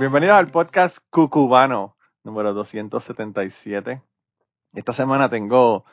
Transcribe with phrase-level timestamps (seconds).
[0.00, 4.00] Bienvenido al podcast Cucubano, número 277.
[4.72, 5.84] Esta semana tengo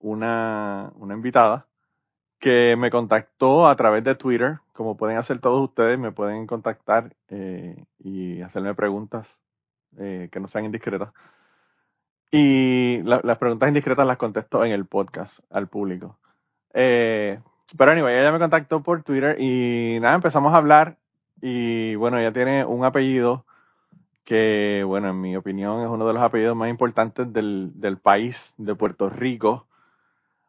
[0.00, 1.68] una, una invitada
[2.40, 4.58] que me contactó a través de Twitter.
[4.72, 9.38] Como pueden hacer todos ustedes, me pueden contactar eh, y hacerme preguntas
[9.98, 11.12] eh, que no sean indiscretas.
[12.32, 16.18] Y las preguntas indiscretas las contesto en el podcast al público.
[16.72, 17.38] Eh,
[17.78, 20.98] pero anyway, ella me contactó por Twitter y nada, empezamos a hablar.
[21.46, 23.44] Y bueno, ella tiene un apellido
[24.24, 28.54] que, bueno, en mi opinión es uno de los apellidos más importantes del, del país,
[28.56, 29.66] de Puerto Rico.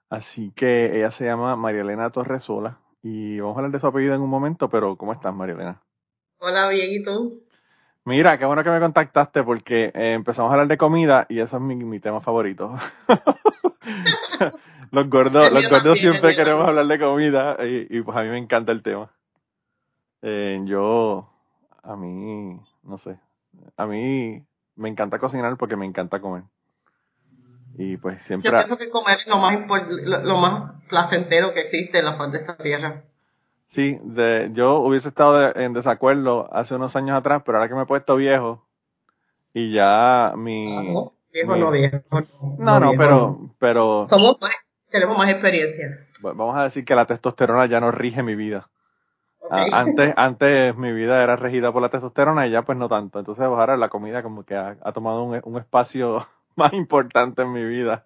[0.09, 4.15] Así que ella se llama María Elena Torresola y vamos a hablar de su apellido
[4.15, 5.81] en un momento, pero ¿cómo estás, María Elena?
[6.37, 7.43] Hola, bien, ¿y tú?
[8.05, 11.57] Mira, qué bueno que me contactaste porque eh, empezamos a hablar de comida y eso
[11.57, 12.73] es mi, tema favorito.
[14.91, 18.71] los gordos, los gordos siempre queremos hablar de comida y, pues a mí me encanta
[18.71, 19.11] el tema.
[20.27, 21.29] Eh, yo,
[21.83, 23.19] a mí, no sé,
[23.77, 24.43] a mí
[24.75, 26.41] me encanta cocinar porque me encanta comer.
[27.77, 28.49] Y pues siempre...
[28.49, 29.53] Yo pienso que comer es lo más,
[30.23, 33.03] lo más placentero que existe en la faz de esta tierra.
[33.67, 37.83] Sí, de, yo hubiese estado en desacuerdo hace unos años atrás, pero ahora que me
[37.83, 38.65] he puesto viejo
[39.53, 40.75] y ya mi...
[40.75, 41.99] Ah, viejo no viejo.
[42.57, 44.07] No, no, pero, pero...
[44.09, 44.37] Somos
[44.89, 46.07] tenemos más experiencia.
[46.19, 48.71] Vamos a decir que la testosterona ya no rige mi vida.
[49.49, 53.19] Antes, antes mi vida era regida por la testosterona y ya pues no tanto.
[53.19, 57.65] Entonces ahora la comida como que ha, tomado un, un espacio más importante en mi
[57.65, 58.05] vida.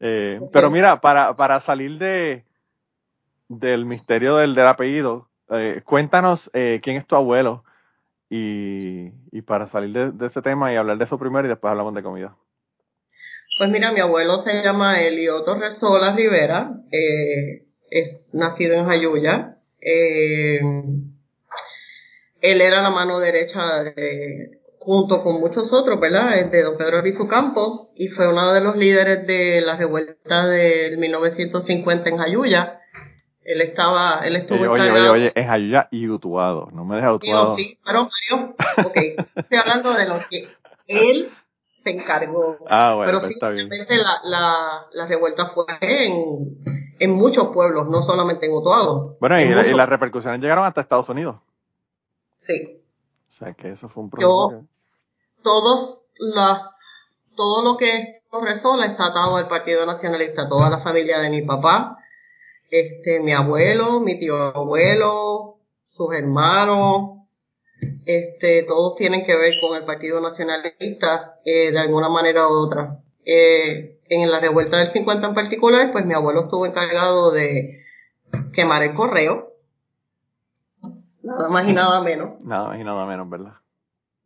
[0.00, 2.44] Eh, pero mira, para, para salir de
[3.48, 7.64] del misterio del, del apellido, eh, cuéntanos eh, quién es tu abuelo
[8.28, 11.72] y, y para salir de, de, ese tema y hablar de eso primero y después
[11.72, 12.36] hablamos de comida.
[13.58, 16.70] Pues mira, mi abuelo se llama Elio Torresola Rivera,
[17.90, 19.56] es nacido en Jayuya.
[19.80, 21.00] Él
[22.40, 26.46] era la mano derecha de junto con muchos otros, ¿verdad?
[26.46, 30.96] De don Pedro Rizo Campo, y fue uno de los líderes de la revuelta del
[30.96, 32.80] 1950 en Jayuya.
[33.42, 37.56] Él estaba, él estuvo oye, Oye, oye, en Jayuya y Utuado, no me deja Utuado.
[37.56, 38.54] Sí, pero Mario,
[38.86, 38.96] ok,
[39.36, 40.48] estoy hablando de lo que
[40.86, 41.30] él
[41.84, 42.58] se encargó.
[42.66, 48.02] Ah, bueno, pero pues sí, la, la, la, revuelta fue en, en muchos pueblos, no
[48.02, 49.16] solamente en Utuado.
[49.20, 51.36] Bueno, y, y las repercusiones llegaron hasta Estados Unidos.
[52.46, 52.78] Sí.
[53.28, 54.30] O sea que eso fue un problema.
[54.30, 54.62] Yo,
[55.42, 56.80] todos las,
[57.34, 61.96] todo lo que Torresola está atado al Partido Nacionalista, toda la familia de mi papá,
[62.70, 65.56] este, mi abuelo, mi tío abuelo,
[65.86, 67.20] sus hermanos,
[68.04, 72.98] este, todos tienen que ver con el Partido Nacionalista eh, de alguna manera u otra.
[73.24, 77.84] Eh, en la revuelta del 50 en particular, pues mi abuelo estuvo encargado de
[78.52, 79.50] quemar el correo,
[81.22, 82.40] Nada más y nada menos.
[82.40, 83.52] Nada más y nada menos, ¿verdad?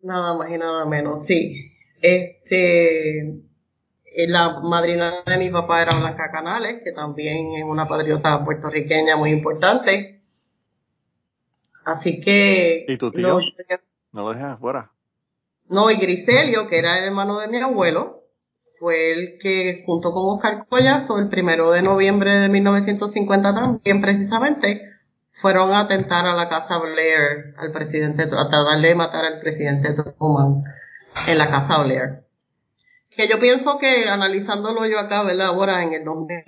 [0.03, 1.73] Nada más y nada menos, sí.
[2.00, 8.44] Este, eh, la madrina de mi papá era Blanca Canales, que también es una patriota
[8.44, 10.21] puertorriqueña muy importante.
[11.84, 12.87] Así que...
[12.88, 13.41] ¿Y tu tío?
[14.12, 14.91] No, lo dejas afuera.
[15.69, 18.24] No, y Griselio, que era el hermano de mi abuelo,
[18.84, 24.82] fue el que, junto con Oscar Collazo, el primero de noviembre de 1950 también, precisamente,
[25.31, 29.94] fueron a atentar a la casa Blair, al presidente, a darle de matar al presidente
[29.94, 30.60] Truman
[31.26, 32.25] en la casa Blair.
[33.16, 35.46] Que yo pienso que analizándolo yo acá, ¿verdad?
[35.46, 36.44] Ahora en el 2000,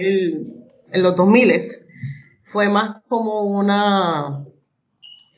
[0.93, 1.55] en los 2000
[2.43, 4.45] fue más como una,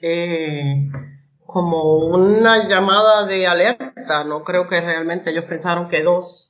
[0.03, 0.91] eh,
[1.47, 4.25] como una llamada de alerta.
[4.25, 6.48] No creo que realmente ellos pensaron que dos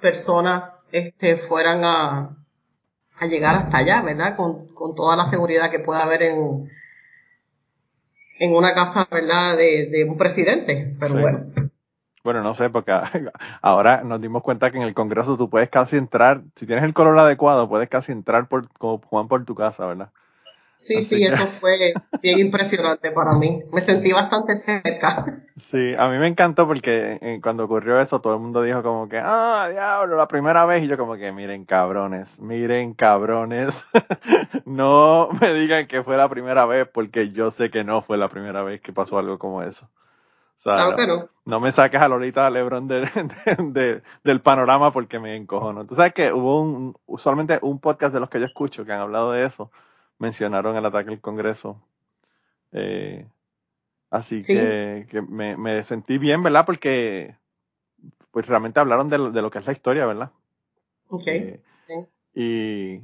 [0.00, 2.36] personas este, fueran a,
[3.18, 4.36] a llegar hasta allá, ¿verdad?
[4.36, 6.70] Con, con toda la seguridad que pueda haber en,
[8.38, 9.56] en una casa, ¿verdad?
[9.56, 11.46] De, de un presidente, pero bueno.
[12.24, 12.92] Bueno, no sé, porque
[13.62, 16.94] ahora nos dimos cuenta que en el Congreso tú puedes casi entrar, si tienes el
[16.94, 20.10] color adecuado, puedes casi entrar por, como Juan por tu casa, ¿verdad?
[20.78, 21.92] Sí, sí, eso fue
[22.22, 23.64] bien impresionante para mí.
[23.72, 25.42] Me sentí bastante cerca.
[25.56, 29.08] Sí, a mí me encantó porque eh, cuando ocurrió eso todo el mundo dijo como
[29.08, 30.84] que, ah, diablo, la primera vez.
[30.84, 33.84] Y yo como que, miren cabrones, miren cabrones.
[34.66, 38.28] no me digan que fue la primera vez porque yo sé que no fue la
[38.28, 39.90] primera vez que pasó algo como eso.
[40.62, 41.28] claro que no.
[41.44, 42.86] No me saques a Lolita Lebron
[44.22, 45.86] del panorama porque me encojono.
[45.86, 49.00] Tú sabes que hubo un, usualmente un podcast de los que yo escucho que han
[49.00, 49.72] hablado de eso,
[50.18, 51.80] mencionaron el ataque al Congreso.
[52.72, 53.26] Eh,
[54.10, 56.66] así que, me, sentí bien, ¿verdad?
[56.66, 57.36] Porque
[58.30, 60.30] pues realmente hablaron de, lo que es la historia, ¿verdad?
[61.08, 61.26] Ok.
[62.34, 63.02] Eh,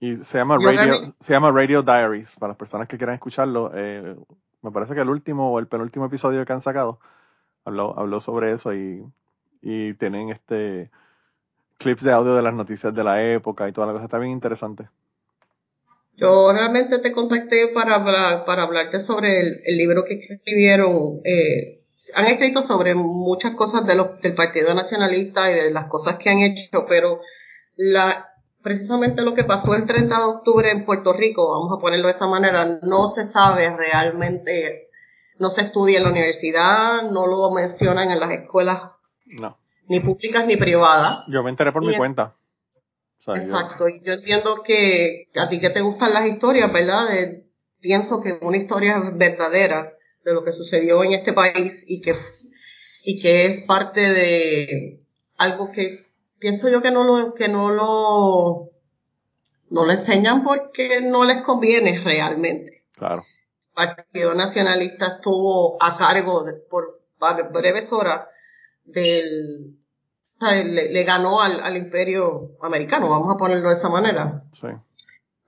[0.00, 3.70] y, se llama Radio, se llama Radio Diaries, para las personas que quieran escucharlo.
[3.74, 4.16] Eh,
[4.62, 6.98] me parece que el último o el penúltimo episodio que han sacado
[7.64, 9.04] habló, habló sobre eso y,
[9.62, 10.90] y tienen este
[11.78, 14.06] clips de audio de las noticias de la época y toda la cosa.
[14.06, 14.88] Está bien interesante.
[16.16, 18.04] Yo realmente te contacté para,
[18.44, 21.20] para hablarte sobre el, libro que escribieron.
[21.24, 21.80] Eh,
[22.14, 26.30] han escrito sobre muchas cosas de los, del Partido Nacionalista y de las cosas que
[26.30, 27.20] han hecho, pero
[27.76, 28.28] la,
[28.62, 32.12] precisamente lo que pasó el 30 de octubre en Puerto Rico, vamos a ponerlo de
[32.12, 34.88] esa manera, no se sabe realmente,
[35.38, 38.82] no se estudia en la universidad, no lo mencionan en las escuelas,
[39.26, 39.58] no.
[39.88, 41.24] ni públicas ni privadas.
[41.28, 42.34] Yo me enteré por mi cuenta.
[43.28, 47.08] Exacto, y yo entiendo que a ti que te gustan las historias, ¿verdad?
[47.80, 49.92] pienso que una historia verdadera
[50.24, 52.14] de lo que sucedió en este país y que,
[53.04, 55.00] y que es parte de
[55.36, 56.06] algo que
[56.38, 58.70] pienso yo que no lo, que no lo,
[59.70, 62.84] no lo enseñan porque no les conviene realmente.
[62.96, 63.24] Claro.
[63.68, 67.02] El Partido Nacionalista estuvo a cargo por
[67.52, 68.28] breves horas
[68.84, 69.76] del,
[70.52, 74.44] le, ganó al, imperio americano, vamos a ponerlo de esa manera.
[74.52, 74.68] Sí.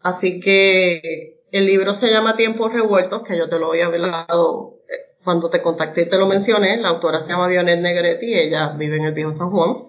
[0.02, 5.16] Así que el libro se llama Tiempos Revueltos, que yo te lo había hablado eh,
[5.25, 6.76] cuando te contacté y te lo mencioné.
[6.76, 9.88] La autora se llama Vionet Negretti, ella vive en el Viejo San Juan.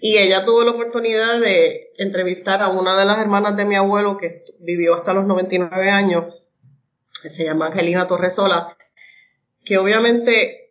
[0.00, 4.18] Y ella tuvo la oportunidad de entrevistar a una de las hermanas de mi abuelo
[4.18, 6.44] que vivió hasta los 99 años,
[7.22, 8.76] que se llama Angelina Torresola,
[9.64, 10.63] que obviamente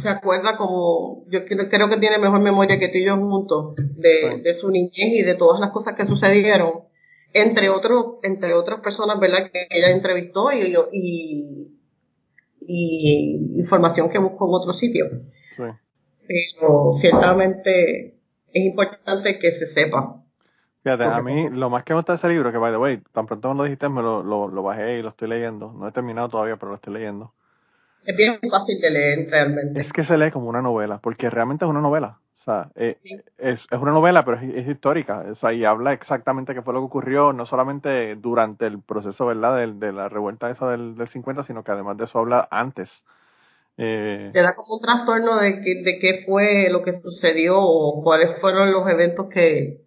[0.00, 4.54] se acuerda como, yo creo, que tiene mejor memoria que tú y yo juntos, de,
[4.54, 6.84] su niñez y de todas las cosas que sucedieron,
[7.32, 11.68] entre otros, entre otras personas, ¿verdad?, que ella entrevistó y, y,
[12.66, 15.06] y información que buscó en otro sitio.
[16.26, 18.20] Pero ciertamente
[18.52, 20.22] es importante que se sepa.
[20.82, 23.02] Fíjate, a mí lo más que me gusta de ese libro, que by the way,
[23.12, 25.72] tan pronto como lo dijiste, me lo, lo, bajé y lo estoy leyendo.
[25.72, 27.34] No he terminado todavía, pero lo estoy leyendo.
[28.04, 29.80] Es bien fácil de leer realmente.
[29.80, 32.18] Es que se lee como una novela, porque realmente es una novela.
[32.40, 32.98] O sea, eh,
[33.36, 35.24] es, es, una novela, pero es, histórica.
[35.30, 39.26] O sea, y habla exactamente qué fue lo que ocurrió, no solamente durante el proceso,
[39.26, 42.48] ¿verdad?, de, de la revuelta esa del, del 50, sino que además de eso habla
[42.50, 43.04] antes
[43.82, 48.02] eh, Te da como un trastorno de, que, de qué fue lo que sucedió o
[48.02, 49.80] cuáles fueron los eventos que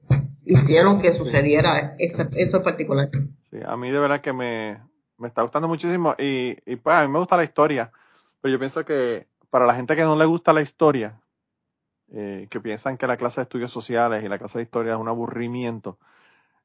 [0.45, 2.27] hicieron que sucediera eso
[2.57, 3.09] en particular.
[3.51, 4.79] Sí, a mí de verdad que me,
[5.23, 7.91] está gustando muchísimo y, y pues a mí me gusta la historia,
[8.43, 11.17] pero yo pienso que para la gente que no le gusta la historia,
[12.11, 14.99] eh, que piensan que la clase de estudios sociales y la clase de historia es
[14.99, 15.97] un aburrimiento,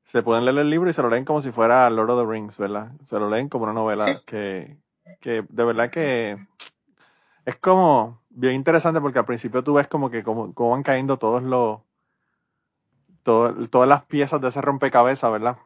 [0.02, 2.32] se pueden leer el libro y se lo leen como si fuera Lord of the
[2.32, 2.90] Rings, ¿verdad?
[3.04, 4.76] Se lo leen como una novela que,
[5.20, 6.36] que de verdad que
[7.44, 11.44] es como bien interesante porque al principio tú ves como que cómo, van cayendo todos
[11.44, 11.78] los
[13.22, 15.58] todas las piezas de ese rompecabezas, ¿verdad?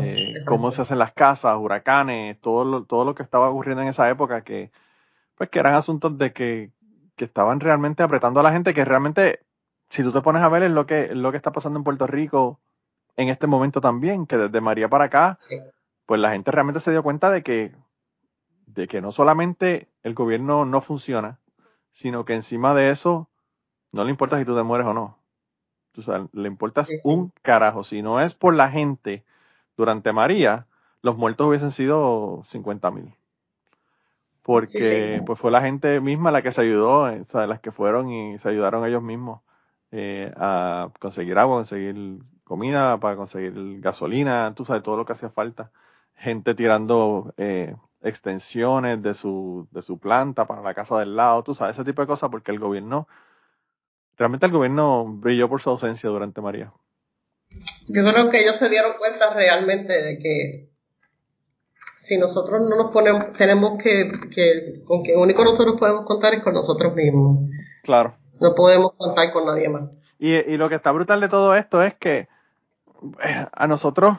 [0.00, 3.88] Eh, cómo se hacen las casas, huracanes, todo lo, todo lo que estaba ocurriendo en
[3.88, 4.72] esa época que
[5.36, 6.70] pues que eran asuntos de que,
[7.16, 9.40] que estaban realmente apretando a la gente que realmente
[9.90, 12.06] si tú te pones a ver es lo que lo que está pasando en Puerto
[12.06, 12.60] Rico
[13.16, 15.38] en este momento también, que desde María para acá,
[16.06, 17.72] pues la gente realmente se dio cuenta de que
[18.66, 21.38] de que no solamente el gobierno no funciona,
[21.92, 23.28] sino que encima de eso
[23.92, 25.18] no le importa si tú te mueres o no.
[25.96, 27.84] O sea, le importa un carajo.
[27.84, 29.24] Si no es por la gente
[29.76, 30.66] durante María,
[31.02, 33.14] los muertos hubiesen sido 50 mil.
[34.44, 37.72] Porque pues fue la gente misma la que se ayudó, eh, o sea, las que
[37.72, 39.40] fueron y se ayudaron ellos mismos
[39.90, 45.30] eh, a conseguir agua, conseguir comida, para conseguir gasolina, tú sabes, todo lo que hacía
[45.30, 45.70] falta.
[46.14, 51.54] Gente tirando eh, extensiones de su, de su planta para la casa del lado, tú
[51.54, 53.08] sabes, ese tipo de cosas, porque el gobierno,
[54.18, 56.70] realmente el gobierno brilló por su ausencia durante María.
[57.86, 60.73] Yo creo que ellos se dieron cuenta realmente de que
[62.04, 66.42] si nosotros no nos ponemos, tenemos que, que con que único nosotros podemos contar es
[66.42, 67.48] con nosotros mismos.
[67.82, 68.16] Claro.
[68.40, 69.90] No podemos contar con nadie más.
[70.18, 72.28] Y, y lo que está brutal de todo esto es que
[73.24, 74.18] eh, a nosotros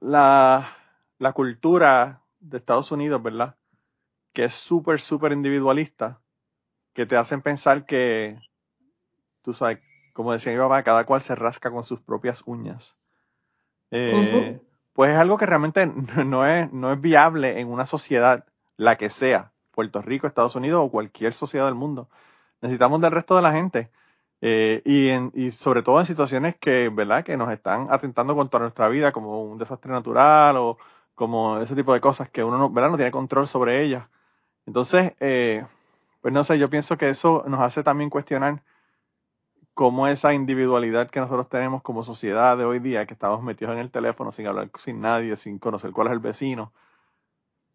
[0.00, 0.76] la,
[1.18, 3.56] la cultura de Estados Unidos, ¿verdad?
[4.32, 6.20] Que es súper, súper individualista,
[6.94, 8.38] que te hacen pensar que,
[9.42, 9.80] tú sabes,
[10.12, 12.96] como decía mi papá, cada cual se rasca con sus propias uñas.
[15.00, 15.86] Pues es algo que realmente
[16.26, 18.44] no es, no es viable en una sociedad,
[18.76, 22.10] la que sea, Puerto Rico, Estados Unidos o cualquier sociedad del mundo.
[22.60, 23.90] Necesitamos del resto de la gente.
[24.42, 27.24] Eh, y, en, y sobre todo en situaciones que, ¿verdad?
[27.24, 30.76] que nos están atentando contra nuestra vida, como un desastre natural o
[31.14, 32.90] como ese tipo de cosas que uno no, ¿verdad?
[32.90, 34.06] no tiene control sobre ellas.
[34.66, 35.64] Entonces, eh,
[36.20, 38.62] pues no sé, yo pienso que eso nos hace también cuestionar
[39.80, 43.78] cómo esa individualidad que nosotros tenemos como sociedad de hoy día, que estamos metidos en
[43.78, 46.74] el teléfono sin hablar sin nadie, sin conocer cuál es el vecino,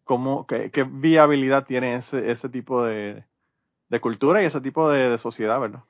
[0.04, 3.24] cómo, qué, viabilidad tiene ese, ese tipo de,
[3.88, 5.80] de cultura y ese tipo de, sociedad, ¿verdad?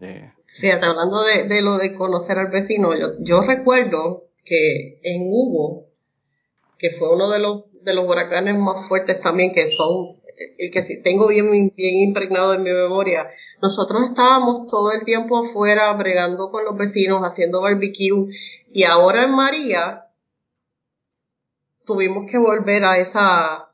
[0.00, 5.24] Eh, Fíjate, hablando de, de, lo de conocer al vecino, yo, yo recuerdo que en
[5.26, 5.88] Hugo,
[6.78, 10.22] que fue uno de los, de los huracanes más fuertes también, que son,
[10.56, 13.28] el que tengo bien, bien impregnado en mi memoria,
[13.62, 18.26] nosotros estábamos todo el tiempo afuera bregando con los vecinos, haciendo barbecue,
[18.68, 20.06] y ahora en María
[21.86, 23.70] tuvimos que volver a esa,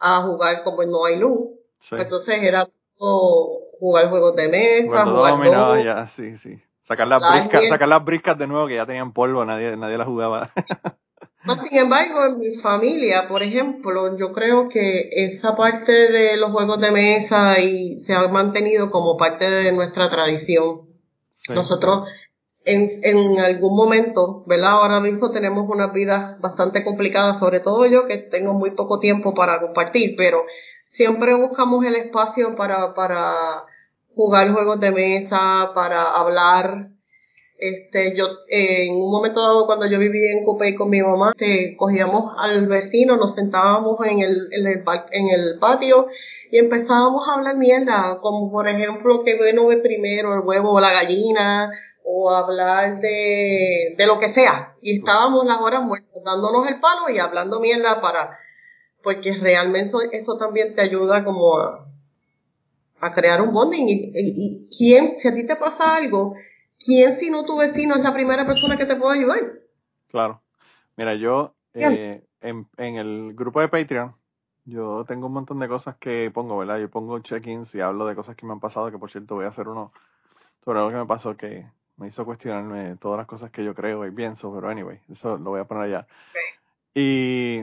[0.00, 1.50] a jugar como no hay luz.
[1.90, 6.58] Entonces era todo jugar juegos de mesa, jugar ya, sí, sí.
[6.82, 10.06] Sacar las, briscas, sacar las briscas de nuevo que ya tenían polvo, nadie, nadie las
[10.06, 10.50] jugaba.
[11.56, 16.80] sin embargo, en mi familia, por ejemplo, yo creo que esa parte de los juegos
[16.80, 20.88] de mesa y se ha mantenido como parte de nuestra tradición.
[21.48, 22.08] Nosotros
[22.64, 24.72] en, en algún momento, ¿verdad?
[24.72, 29.32] Ahora mismo tenemos unas vidas bastante complicadas, sobre todo yo que tengo muy poco tiempo
[29.32, 30.44] para compartir, pero
[30.84, 33.64] siempre buscamos el espacio para, para
[34.14, 36.90] jugar juegos de mesa, para hablar.
[37.58, 41.74] Este, yo, en un momento dado, cuando yo vivía en Copey con mi mamá, este,
[41.76, 46.06] cogíamos al vecino, nos sentábamos en el, en el, patio
[46.52, 50.80] y empezábamos a hablar mierda, como por ejemplo que bueno ve primero el huevo o
[50.80, 51.70] la gallina,
[52.04, 54.76] o hablar de, de lo que sea.
[54.80, 58.38] Y estábamos las horas muertas, dándonos el palo y hablando mierda para,
[59.02, 63.88] porque realmente eso también te ayuda como a, crear un bonding.
[63.88, 66.34] Y, y, quién, si a ti te pasa algo,
[66.84, 69.52] ¿quién si no tu vecino es la primera persona que te puede ayudar?
[70.08, 70.42] Claro.
[70.96, 74.14] Mira, yo eh, en, en, el grupo de Patreon,
[74.64, 76.78] yo tengo un montón de cosas que pongo, ¿verdad?
[76.78, 79.44] Yo pongo check-ins y hablo de cosas que me han pasado, que por cierto voy
[79.44, 79.92] a hacer uno
[80.64, 81.66] sobre algo que me pasó que
[81.96, 85.50] me hizo cuestionarme todas las cosas que yo creo y pienso, pero anyway, eso lo
[85.50, 86.06] voy a poner allá.
[86.94, 87.62] Y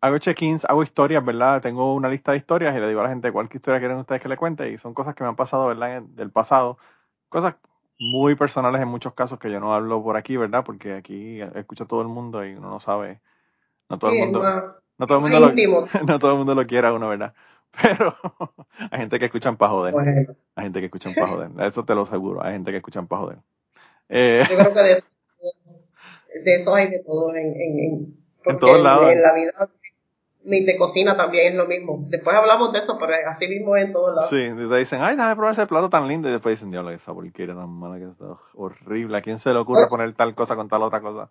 [0.00, 1.60] hago check-ins, hago historias, ¿verdad?
[1.60, 4.22] Tengo una lista de historias y le digo a la gente cuál historia quieren ustedes
[4.22, 6.02] que le cuente y son cosas que me han pasado, ¿verdad?
[6.02, 6.78] Del pasado.
[7.28, 7.56] Cosas
[8.00, 10.64] muy personales en muchos casos que yo no hablo por aquí, ¿verdad?
[10.64, 13.20] Porque aquí escucha todo el mundo y uno no sabe,
[13.88, 14.42] no todo el mundo,
[14.98, 15.52] no, todo el mundo lo,
[16.06, 17.34] no todo el mundo lo quiera uno, ¿verdad?
[17.82, 18.16] Pero
[18.90, 19.94] hay gente que escuchan para joder.
[20.56, 21.50] Hay gente que escuchan para joder.
[21.60, 22.42] Eso te lo aseguro.
[22.42, 23.38] Hay gente que escuchan para joder.
[24.08, 25.08] Eh, Yo creo que de eso,
[26.44, 29.10] de eso hay de todo en, en, en todos lados.
[29.10, 29.52] En la vida
[30.44, 32.04] ni de cocina también es lo mismo.
[32.08, 34.30] Después hablamos de eso, pero así mismo en todos lados.
[34.30, 36.28] Sí, te dicen, ay, déjame probar ese plato tan lindo.
[36.28, 39.18] Y después dicen, diablo, esa porquería tan mala que está horrible.
[39.18, 41.28] ¿A quién se le ocurre pues poner tal cosa con tal otra cosa?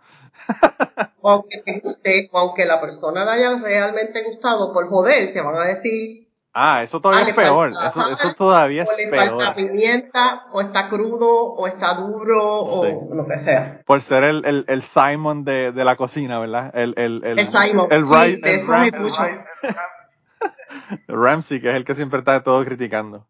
[1.24, 5.66] aunque te guste, aunque la persona le haya realmente gustado por joder, te van a
[5.66, 7.70] decir, Ah, eso todavía ah, es peor.
[7.70, 9.34] Eso, eso todavía es peor.
[9.34, 13.82] O le falta pimienta, o está crudo, o está duro, o lo que sea.
[13.86, 16.72] Por ser el, el, el Simon de, de, la cocina, ¿verdad?
[16.74, 17.88] El, el, el, el Simon.
[17.92, 19.40] El, sí, el Ramsey.
[21.08, 23.28] Ramsey, que es el que siempre está todo criticando.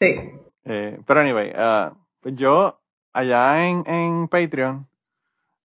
[0.00, 0.32] Sí.
[0.64, 2.80] Eh, pero anyway, uh, yo
[3.12, 4.86] allá en, en Patreon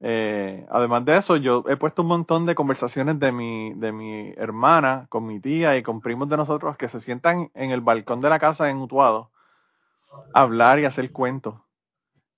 [0.00, 4.30] eh, además de eso, yo he puesto un montón de conversaciones de mi, de mi
[4.36, 8.20] hermana con mi tía y con primos de nosotros que se sientan en el balcón
[8.20, 9.30] de la casa en Utuado
[10.34, 11.56] a hablar y hacer cuentos.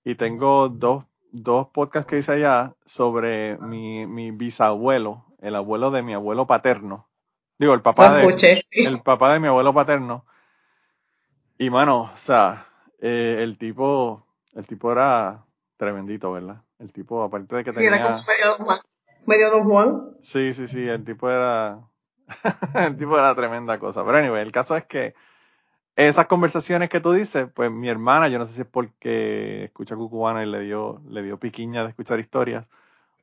[0.04, 6.02] Y tengo dos, dos podcasts que hice allá sobre mi, mi bisabuelo, el abuelo de
[6.02, 7.08] mi abuelo paterno.
[7.58, 10.24] Digo, el papá, de, el papá de mi abuelo paterno.
[11.58, 12.66] Y mano, o sea,
[13.00, 15.44] eh, el tipo, el tipo era
[15.80, 16.60] tremendito, ¿verdad?
[16.78, 17.88] El tipo, aparte de que tenía...
[17.88, 18.18] Era como
[19.24, 20.10] medio, Don Juan.
[20.20, 21.80] Sí, sí, sí, el tipo era...
[22.74, 24.04] el tipo era tremenda cosa.
[24.04, 25.14] Pero anyway, el caso es que
[25.96, 29.96] esas conversaciones que tú dices, pues mi hermana, yo no sé si es porque escucha
[29.96, 32.66] cucubana y le dio, le dio piquiña de escuchar historias,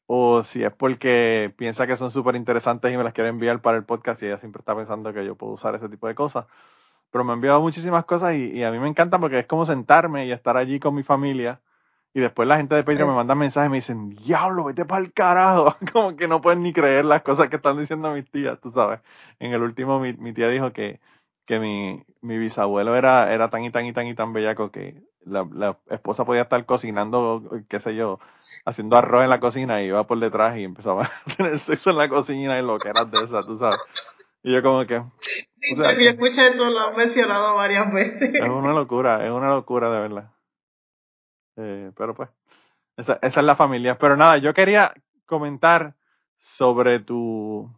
[0.08, 3.78] o si es porque piensa que son súper interesantes y me las quiere enviar para
[3.78, 6.48] el podcast y ella siempre está pensando que yo puedo usar ese tipo de cosas.
[7.12, 9.64] Pero me ha enviado muchísimas cosas y, y a mí me encanta porque es como
[9.64, 11.62] sentarme y estar allí con mi familia
[12.14, 15.04] y después la gente de Patreon me manda mensajes y me dicen, diablo, vete para
[15.04, 15.76] el carajo.
[15.94, 19.02] Como que no pueden ni creer las cosas que están diciendo mis tías, tú sabes.
[19.40, 21.00] En el último mi, mi tía dijo que,
[21.46, 25.02] que mi, mi bisabuelo era, era tan y tan y tan y tan bellaco que
[25.26, 28.20] la, la, esposa podía estar cocinando, qué sé yo,
[28.66, 31.98] haciendo arroz en la cocina y iba por detrás y empezaba a tener sexo en
[31.98, 33.80] la cocina y lo que era de esa, tú sabes.
[34.44, 35.04] Y yo como que...
[35.60, 38.34] Sí, o sea, yo escuché esto, lo has mencionado varias veces.
[38.34, 40.32] Es una locura, es una locura de verdad.
[41.58, 42.30] Eh, pero pues,
[42.98, 43.98] esa, esa es la familia.
[43.98, 44.94] Pero nada, yo quería
[45.26, 45.96] comentar
[46.38, 47.70] sobre tu,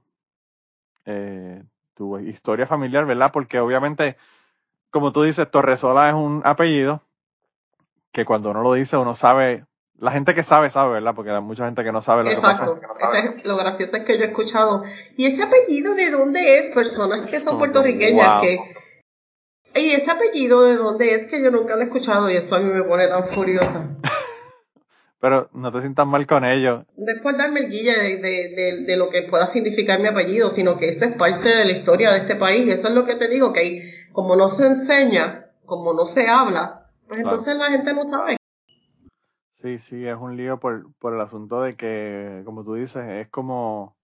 [1.06, 1.64] eh,
[1.96, 3.32] tu historia familiar, ¿verdad?
[3.32, 4.18] Porque obviamente,
[4.92, 7.02] como tú dices, Torresola es un apellido
[8.12, 9.66] que cuando uno lo dice uno sabe
[10.00, 11.14] la gente que sabe, sabe, ¿verdad?
[11.14, 12.80] Porque hay mucha gente que no sabe lo Exacto.
[12.80, 13.20] que pasa.
[13.20, 13.50] Exacto.
[13.50, 14.84] lo gracioso es que yo he escuchado,
[15.18, 16.74] ¿y ese apellido de dónde es?
[16.74, 18.60] Personas que son puertorriqueñas que...
[19.76, 21.26] ¿Y ese apellido de dónde es?
[21.26, 23.88] Que yo nunca lo he escuchado y eso a mí me pone tan furiosa.
[25.22, 26.86] Pero no te sientas mal con ello.
[26.96, 30.50] No es por darme el guille de, de, de, lo que pueda significar mi apellido,
[30.50, 32.66] sino que eso es parte de la historia de este país.
[32.66, 36.30] Y eso es lo que te digo, que como no se enseña, como no se
[36.30, 38.38] habla, pues entonces la gente no sabe.
[39.62, 43.30] Sí, sí, es un lío por, por el asunto de que, como tú dices, es
[43.30, 43.98] como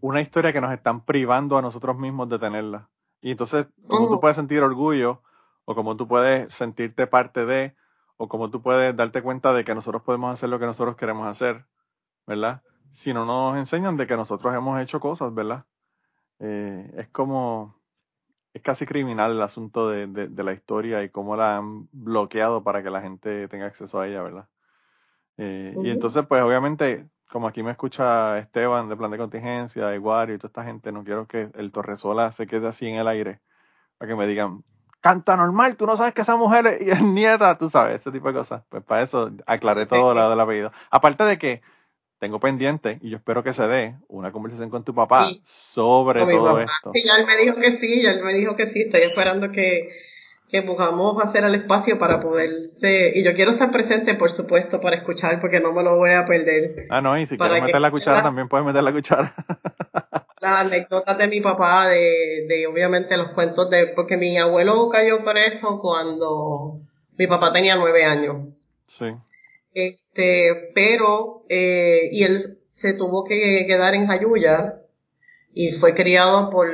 [0.00, 2.88] una historia que nos están privando a nosotros mismos de tenerla.
[3.24, 5.22] Y entonces, como tú puedes sentir orgullo,
[5.64, 7.74] o como tú puedes sentirte parte de,
[8.18, 11.26] o como tú puedes darte cuenta de que nosotros podemos hacer lo que nosotros queremos
[11.26, 11.64] hacer,
[12.26, 12.60] ¿verdad?
[12.92, 15.64] Si no nos enseñan de que nosotros hemos hecho cosas, ¿verdad?
[16.38, 17.80] Eh, es como,
[18.52, 22.82] es casi criminal el asunto de, de, la historia y cómo la han bloqueado para
[22.82, 24.48] que la gente tenga acceso a ella, ¿verdad?
[25.38, 30.36] Eh, y entonces, pues obviamente, como aquí me escucha Esteban de Plan de Contingencia, Iguario
[30.36, 33.40] y toda esta gente, no quiero que el Torresola se quede así en el aire,
[33.98, 34.62] para que me digan,
[35.00, 38.34] canta normal, tú no sabes que esa mujer es, nieta, tú sabes, ese tipo de
[38.34, 38.62] cosas.
[38.68, 40.70] Pues para eso aclaré todo lo del apellido.
[40.92, 41.62] Aparte de que
[42.20, 46.60] tengo pendiente, y yo espero que se dé, una conversación con tu papá sobre todo
[46.60, 46.92] esto.
[46.94, 49.50] Sí, ya él me dijo que sí, ya él me dijo que sí, estoy esperando
[49.50, 49.88] que,
[50.54, 54.94] que buscamos hacer el espacio para poderse, y yo quiero estar presente, por supuesto, para
[54.94, 56.86] escuchar, porque no me lo voy a perder.
[56.90, 59.34] Ah, no, y si quieres meter la cuchara, también puedes meter la cuchara.
[60.40, 65.24] Las anécdotas de mi papá, de, de obviamente los cuentos de, porque mi abuelo cayó
[65.24, 66.82] preso cuando
[67.18, 68.48] mi papá tenía nueve años.
[68.86, 69.06] Sí.
[69.72, 74.74] Este, pero, eh, y él se tuvo que quedar en Jayuya
[75.52, 76.68] y fue criado por,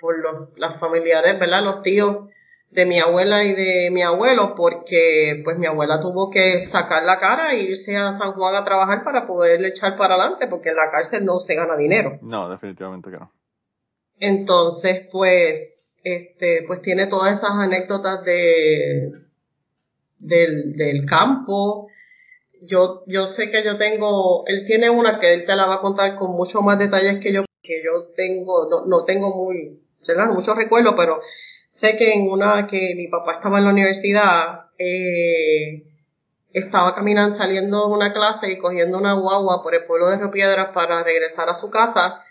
[0.00, 1.62] por los, las familiares, ¿verdad?
[1.62, 2.29] Los tíos
[2.70, 7.18] de mi abuela y de mi abuelo, porque pues mi abuela tuvo que sacar la
[7.18, 10.76] cara e irse a San Juan a trabajar para poder echar para adelante, porque en
[10.76, 12.18] la cárcel no se gana dinero.
[12.22, 13.32] No, definitivamente que no.
[14.20, 19.12] Entonces, pues, este, pues tiene todas esas anécdotas de
[20.20, 21.88] del, del campo,
[22.62, 25.80] yo, yo sé que yo tengo, él tiene una que él te la va a
[25.80, 29.80] contar con mucho más detalles que yo, que yo tengo, no, no tengo muy,
[30.34, 31.20] muchos recuerdos, pero
[31.70, 35.86] sé que en una que mi papá estaba en la universidad, eh,
[36.52, 40.30] estaba caminando, saliendo de una clase y cogiendo una guagua por el pueblo de Río
[40.30, 42.24] Piedras para regresar a su casa.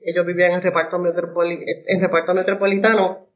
[0.00, 3.26] Ellos vivían en reparto, en reparto metropolitano.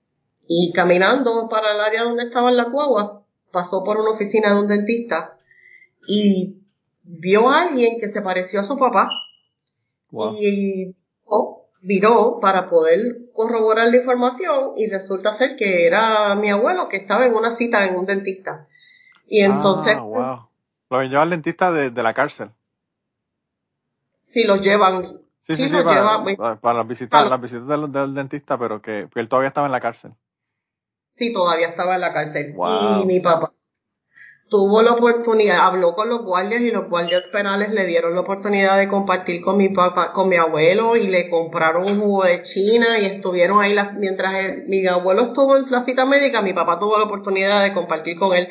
[0.46, 3.22] Y caminando para el área donde estaban las guaguas,
[3.52, 5.36] pasó por una oficina de un dentista
[6.06, 6.58] y
[7.02, 9.10] vio a alguien que se pareció a su papá.
[10.40, 10.94] Y
[11.80, 17.26] viró para poder corroborar la información y resulta ser que era mi abuelo que estaba
[17.26, 18.66] en una cita en un dentista.
[19.26, 19.96] Y entonces...
[19.96, 20.48] Ah, wow.
[20.90, 22.50] Lo lleva al dentista de, la cárcel.
[24.22, 25.20] Sí, los llevan.
[25.42, 29.28] Sí, sí, sí, para, para, las visitas, las visitas del, dentista, pero que, que, él
[29.28, 30.12] todavía estaba en la cárcel.
[31.14, 32.54] Sí, todavía estaba en la cárcel.
[32.56, 33.52] Y mi papá
[34.48, 38.78] tuvo la oportunidad, habló con los guardias y los guardias penales le dieron la oportunidad
[38.78, 42.98] de compartir con mi papá, con mi abuelo y le compraron un jugo de China
[42.98, 44.32] y estuvieron ahí las, mientras
[44.66, 48.34] mi abuelo estuvo en la cita médica, mi papá tuvo la oportunidad de compartir con
[48.34, 48.48] él.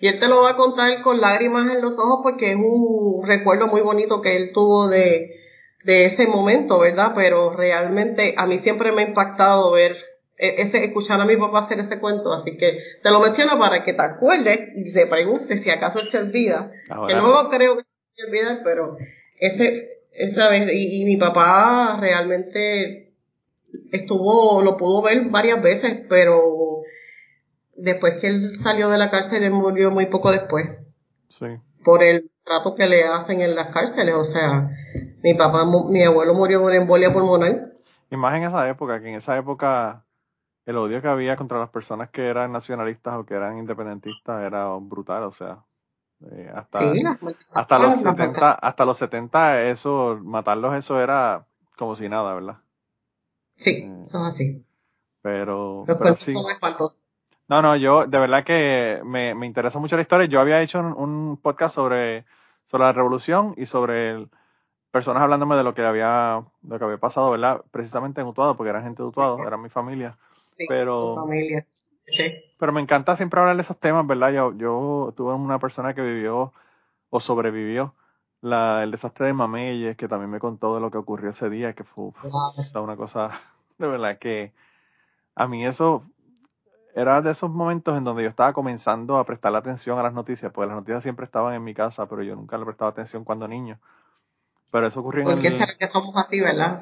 [0.00, 3.26] Y él te lo va a contar con lágrimas en los ojos porque es un
[3.26, 5.40] recuerdo muy bonito que él tuvo de,
[5.84, 7.12] de ese momento, ¿verdad?
[7.16, 9.96] Pero realmente a mí siempre me ha impactado ver
[10.38, 13.92] ese, escuchar a mi papá hacer ese cuento, así que te lo menciono para que
[13.92, 16.70] te acuerdes y te preguntes si acaso él se olvida,
[17.06, 18.96] que no lo creo que se olvide, pero
[19.40, 23.14] ese, esa vez, y, mi papá realmente
[23.90, 26.82] estuvo, lo pudo ver varias veces, pero
[27.76, 30.68] después que él salió de la cárcel, él murió muy poco después.
[31.28, 31.46] Sí.
[31.84, 34.70] Por el trato que le hacen en las cárceles, o sea,
[35.22, 37.72] mi papá, mi abuelo murió por embolia pulmonar.
[38.10, 40.04] Y más en esa época, que en esa época
[40.68, 44.68] el odio que había contra las personas que eran nacionalistas o que eran independentistas era
[44.74, 45.64] brutal, o sea,
[46.30, 46.80] eh, hasta,
[47.52, 51.46] hasta los 70, hasta los 70 eso, matarlos eso era
[51.78, 52.58] como si nada, ¿verdad?
[53.56, 54.62] Sí, eh, son así.
[55.22, 57.00] Pero, los son espantosos.
[57.48, 60.26] No, no, yo de verdad que me, me interesa mucho la historia.
[60.26, 62.26] Yo había hecho un, podcast sobre,
[62.66, 64.28] sobre la revolución y sobre el,
[64.90, 67.62] personas hablándome de lo que había, lo que había pasado, ¿verdad?
[67.70, 70.18] Precisamente en Utuado, porque era gente de Utuado, era mi familia.
[70.58, 71.66] Sí, pero, tu familia.
[72.06, 72.34] Sí.
[72.58, 74.32] pero me encanta siempre hablar de esos temas, ¿verdad?
[74.32, 76.52] Yo, yo tuve una persona que vivió
[77.10, 77.94] o sobrevivió
[78.40, 81.72] la, el desastre de Mameyes, que también me contó de lo que ocurrió ese día,
[81.74, 82.82] que fue Wow.
[82.82, 83.30] una cosa,
[83.78, 84.52] de verdad que
[85.34, 86.02] a mí eso
[86.94, 90.50] era de esos momentos en donde yo estaba comenzando a prestarle atención a las noticias,
[90.52, 93.46] porque las noticias siempre estaban en mi casa, pero yo nunca le prestaba atención cuando
[93.46, 93.78] niño.
[94.72, 95.78] Pero eso ocurrió en ¿Por qué el...
[95.78, 96.80] que somos así, verdad?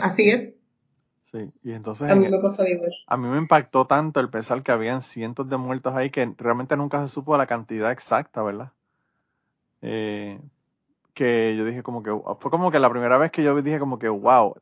[0.00, 0.54] Así es.
[1.32, 2.90] Sí, y entonces A mí me pasa igual.
[3.06, 6.76] a mí me impactó tanto el pensar que habían cientos de muertos ahí que realmente
[6.76, 8.72] nunca se supo la cantidad exacta, ¿verdad?
[9.82, 10.40] Eh,
[11.14, 12.10] que yo dije como que,
[12.40, 14.54] fue como que la primera vez que yo dije como que, wow,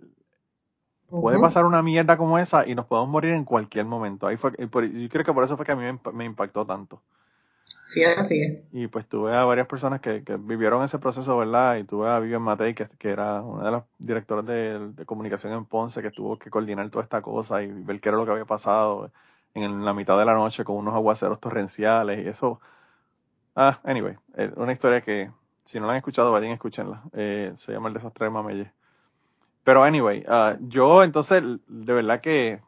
[1.08, 4.26] puede pasar una mierda como esa y nos podemos morir en cualquier momento.
[4.26, 7.00] Ahí fue, yo creo que por eso fue que a mí me impactó tanto.
[7.86, 8.62] Sí, así es.
[8.72, 11.76] Y pues tuve a varias personas que, que vivieron ese proceso, ¿verdad?
[11.76, 15.52] Y tuve a Vivian Matei, que, que era una de las directoras de, de comunicación
[15.52, 18.32] en Ponce, que tuvo que coordinar toda esta cosa y ver qué era lo que
[18.32, 19.10] había pasado
[19.54, 22.60] en la mitad de la noche con unos aguaceros torrenciales y eso.
[23.54, 24.16] Ah, anyway,
[24.56, 25.30] una historia que
[25.64, 27.02] si no la han escuchado, vayan a escucharla.
[27.12, 28.72] Eh, se llama El desastre de Mamelle.
[29.64, 32.60] Pero anyway, ah, yo entonces, de verdad que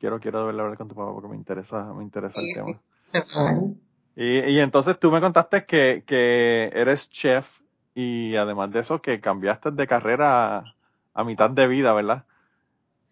[0.00, 2.66] quiero, quiero de verdad hablar con tu papá porque me interesa, me interesa el tema.
[3.12, 3.85] sí.
[4.16, 7.46] Y, y entonces tú me contaste que, que eres chef
[7.94, 10.64] y además de eso que cambiaste de carrera a,
[11.14, 12.24] a mitad de vida, ¿verdad?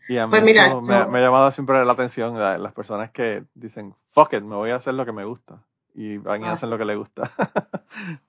[0.08, 2.38] Y a mí Pues mira, eso me, ha- yo- me ha llamado siempre la atención
[2.38, 5.62] la- las personas que dicen, fuck it, me voy a hacer lo que me gusta.
[5.94, 6.52] Y van y Ah.
[6.52, 7.30] hacen lo que les gusta.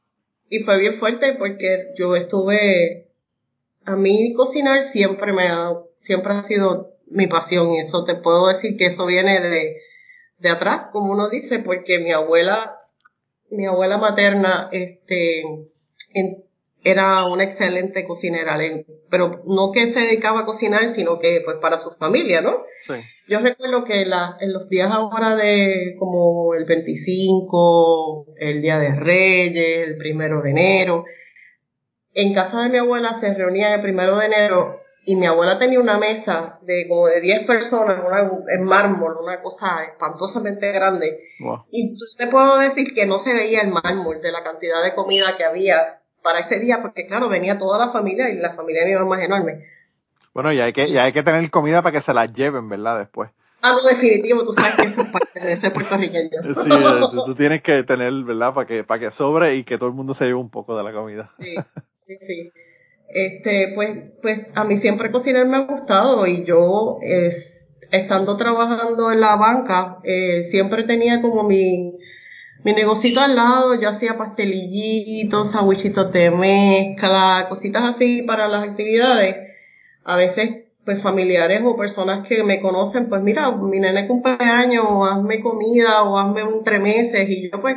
[0.50, 3.08] Y fue bien fuerte porque yo estuve,
[3.86, 8.48] a mí cocinar siempre me ha, siempre ha sido mi pasión y eso te puedo
[8.48, 9.78] decir que eso viene de,
[10.38, 12.78] de atrás, como uno dice, porque mi abuela,
[13.50, 15.42] mi abuela materna, este,
[16.14, 16.44] en-
[16.84, 18.60] era una excelente cocinera,
[19.10, 22.62] pero no que se dedicaba a cocinar, sino que pues para su familia, ¿no?
[22.82, 22.94] sí,
[23.28, 28.96] Yo recuerdo que la, en los días ahora de como el 25, el Día de
[28.96, 31.06] Reyes, el primero de enero,
[32.14, 35.80] en casa de mi abuela se reunían el primero de enero y mi abuela tenía
[35.80, 41.20] una mesa de como de 10 personas una- en mármol, una cosa espantosamente grande.
[41.40, 41.64] wow.
[41.72, 45.38] Y te puedo decir que no se veía el mármol de la cantidad de comida
[45.38, 48.88] que había para ese día, porque claro, venía toda la familia y la familia de
[48.92, 49.66] mi mamá es enorme.
[50.34, 53.00] Bueno, y hay que, y hay que tener comida para que se la lleven, ¿verdad?
[53.00, 53.30] Después.
[53.62, 56.30] Ah, no, definitivo, tú sabes que eso es parte de ser puertorriqueño.
[56.64, 58.54] Sí, eh, tú, tú tienes que tener, ¿verdad?
[58.54, 60.84] Para que, para que sobre y que todo el mundo se lleve un poco de
[60.84, 61.30] la comida.
[61.40, 61.56] Sí,
[62.08, 62.52] sí, sí.
[63.08, 67.56] Este, pues, pues a mí siempre cocinar me ha gustado y yo, es,
[67.92, 71.98] estando trabajando en la banca, eh, siempre tenía como mi,
[72.64, 79.36] mi negocito al lado, yo hacía pastelillitos, sandwichitos de mezcla, cositas así para las actividades.
[80.04, 85.06] A veces, pues familiares o personas que me conocen, pues mira, mi nene cumpleaños, o
[85.06, 87.76] hazme comida, o hazme un tres meses, y yo pues,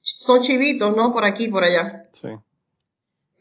[0.00, 1.12] son chivitos, ¿no?
[1.12, 2.28] Por aquí, por allá Sí.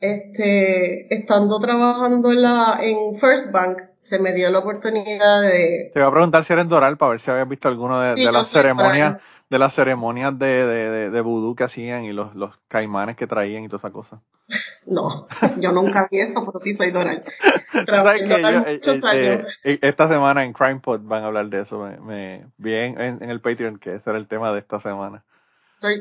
[0.02, 6.00] Este, estando trabajando en la, en First Bank, se me dio la oportunidad de, Te
[6.00, 8.26] iba a preguntar si eres Doral para ver si habías visto alguno de, Sí, de
[8.26, 12.34] yo las ceremonias, de las ceremonias de, de, de, de vudú que hacían y los,
[12.36, 14.22] los caimanes que traían y toda esa cosa.
[14.88, 15.28] no,
[15.60, 17.24] yo nunca vi eso, pero sí soy Doral.
[17.88, 18.28] ¿Sabes?
[18.28, 19.48] Doral Yo, eh, muchos eh, años.
[19.64, 21.80] eh, esta semana en CrimePod van a hablar de eso.
[21.80, 25.24] Me, me vi en, en el Patreon que ese era el tema de esta semana.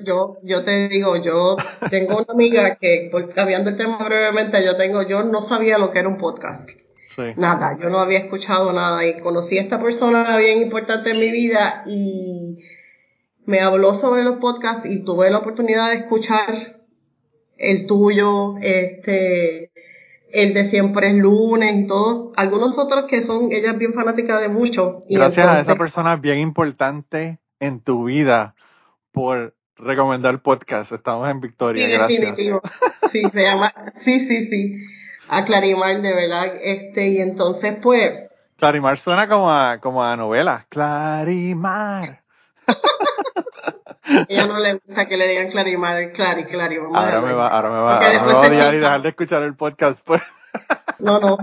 [0.05, 1.57] Yo, yo te digo, yo
[1.89, 5.91] tengo una amiga que, por- cambiando el tema brevemente, yo tengo, yo no sabía lo
[5.91, 6.69] que era un podcast.
[7.09, 7.23] Sí.
[7.37, 11.31] Nada, yo no había escuchado nada y conocí a esta persona bien importante en mi
[11.31, 12.59] vida y
[13.47, 16.81] me habló sobre los podcasts y tuve la oportunidad de escuchar
[17.57, 19.73] el tuyo, este,
[20.33, 24.39] el de siempre es lunes y todos, algunos otros que son, ella es bien fanática
[24.39, 25.05] de mucho.
[25.09, 28.55] Y Gracias a esa persona bien importante en tu vida
[29.13, 30.93] por recomendar podcast.
[30.93, 31.87] Estamos en Victoria.
[31.87, 32.21] Sí, Gracias.
[32.21, 32.63] definitivo.
[33.11, 34.87] Sí, se llama, sí, sí, sí.
[35.29, 40.67] A Clarimar, de verdad, este, y entonces pues, Clarimar suena como a, como a novela.
[40.69, 42.21] Clarimar.
[44.29, 47.79] ella no le gusta que le digan Clarimar, Clari, Clari, Ahora me va, ahora me
[47.79, 50.01] va, ahora me va a odiar y dejar de escuchar el podcast.
[50.05, 50.21] Pues.
[50.99, 51.39] No, no.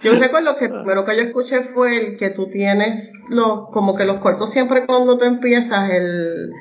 [0.00, 3.96] Yo recuerdo que el primero que yo escuché fue el que tú tienes los, como
[3.96, 6.52] que los cortos siempre cuando tú empiezas, el,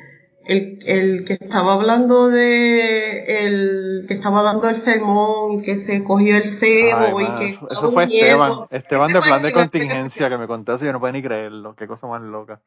[0.45, 6.37] el, el que estaba hablando de, el que estaba dando el sermón que se cogió
[6.37, 8.03] el cebo Ay, y que eso, eso fue.
[8.03, 8.67] Esteban.
[8.69, 11.75] Esteban de plan de contingencia que me contó eso yo no puedo ni creerlo.
[11.75, 12.61] Qué cosa más loca.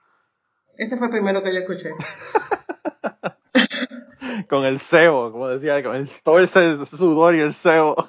[0.76, 1.90] Ese fue el primero que yo escuché.
[4.48, 8.08] Con el cebo, como decía, con el, todo el sudor y el cebo.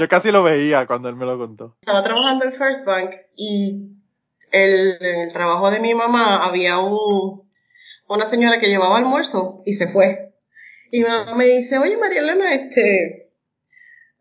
[0.00, 1.76] yo, casi lo veía cuando él me lo contó.
[1.82, 3.92] Estaba trabajando en First Bank y
[4.50, 7.42] el, en el trabajo de mi mamá había un,
[8.14, 10.32] una señora que llevaba almuerzo y se fue.
[10.90, 13.30] Y mi mamá me dice, oye María Elena, este,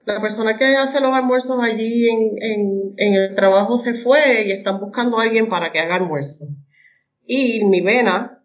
[0.05, 4.79] la persona que hace los almuerzos allí en, en, el trabajo se fue y están
[4.79, 6.45] buscando a alguien para que haga almuerzo.
[7.25, 8.41] Y mi vena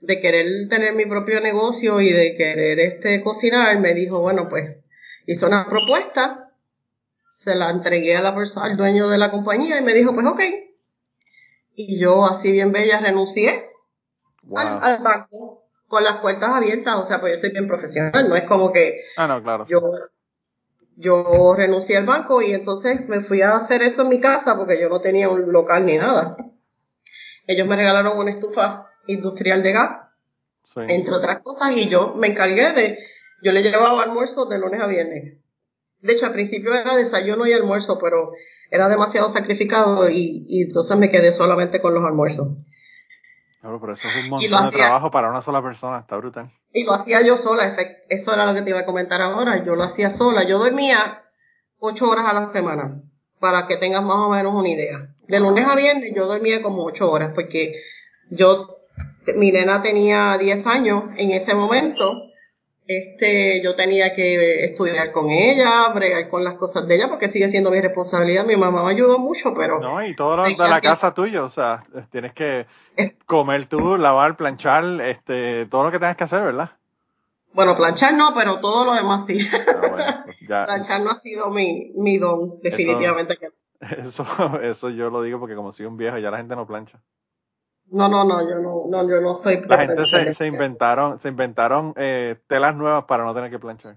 [0.00, 4.76] de querer tener mi propio negocio y de querer este cocinar, me dijo, bueno, pues
[5.26, 6.50] hizo una propuesta,
[7.38, 10.40] se la entregué a la al dueño de la compañía y me dijo, pues ok.
[11.74, 13.69] Y yo así bien bella renuncié
[14.56, 18.44] al, banco con las puertas abiertas, o sea, pues yo soy bien profesional, no es
[18.44, 19.80] como que ah, no, claro, yo,
[20.96, 24.80] yo renuncié al banco y entonces me fui a hacer eso en mi casa porque
[24.80, 26.36] yo no tenía un local ni nada.
[27.46, 29.90] Ellos me regalaron una estufa industrial de gas,
[30.76, 32.98] entre otras cosas, y yo me encargué de,
[33.42, 35.38] yo le llevaba almuerzo de lunes a viernes.
[36.00, 38.30] De hecho, al principio era desayuno y almuerzo, pero
[38.70, 42.48] era demasiado sacrificado y, y entonces me quedé solamente con los almuerzos.
[43.60, 46.50] Claro, pero eso es un montón de trabajo para una sola persona, está brutal.
[46.72, 47.76] Y lo hacía yo sola,
[48.08, 51.24] eso era lo que te iba a comentar ahora, yo lo hacía sola, yo dormía
[51.78, 53.02] ocho horas a la semana,
[53.38, 55.14] para que tengas más o menos una idea.
[55.28, 57.74] De lunes a viernes yo dormía como ocho horas, porque
[58.30, 58.78] yo
[59.36, 62.14] mi nena tenía 10 años en ese momento.
[62.92, 67.48] Este, yo tenía que estudiar con ella, bregar con las cosas de ella, porque sigue
[67.48, 68.44] siendo mi responsabilidad.
[68.44, 69.78] Mi mamá me ayudó mucho, pero.
[69.78, 72.66] No, y todo lo de la casa tuyo, o sea, tienes que
[73.26, 76.70] comer tú, lavar, planchar, este, todo lo que tengas que hacer, ¿verdad?
[77.52, 79.38] Bueno, planchar no, pero todo lo demás sí.
[79.68, 83.38] Ah, pues planchar no ha sido mi, mi don, definitivamente.
[84.02, 84.26] Eso,
[84.60, 87.00] eso yo lo digo porque como soy un viejo, ya la gente no plancha.
[87.90, 89.60] No, no, no, yo no, no, yo no soy.
[89.66, 93.96] La gente se, se inventaron, se inventaron eh, telas nuevas para no tener que planchar.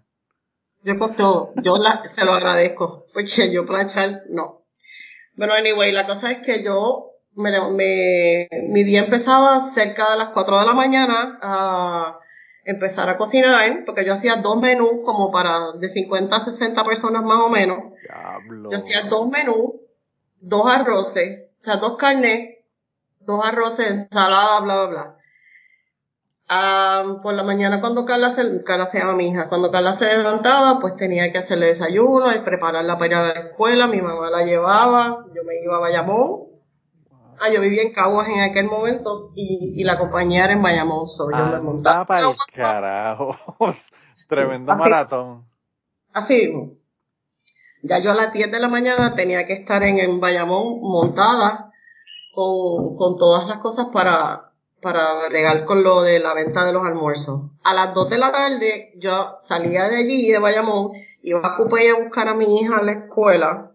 [0.84, 4.64] Yo costó, yo la, se lo agradezco, porque yo planchar, no.
[5.36, 10.30] Bueno, anyway, la cosa es que yo, me, me, mi día empezaba cerca de las
[10.30, 12.20] 4 de la mañana a
[12.66, 17.24] empezar a cocinar, porque yo hacía dos menús como para de 50 a 60 personas
[17.24, 17.94] más o menos.
[18.02, 18.72] Diablo.
[18.72, 19.76] Yo hacía dos menús,
[20.40, 22.53] dos arroces, o sea, dos carnes
[23.26, 25.16] dos arroces, ensalada, bla, bla,
[26.48, 27.20] bla.
[27.22, 30.80] por la mañana cuando Carla se, Carla se llama mi hija, cuando Carla se levantaba,
[30.80, 34.44] pues tenía que hacerle desayuno y prepararla para ir a la escuela, mi mamá la
[34.46, 36.54] llevaba, yo me iba a Bayamón.
[37.40, 41.08] Ah, yo vivía en Caguas en aquel momento y, y la compañía era en Bayamón,
[41.08, 42.06] so yo me montaba.
[42.06, 43.36] para el carajo,
[44.30, 45.46] tremendo maratón.
[46.14, 46.54] Así
[47.82, 51.73] Ya yo a las 10 de la mañana tenía que estar en, en Bayamón montada
[52.34, 56.84] con, con todas las cosas para, para regar con lo de la venta de los
[56.84, 57.42] almuerzos.
[57.64, 60.92] A las 2 de la tarde yo salía de allí, de Bayamón,
[61.22, 63.72] iba a Cupey a buscar a mi hija a la escuela.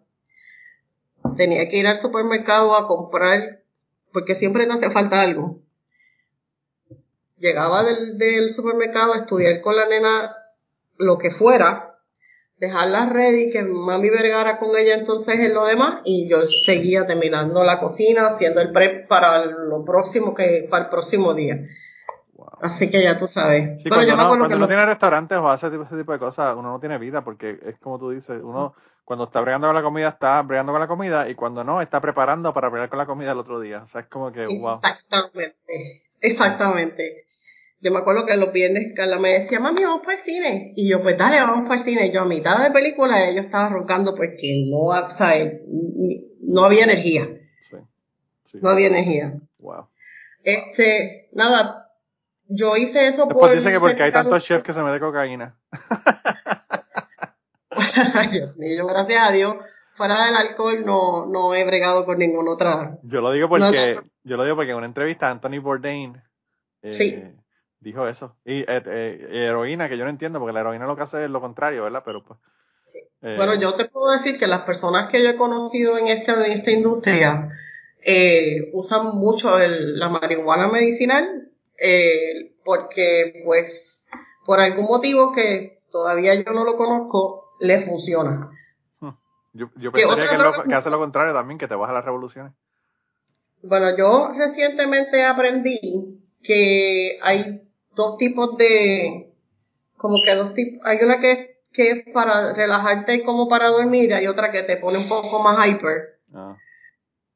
[1.37, 3.62] Tenía que ir al supermercado a comprar,
[4.12, 5.61] porque siempre te hace falta algo.
[7.38, 10.35] Llegaba del, del supermercado a estudiar con la nena
[10.97, 11.88] lo que fuera,
[12.59, 17.62] dejarla ready, que mami vergara con ella entonces en lo demás, y yo seguía terminando
[17.62, 21.66] la cocina, haciendo el prep para lo próximo que, para el próximo día.
[22.61, 23.83] Así que ya tú sabes.
[23.88, 26.81] cuando, yo no, cuando uno tiene restaurantes o hace ese tipo de cosas, uno no
[26.81, 30.42] tiene vida, porque es como tú dices, uno cuando está bregando con la comida, está
[30.42, 33.38] bregando con la comida, y cuando no, está preparando para bregar con la comida el
[33.38, 33.83] otro día.
[33.85, 34.81] O sea, es como que, wow.
[34.83, 37.28] Exactamente, exactamente.
[37.81, 40.73] Yo me acuerdo que los viernes Carla me decía, mami, vamos para el cine.
[40.75, 42.12] Y yo, pues dale, vamos para el cine.
[42.12, 45.61] yo a mitad de película yo estaba roncando porque no, ¿sabes?
[46.41, 47.29] no había energía.
[47.71, 47.77] Sí.
[48.61, 49.35] No había energía.
[49.59, 49.88] Wow.
[50.43, 51.93] Este, nada,
[52.49, 53.57] yo hice eso Después por...
[53.57, 55.57] dice que porque hay tantos chefs que se me de cocaína.
[58.33, 59.55] Dios mío, gracias a Dios,
[59.95, 62.99] fuera del alcohol no, no he bregado con ninguna otra.
[63.05, 66.21] Yo lo digo porque, yo lo digo porque en una entrevista Anthony Bourdain
[66.83, 67.23] eh, sí
[67.81, 68.37] dijo eso.
[68.45, 71.31] Y eh, eh, heroína, que yo no entiendo, porque la heroína lo que hace es
[71.31, 72.03] lo contrario, ¿verdad?
[72.05, 72.38] Pero pues.
[73.23, 76.33] Eh, bueno, yo te puedo decir que las personas que yo he conocido en, este,
[76.33, 77.51] en esta industria
[78.73, 81.51] usan mucho la marihuana medicinal
[82.64, 84.07] porque, pues,
[84.47, 88.51] por algún motivo que todavía yo no lo conozco, le funciona.
[89.01, 89.11] Hmm.
[89.53, 92.53] Yo, yo pensaría que, que, hace lo contrario también, que te baja las revoluciones.
[93.62, 97.68] Bueno, yo recientemente aprendí que hay
[97.99, 99.35] dos tipos de,
[99.97, 104.13] como que dos tipos, hay una que, que es para relajarte como para dormir, y
[104.13, 106.21] hay otra que te pone un poco más hyper.
[106.33, 106.57] Ah.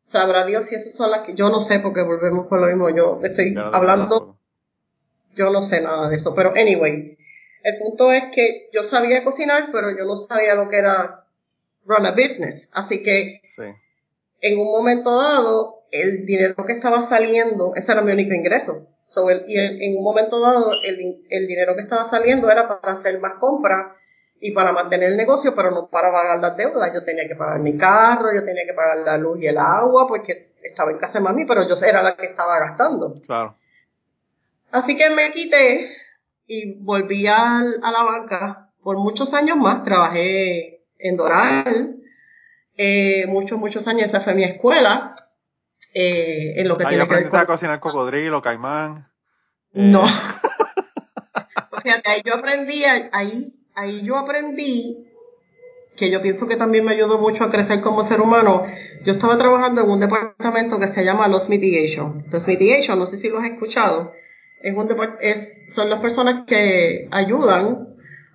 [0.05, 2.89] Sabrá Dios si esas son las que, yo no sé porque volvemos con lo mismo,
[2.91, 4.39] yo estoy hablando,
[5.35, 7.19] yo no sé nada de eso, pero anyway,
[7.65, 11.27] El punto es que yo sabía cocinar, pero yo no sabía lo que era
[11.85, 12.69] run a business.
[12.73, 13.41] Así que
[14.41, 18.89] en un momento dado, el dinero que estaba saliendo, ese era mi único ingreso.
[19.47, 23.35] y en un momento dado, el, el dinero que estaba saliendo era para hacer más
[23.35, 23.93] compras
[24.41, 26.93] y para mantener el negocio, pero no para pagar las deudas.
[26.93, 30.09] Yo tenía que pagar mi carro, yo tenía que pagar la luz y el agua,
[30.09, 33.21] porque estaba en casa de mami, pero yo era la que estaba gastando.
[33.25, 33.55] Claro.
[34.73, 35.91] Así que me quité
[36.47, 38.71] y volví a, la banca.
[38.83, 41.97] Por muchos años más trabajé en Doral,
[42.77, 45.15] eh, muchos, muchos años, esa fue mi escuela.
[45.95, 47.41] Eh, en lo que tiene que ver con...
[47.41, 49.09] a cocinar cocodrilo, caimán.
[49.73, 50.05] No.
[51.83, 55.09] Fíjate, ahí yo aprendí, ahí ahí yo aprendí
[55.97, 58.67] que yo pienso que también me ayudó mucho a crecer como ser humano.
[59.05, 62.25] Yo estaba trabajando en un departamento que se llama Loss Mitigation.
[62.31, 64.13] Loss Mitigation, no sé si lo has escuchado,
[64.63, 64.89] es un
[65.21, 67.89] es, son las personas que ayudan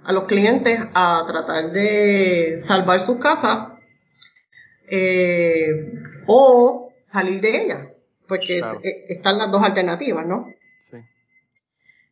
[0.04, 3.70] a los clientes a tratar de salvar sus casas
[4.90, 5.92] eh,
[6.28, 7.88] o salir de ellas,
[8.28, 10.48] porque eh, están las dos alternativas, ¿no?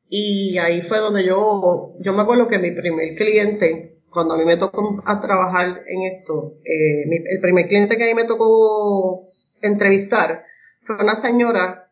[0.07, 4.45] Y ahí fue donde yo, yo me acuerdo que mi primer cliente, cuando a mí
[4.45, 9.29] me tocó a trabajar en esto, eh, el primer cliente que a mí me tocó
[9.61, 10.45] entrevistar
[10.81, 11.91] fue una señora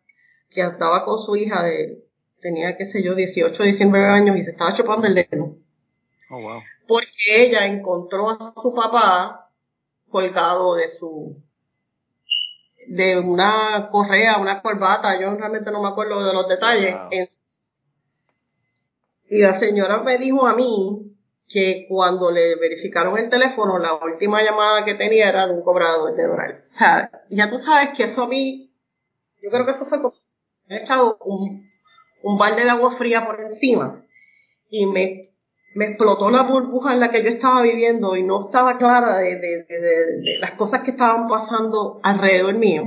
[0.49, 2.03] que estaba con su hija de,
[2.39, 5.57] tenía, qué sé yo, 18, 19 años y se estaba chupando el dedo.
[6.29, 6.61] Oh, wow.
[6.87, 9.49] Porque ella encontró a su papá
[10.09, 11.42] colgado de su,
[12.87, 16.95] de una correa, una corbata, yo realmente no me acuerdo de los detalles,
[19.29, 21.17] y la señora me dijo a mí
[21.47, 26.15] que cuando le verificaron el teléfono, la última llamada que tenía era de un cobrador
[26.15, 26.63] de Doral.
[26.65, 28.71] O sea, ya tú sabes que eso a mí,
[29.41, 30.15] yo creo que eso fue como,
[30.67, 31.69] he echado un,
[32.23, 34.03] un balde de agua fría por encima
[34.69, 35.32] y me,
[35.75, 39.35] me explotó la burbuja en la que yo estaba viviendo y no estaba clara de,
[39.37, 42.83] de, de, de las cosas que estaban pasando alrededor mío.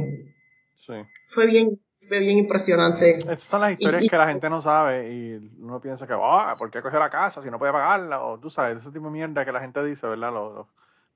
[0.77, 0.95] Sí.
[1.35, 3.17] Fue bien, bien impresionante.
[3.17, 6.71] Estas son las historias que la gente no sabe y uno piensa que, ah, ¿por
[6.71, 8.23] qué cogió la casa si no puede pagarla?
[8.23, 10.33] O tú sabes, ese tipo de mierda que la gente dice, ¿verdad?
[10.33, 10.67] Los,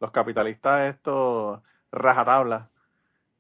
[0.01, 1.61] los, capitalistas estos
[1.93, 2.69] rajatabla.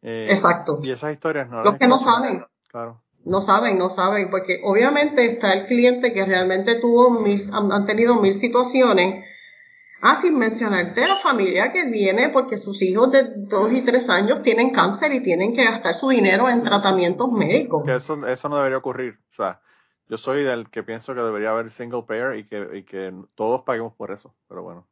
[0.03, 0.79] Eh, Exacto.
[0.83, 1.62] Y esas historias no.
[1.62, 2.45] Los que no saben.
[2.69, 3.01] Claro.
[3.24, 8.16] No saben, no saben, porque obviamente está el cliente que realmente tuvo mil, han tenido
[8.16, 9.24] mil situaciones
[10.02, 14.40] Ah, sin mencionarte la familia que viene porque sus hijos de dos y tres años
[14.40, 17.87] tienen cáncer y tienen que gastar su dinero en tratamientos médicos.
[17.87, 19.18] Eso, eso no debería ocurrir.
[19.30, 19.61] O sea,
[20.09, 23.62] yo soy del que pienso que debería haber single payer y que, y que todos
[23.62, 24.87] paguemos por eso, pero bueno.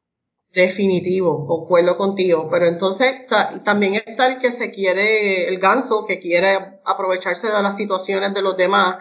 [0.53, 2.49] Definitivo, concuerdo contigo.
[2.51, 3.27] Pero entonces
[3.65, 8.43] también está el que se quiere, el ganso que quiere aprovecharse de las situaciones de
[8.43, 8.97] los demás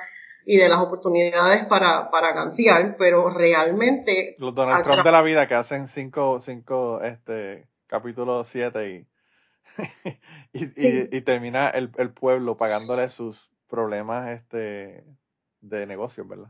[0.45, 2.33] y de las oportunidades para, para
[2.97, 4.35] pero realmente...
[4.39, 9.07] Los Donald Trump de la vida que hacen cinco, cinco este, capítulos siete y,
[10.53, 15.03] y, y, termina el, el, pueblo pagándole sus problemas este,
[15.59, 16.49] de negocio, ¿verdad?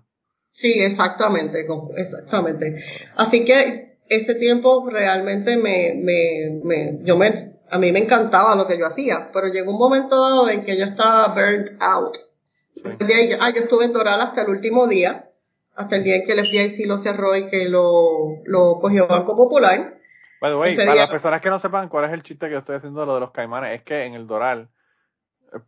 [0.49, 1.65] Sí, exactamente,
[1.97, 2.77] exactamente.
[3.15, 7.33] Así que ese tiempo realmente me, me, me, yo me,
[7.69, 10.77] a mí me encantaba lo que yo hacía, pero llegó un momento dado en que
[10.77, 12.17] yo estaba burnt out.
[13.39, 15.29] Ah, yo estuve en Doral hasta el último día,
[15.75, 19.35] hasta el día en que el FDIC lo cerró y que lo, lo cogió Banco
[19.35, 19.95] Popular.
[20.39, 22.59] By the way, para las personas que no sepan cuál es el chiste que yo
[22.59, 24.69] estoy haciendo de lo de los caimanes, es que en el Doral,
[25.51, 25.59] eh,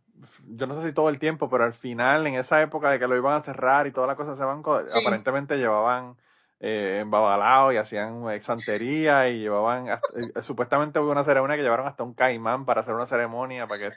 [0.46, 3.08] yo no sé si todo el tiempo, pero al final, en esa época de que
[3.08, 6.14] lo iban a cerrar y toda la cosa ese banco, aparentemente llevaban
[6.60, 12.02] eh, embabalado y hacían exantería y llevaban, eh, supuestamente hubo una ceremonia que llevaron hasta
[12.02, 13.96] un caimán para hacer una ceremonia para que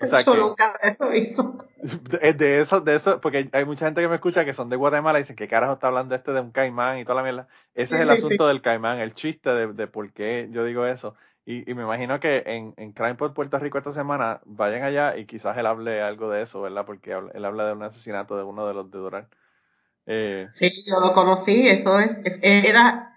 [0.00, 1.58] o sea que, nunca eso hizo.
[2.38, 5.18] De eso, de eso, porque hay mucha gente que me escucha que son de Guatemala
[5.18, 7.48] y dicen que carajo está hablando este de un caimán y toda la mierda.
[7.74, 11.14] Ese es el asunto del caimán, el chiste de, de, por qué yo digo eso.
[11.44, 15.16] Y, y me imagino que en, en Crime por Puerto Rico esta semana vayan allá
[15.16, 16.84] y quizás él hable algo de eso, ¿verdad?
[16.84, 19.28] Porque él habla de un asesinato de uno de los de Durán.
[20.08, 22.10] Eh, sí, yo lo conocí, eso es,
[22.42, 23.08] era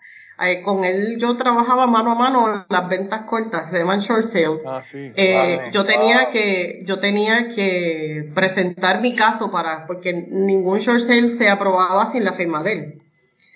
[0.64, 4.64] con él yo trabajaba mano a mano las ventas cortas, se llaman short sales.
[4.68, 5.12] Ah, sí.
[5.16, 11.30] Eh, yo tenía que, yo tenía que presentar mi caso para, porque ningún short sale
[11.30, 13.02] se aprobaba sin la firma de él.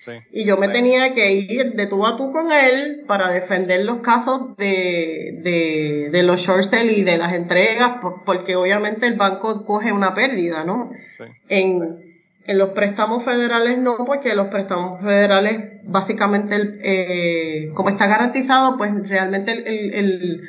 [0.04, 0.12] Sí.
[0.30, 3.98] Y yo me tenía que ir de tú a tú con él para defender los
[3.98, 9.64] casos de, de, de los short sales y de las entregas, porque obviamente el banco
[9.64, 10.92] coge una pérdida, ¿no?
[11.18, 11.24] Sí.
[11.48, 12.05] En,
[12.46, 18.92] en los préstamos federales no, porque los préstamos federales, básicamente, eh, como está garantizado, pues
[19.08, 20.42] realmente el, el,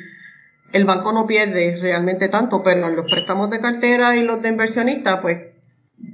[0.72, 4.48] el, banco no pierde realmente tanto, pero en los préstamos de cartera y los de
[4.48, 5.38] inversionistas, pues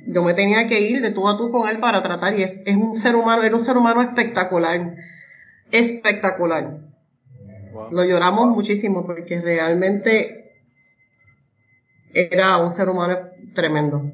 [0.07, 2.62] Yo me tenía que ir de tú a tú con él para tratar y es,
[2.64, 4.95] es un ser humano, era un ser humano espectacular.
[5.70, 6.78] Espectacular.
[7.91, 10.53] Lo lloramos muchísimo porque realmente
[12.14, 13.18] era un ser humano
[13.55, 14.12] tremendo.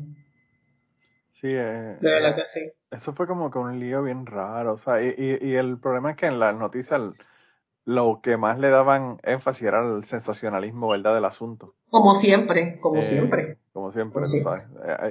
[1.41, 2.71] Sí, eh, de verdad que sí.
[2.91, 4.75] Eso fue como que un lío bien raro.
[4.75, 7.01] O sea, y, y, el problema es que en las noticias
[7.87, 11.75] lo que más le daban énfasis era el sensacionalismo, ¿verdad?, del asunto.
[11.89, 13.57] Como siempre, como eh, siempre.
[13.73, 14.65] Como siempre, tú sabes.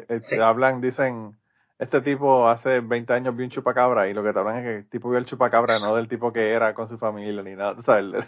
[0.08, 1.36] Eh, hablan, dicen,
[1.80, 4.76] este tipo hace 20 años vio un chupacabra y lo que te hablan es que
[4.76, 7.82] el tipo vio el chupacabra, no del tipo que era con su familia ni nada,
[7.82, 8.26] ¿sabes?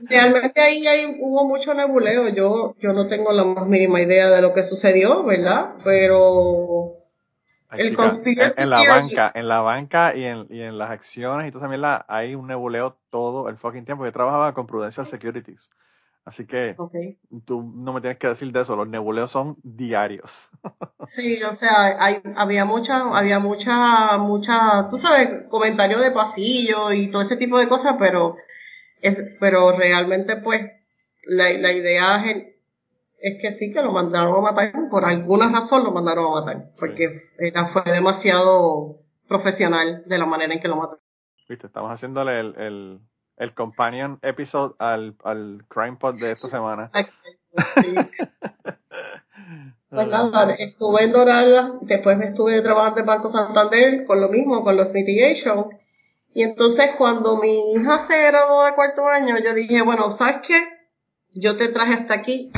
[0.00, 2.28] Realmente ahí, ahí, hubo mucho nebuleo.
[2.28, 5.76] Yo, yo no tengo la más mínima idea de lo que sucedió, ¿verdad?
[5.82, 6.98] Pero
[7.72, 7.96] el
[8.56, 11.82] en, la banca, en la banca y en, y en las acciones y todo también
[11.82, 14.04] la, hay un nebuleo todo el fucking tiempo.
[14.04, 15.70] Yo trabajaba con Prudential Securities.
[16.28, 16.76] Así que
[17.46, 20.50] tú no me tienes que decir de eso, los nebuleos son diarios.
[21.06, 27.10] sí, o sea, hay, había mucha, había mucha, mucha, tú sabes, comentarios de pasillo y
[27.10, 28.36] todo ese tipo de cosas, pero
[29.00, 30.70] es, pero realmente pues
[31.24, 32.22] la, la idea
[33.20, 36.72] es que sí que lo mandaron a matar, por alguna razón lo mandaron a matar,
[36.78, 37.22] porque
[37.72, 41.00] fue demasiado profesional de la manera en que lo mataron.
[41.48, 43.00] Viste, estamos haciéndole el, el,
[43.38, 46.90] el companion episode al, al Crime Pod de esta semana.
[49.90, 54.76] pues nada, estuve en Dorada, después estuve trabajando en Banco Santander con lo mismo, con
[54.76, 55.66] los mitigation.
[56.34, 60.68] Y entonces cuando mi hija se graduó de cuarto año, yo dije, bueno, ¿sabes qué?
[61.32, 62.52] Yo te traje hasta aquí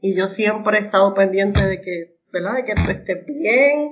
[0.00, 2.54] y yo siempre he estado pendiente de que, ¿verdad?
[2.54, 3.90] De que tú estés bien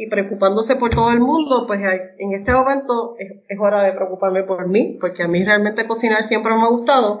[0.00, 1.80] y preocupándose por todo el mundo, pues
[2.18, 6.54] en este momento es, hora de preocuparme por mí, porque a mí realmente cocinar siempre
[6.54, 7.20] me ha gustado.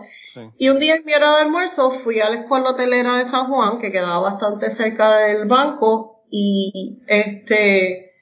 [0.56, 3.48] Y un día en mi hora de almuerzo fui a la escuela hotelera de San
[3.48, 8.12] Juan, que quedaba bastante cerca del banco, y este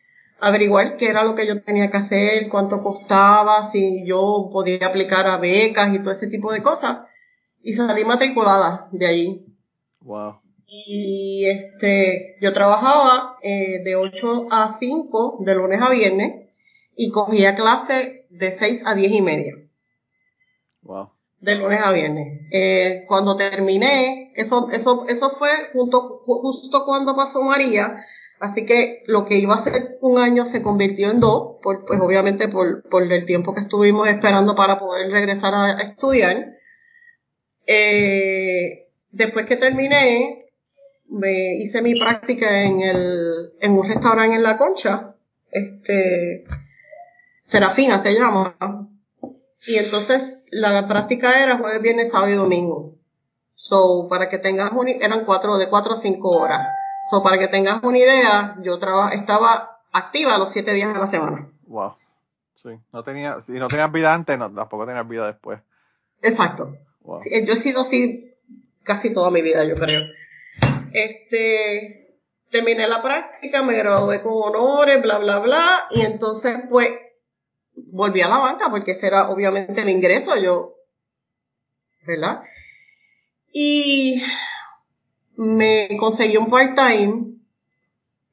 [0.40, 5.28] averiguar qué era lo que yo tenía que hacer, cuánto costaba, si yo podía aplicar
[5.28, 6.98] a becas y todo ese tipo de cosas.
[7.62, 9.46] Y salí matriculada de allí.
[10.00, 10.40] Wow.
[10.70, 16.50] Y este, yo trabajaba eh, de 8 a 5, de lunes a viernes,
[16.94, 19.54] y cogía clase de 6 a 10 y media.
[20.82, 21.10] Wow.
[21.40, 22.42] De lunes a viernes.
[22.52, 28.04] Eh, cuando terminé, eso, eso, eso fue junto, justo cuando pasó María,
[28.38, 32.48] así que lo que iba a ser un año se convirtió en dos, pues obviamente
[32.48, 36.56] por, por el tiempo que estuvimos esperando para poder regresar a, a estudiar.
[37.66, 40.47] Eh, después que terminé,
[41.08, 45.14] me hice mi práctica en el, en un restaurante en La Concha,
[45.50, 46.44] este,
[47.44, 48.56] Serafina se llama.
[49.66, 52.94] Y entonces la práctica era jueves, viernes, sábado y domingo.
[53.54, 56.68] So, para que tengas una, eran cuatro, de cuatro a cinco horas.
[57.10, 61.06] So, para que tengas una idea, yo traba, estaba activa los siete días de la
[61.06, 61.50] semana.
[61.66, 61.94] Wow.
[62.62, 62.70] Sí.
[62.92, 65.60] No tenía, si no tenías vida antes, no, tampoco tenías vida después.
[66.22, 66.76] Exacto.
[67.02, 68.34] yo he sido así
[68.82, 70.02] casi toda mi vida, yo creo.
[70.92, 72.20] Este,
[72.50, 76.90] terminé la práctica, me gradué con honores, bla, bla, bla, y entonces pues
[77.74, 80.74] volví a la banca porque ese era obviamente el ingreso, yo,
[82.06, 82.42] ¿verdad?
[83.52, 84.22] Y
[85.36, 87.34] me conseguí un part-time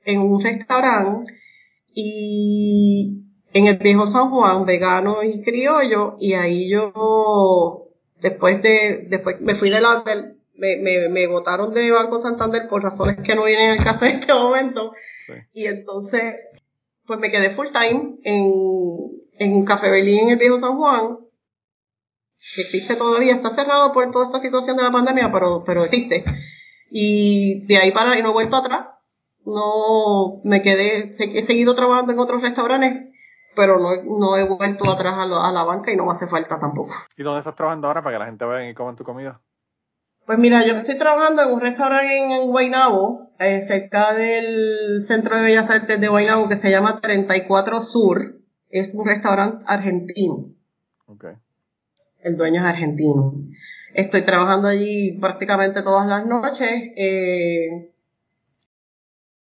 [0.05, 1.33] en un restaurante
[1.93, 3.21] y
[3.53, 7.87] en el viejo San Juan, vegano y criollo, y ahí yo,
[8.19, 10.03] después de, después me fui de la,
[10.57, 14.19] me, me, me votaron de Banco Santander por razones que no vienen al caso en
[14.19, 14.93] este momento.
[15.53, 16.35] Y entonces,
[17.05, 18.51] pues me quedé full time en,
[19.39, 21.17] en un Café Berlín en el Viejo San Juan,
[22.55, 26.23] que existe todavía, está cerrado por toda esta situación de la pandemia, pero, pero existe.
[26.91, 28.87] Y de ahí para, y no he vuelto atrás.
[29.45, 33.13] No, me quedé, he seguido trabajando en otros restaurantes,
[33.55, 36.93] pero no, no he vuelto atrás a, la banca y no me hace falta tampoco.
[37.15, 39.39] ¿Y dónde estás trabajando ahora para que la gente vea y coman tu comida?
[40.26, 45.43] Pues mira, yo estoy trabajando en un restaurante en, Guaynabo, eh, cerca del Centro de
[45.43, 48.39] Bellas Artes de Guaynabo, que se llama 34 Sur.
[48.71, 50.47] Es un restaurante argentino.
[51.05, 51.34] Okay.
[52.23, 53.36] El dueño es argentino.
[53.93, 56.71] Estoy trabajando allí prácticamente todas las noches.
[56.95, 57.91] Eh,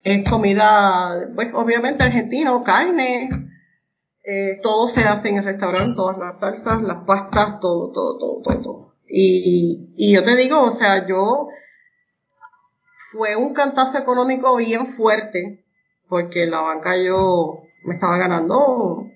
[0.05, 3.29] es comida, pues obviamente argentino, carne.
[4.22, 8.43] Eh, todo se hace en el restaurante, todas las salsas, las pastas, todo, todo, todo,
[8.43, 8.62] todo.
[8.62, 8.88] todo.
[9.09, 11.48] Y, y yo te digo, o sea, yo
[13.12, 15.64] fue un cantazo económico bien fuerte,
[16.09, 19.06] porque la banca yo me estaba ganando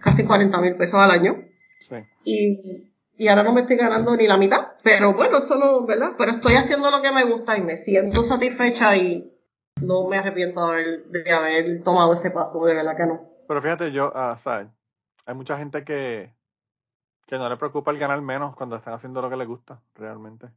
[0.00, 1.44] casi 40 mil pesos al año.
[1.80, 1.96] Sí.
[2.24, 6.12] Y, y ahora no me estoy ganando ni la mitad, pero bueno, eso no, ¿verdad?
[6.18, 9.32] Pero estoy haciendo lo que me gusta y me siento satisfecha y
[9.80, 13.28] no me arrepiento de haber, de haber tomado ese paso, de verdad que no.
[13.48, 14.68] Pero fíjate, yo, ah, ¿sabes?
[15.24, 16.32] Hay mucha gente que,
[17.26, 20.48] que no le preocupa el ganar menos cuando están haciendo lo que les gusta, realmente.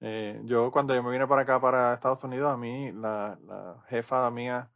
[0.00, 3.76] Eh, yo cuando yo me vine para acá, para Estados Unidos, a mí, la, la
[3.88, 4.68] jefa mía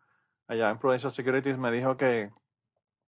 [0.49, 2.31] allá en Prudential Securities me dijo que,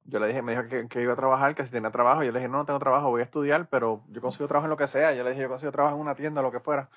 [0.04, 2.32] yo le dije, me dijo que, que, iba a trabajar, que si tenía trabajo, yo
[2.32, 4.76] le dije, no, no tengo trabajo, voy a estudiar, pero yo consigo trabajo en lo
[4.76, 6.88] que sea, yo le dije, yo consigo trabajo en una tienda, lo que fuera.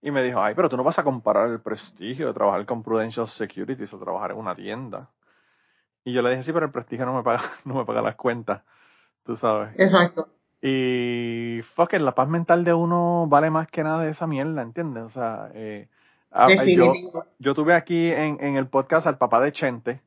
[0.00, 2.82] Y me dijo, ay, pero tú no vas a comparar el prestigio de trabajar con
[2.82, 5.10] Prudential Securities o trabajar en una tienda.
[6.04, 8.16] Y yo le dije, sí, pero el prestigio no me paga, no me paga las
[8.16, 8.62] cuentas,
[9.24, 9.74] tú sabes.
[9.78, 10.28] Exacto.
[10.66, 14.62] Y fuck it, la paz mental de uno vale más que nada de esa mierda,
[14.62, 15.02] ¿entiendes?
[15.02, 15.88] O sea, eh,
[16.74, 16.90] yo,
[17.38, 20.00] yo, tuve aquí en, en, el podcast al papá de Chente,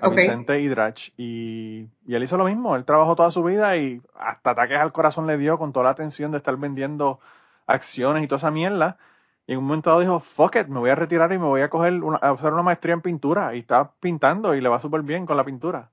[0.00, 2.74] a Vicente Hidrach, y, y, él hizo lo mismo.
[2.74, 5.90] Él trabajó toda su vida y hasta ataques al corazón le dio con toda la
[5.90, 7.20] atención de estar vendiendo
[7.68, 8.98] acciones y toda esa mierda.
[9.46, 11.60] Y en un momento dado dijo, fuck it, me voy a retirar y me voy
[11.60, 13.54] a coger una, a hacer una maestría en pintura.
[13.54, 15.90] Y está pintando y le va súper bien con la pintura.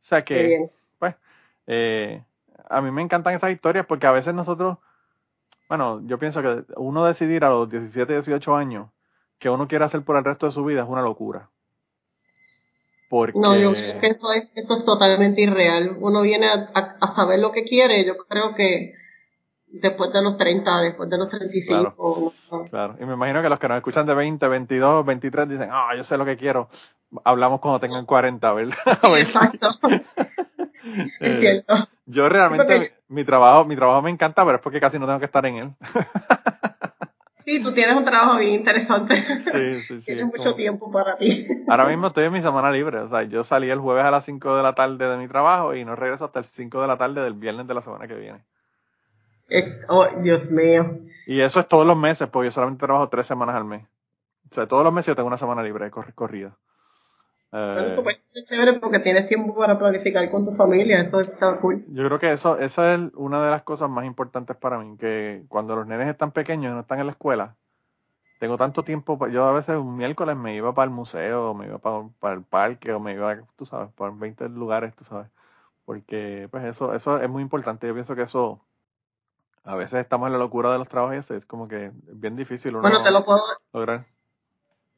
[0.00, 1.14] O sea que, pues,
[1.66, 2.22] eh,
[2.68, 4.78] a mí me encantan esas historias porque a veces nosotros,
[5.68, 8.88] bueno, yo pienso que uno decidir a los 17, 18 años
[9.38, 11.48] que uno quiere hacer por el resto de su vida es una locura.
[13.08, 13.38] Porque...
[13.38, 15.96] No, yo creo que eso es, eso es totalmente irreal.
[16.00, 18.04] Uno viene a, saber lo que quiere.
[18.04, 18.94] Yo creo que
[19.66, 21.94] después de los 30, después de los 35.
[21.94, 22.96] Claro, claro.
[23.00, 26.02] Y me imagino que los que nos escuchan de 20, 22, 23 dicen, ah, yo
[26.02, 26.68] sé lo que quiero.
[27.24, 28.76] Hablamos cuando tengan 40, ¿verdad?
[29.18, 29.70] Exacto.
[31.20, 31.88] es eh, cierto.
[32.06, 35.26] Yo realmente, mi trabajo, mi trabajo me encanta, pero es porque casi no tengo que
[35.26, 35.70] estar en él.
[37.48, 39.16] Sí, tú tienes un trabajo bien interesante.
[39.16, 40.04] Sí, sí, sí.
[40.04, 41.48] Tienes mucho tiempo para ti.
[41.66, 42.98] Ahora mismo estoy en mi semana libre.
[42.98, 45.74] O sea, yo salí el jueves a las 5 de la tarde de mi trabajo
[45.74, 48.16] y no regreso hasta el 5 de la tarde del viernes de la semana que
[48.16, 48.44] viene.
[49.88, 50.98] oh, Dios mío.
[51.26, 53.82] Y eso es todos los meses, porque yo solamente trabajo tres semanas al mes.
[54.50, 56.54] O sea, todos los meses yo tengo una semana libre corrida.
[57.50, 61.58] Eh, eso puede ser chévere porque tienes tiempo para planificar con tu familia, eso está
[61.58, 61.84] cool.
[61.88, 65.44] Yo creo que eso, esa es una de las cosas más importantes para mí, que
[65.48, 67.56] cuando los nenes están pequeños y no están en la escuela,
[68.38, 71.78] tengo tanto tiempo, yo a veces un miércoles me iba para el museo, me iba
[71.78, 75.28] para, para el parque, o me iba, tú sabes, para 20 lugares, tú sabes,
[75.86, 78.60] porque pues eso, eso es muy importante, yo pienso que eso,
[79.64, 82.36] a veces estamos en la locura de los trabajos y es como que es bien
[82.36, 83.40] difícil uno bueno, te lo puedo,
[83.72, 84.04] lograr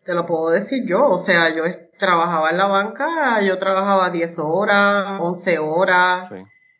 [0.05, 1.64] te lo puedo decir yo, o sea, yo
[1.98, 6.30] trabajaba en la banca, yo trabajaba 10 horas, 11 horas,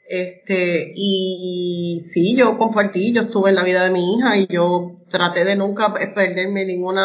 [0.09, 4.97] este, y sí, yo compartí, yo estuve en la vida de mi hija y yo
[5.09, 6.97] traté de nunca perderme ningún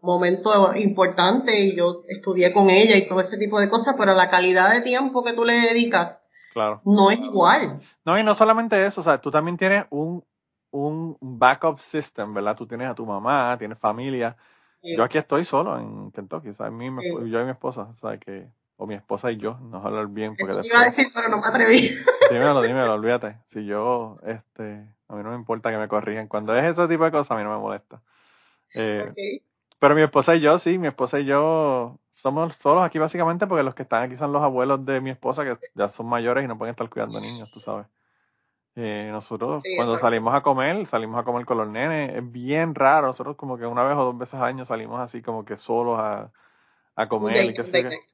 [0.00, 4.30] momento importante y yo estudié con ella y todo ese tipo de cosas, pero la
[4.30, 6.20] calidad de tiempo que tú le dedicas
[6.54, 6.80] claro.
[6.86, 7.80] no es igual.
[8.06, 10.24] No, y no solamente eso, o sea, tú también tienes un,
[10.70, 12.56] un backup system, ¿verdad?
[12.56, 14.38] Tú tienes a tu mamá, tienes familia,
[14.82, 16.72] yo aquí estoy solo en Kentucky, ¿sabes?
[16.72, 16.86] Mí,
[17.30, 18.20] Yo y mi esposa, ¿sabes?
[18.20, 20.36] Que, o mi esposa y yo, nos hablar bien.
[20.36, 21.90] Porque Eso iba a decir, pero no me atreví.
[22.30, 23.36] Dímelo, dímelo, olvídate.
[23.48, 26.28] Si yo, este, a mí no me importa que me corrijan.
[26.28, 28.00] Cuando es ese tipo de cosas, a mí no me molesta.
[28.74, 29.40] Eh,
[29.78, 33.62] Pero mi esposa y yo, sí, mi esposa y yo somos solos aquí básicamente porque
[33.62, 36.48] los que están aquí son los abuelos de mi esposa que ya son mayores y
[36.48, 37.86] no pueden estar cuidando niños, tú sabes.
[38.80, 43.08] Eh, nosotros cuando salimos a comer, salimos a comer con los nenes, es bien raro,
[43.08, 45.98] nosotros como que una vez o dos veces al año salimos así como que solos
[45.98, 46.30] a,
[46.94, 47.48] a comer y,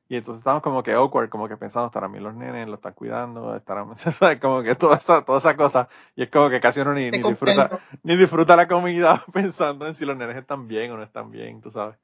[0.08, 2.94] y entonces estamos como que awkward, como que pensando, estarán bien los nenes, lo están
[2.94, 3.94] cuidando, estarán,
[4.40, 7.22] como que toda esa, toda esa cosa, y es como que casi uno ni, ni
[7.22, 11.30] disfruta, ni disfruta la comida pensando en si los nenes están bien o no están
[11.30, 11.96] bien, tú sabes.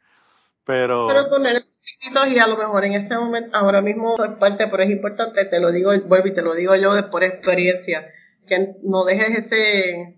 [0.67, 4.33] Pero, pero con nenes chiquitos y a lo mejor en ese momento, ahora mismo es
[4.33, 7.25] parte, pero es importante, te lo digo, vuelvo y te lo digo yo de por
[7.25, 8.07] experiencia
[8.47, 10.17] que no dejes ese,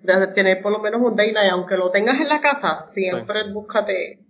[0.00, 3.52] de tener por lo menos un day night, aunque lo tengas en la casa, siempre
[3.52, 4.20] búscate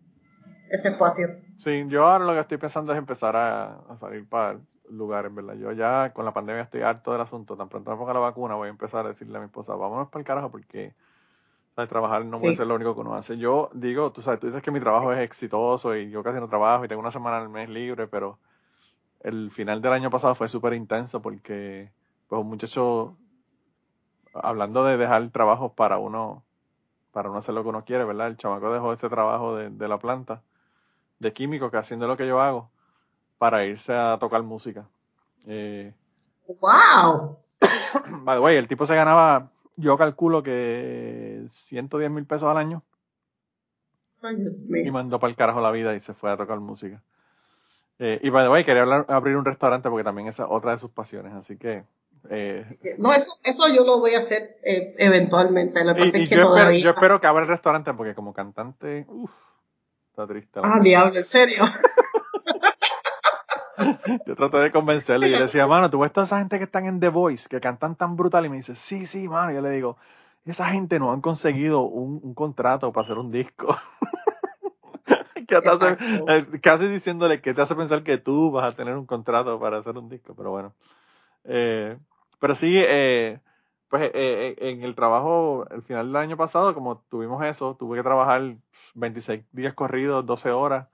[0.71, 1.29] ese espacio.
[1.57, 4.59] Sí, yo ahora lo que estoy pensando es empezar a, salir para
[4.91, 5.55] lugares, ¿verdad?
[5.55, 8.55] Yo ya con la pandemia estoy harto del asunto, tan pronto me ponga la vacuna
[8.55, 10.95] voy a empezar a decirle a mi esposa, vámonos para el carajo porque
[11.75, 11.89] ¿sabes?
[11.91, 13.37] trabajar no puede ser lo único que uno hace.
[13.37, 16.49] Yo digo, tú sabes, tú dices que mi trabajo es exitoso y yo casi no
[16.49, 18.39] trabajo y tengo una semana al mes libre, pero
[19.21, 21.91] el final del año pasado fue súper intenso porque
[22.29, 23.17] pues un muchacho
[24.43, 26.43] hablando de dejar trabajo para uno,
[27.13, 28.29] para uno hacer lo que uno quiere, ¿verdad?
[28.29, 30.43] El chamaco dejó ese trabajo de, la planta,
[31.19, 32.71] de químico, que haciendo lo que yo hago,
[33.39, 34.87] para irse a tocar música.
[35.47, 35.93] Eh,
[36.61, 37.39] ¡Wow!
[38.25, 42.83] By the way, el tipo se ganaba, yo calculo que 110 mil pesos al año.
[44.87, 47.01] Y mandó para el carajo la vida y se fue a tocar música.
[48.01, 50.73] Eh, y by the way, quería hablar, abrir un restaurante porque también esa es otra
[50.73, 51.85] de sus pasiones, así que
[52.31, 55.85] Eh, no, eso, eso yo lo voy a hacer eh, eventualmente.
[55.85, 56.81] Lo que pasa y, es que yo, espero, todavía...
[56.81, 59.31] yo espero que abra el restaurante porque como cantante, uff,
[60.11, 60.61] está triste.
[60.63, 61.65] Ah, diablo, en serio.
[64.27, 66.65] Yo traté de convencerle y yo le decía, mano, tú ves toda esa gente que
[66.65, 69.53] están en The Voice, que cantan tan brutal, y me dice, sí, sí, mano.
[69.53, 69.97] Y yo le digo,
[70.45, 73.77] esa gente no han conseguido un, un contrato para hacer un disco.
[75.35, 76.25] que te hace- Exacto.
[76.29, 79.79] eh, casi diciéndole que te hace pensar que tú vas a tener un contrato para
[79.79, 80.73] hacer un disco, pero bueno.
[81.45, 81.97] Eh,
[82.39, 83.41] pero sí, eh,
[83.89, 87.99] pues eh, eh, en el trabajo, el final del año pasado, como tuvimos eso, tuve
[87.99, 88.57] que trabajar
[88.95, 90.89] 26 días corridos, 12 horas.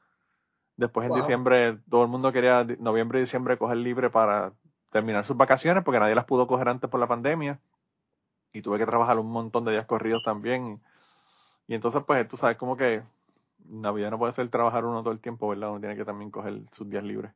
[0.77, 1.21] Después en Wow.
[1.21, 4.53] diciembre, todo el mundo quería, noviembre y diciembre, coger libre para
[4.91, 7.61] terminar sus vacaciones, porque nadie las pudo coger antes por la pandemia.
[8.53, 10.81] Y tuve que trabajar un montón de días corridos también.
[11.69, 13.03] Y entonces, pues, tú sabes, como que
[13.67, 15.71] Navidad no puede ser trabajar uno todo el tiempo, ¿verdad?
[15.71, 17.33] Uno tiene que también coger sus días libres.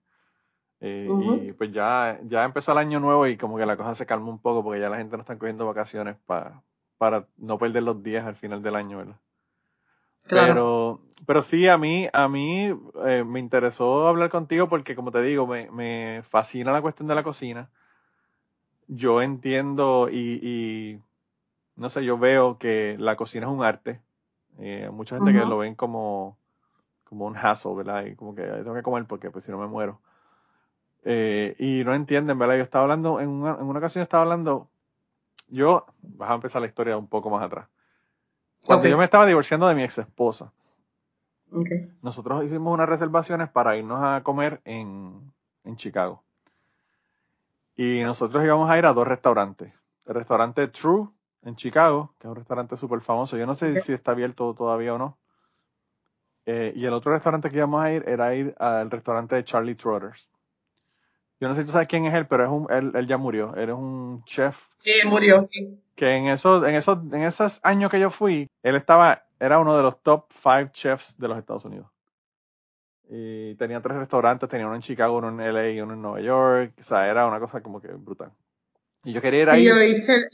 [0.81, 1.17] Eh.
[1.19, 4.31] Y pues ya, ya empezó el año nuevo y como que la cosa se calma
[4.31, 6.63] un poco porque ya la gente no está cogiendo vacaciones pa-
[6.99, 9.17] para no perder los días al final del año, ¿verdad?
[10.29, 10.55] Claro.
[10.55, 12.67] Pero, pero sí, a mí, a mí
[13.07, 17.15] eh, me interesó hablar contigo porque, como te digo, me, me fascina la cuestión de
[17.15, 17.71] la cocina.
[18.89, 21.03] Yo entiendo y, y,
[21.77, 24.01] no sé, yo veo que la cocina es un arte.
[24.59, 26.39] Eh, mucha gente que lo ven como,
[27.05, 28.07] como un hassle, ¿verdad?
[28.07, 30.01] Y como que "Ay, tengo que comer porque pues si no me muero.
[31.05, 32.57] Eh, y no entienden, ¿verdad?
[32.57, 34.69] Yo estaba hablando, en una, en una ocasión estaba hablando,
[35.49, 37.69] yo, vas a empezar la historia un poco más atrás.
[38.65, 40.53] Cuando yo me estaba divorciando de mi ex esposa,
[41.51, 41.69] Ok.
[42.03, 45.33] nosotros hicimos unas reservaciones para irnos a comer en,
[45.65, 46.23] en Chicago.
[47.77, 49.73] Y nosotros íbamos a ir a dos restaurantes.
[50.05, 51.09] El restaurante True
[51.45, 53.37] en Chicago, que es un restaurante súper famoso.
[53.37, 55.17] Yo no sé si está abierto todavía o no.
[56.45, 59.75] Eh, y el otro restaurante que íbamos a ir era ir al restaurante de Charlie
[59.77, 60.29] Trotters.
[61.41, 63.17] Yo no sé si tú sabes quién es él, pero es un, él, él ya
[63.17, 63.55] murió.
[63.57, 65.49] Él es un chef Sí, murió.
[65.53, 65.81] sí.
[65.95, 69.77] que en esos, en esos, en esos años que yo fui, él estaba, era uno
[69.77, 71.87] de los top five chefs de los Estados Unidos.
[73.11, 76.21] Y tenía tres restaurantes, tenía uno en Chicago, uno en LA y uno en Nueva
[76.21, 76.75] York.
[76.81, 78.31] O sea, era una cosa como que brutal.
[79.05, 79.65] Y yo quería ir Y ahí.
[79.65, 80.29] yo hice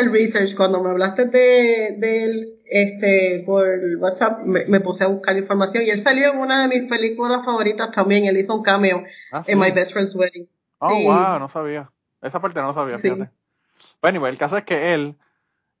[0.00, 3.66] el, research cuando me hablaste de, del este, por
[3.98, 7.44] WhatsApp, me, me puse a buscar información y él salió en una de mis películas
[7.44, 8.24] favoritas también.
[8.26, 9.52] Él hizo un cameo Ah, sí.
[9.52, 10.48] en My Best Friend's Wedding.
[10.78, 11.04] Oh, sí.
[11.04, 11.90] wow, no sabía.
[12.22, 13.02] Esa parte no lo sabía, Sí.
[13.02, 13.30] fíjate.
[14.00, 15.16] Bueno, anyway, el caso es que él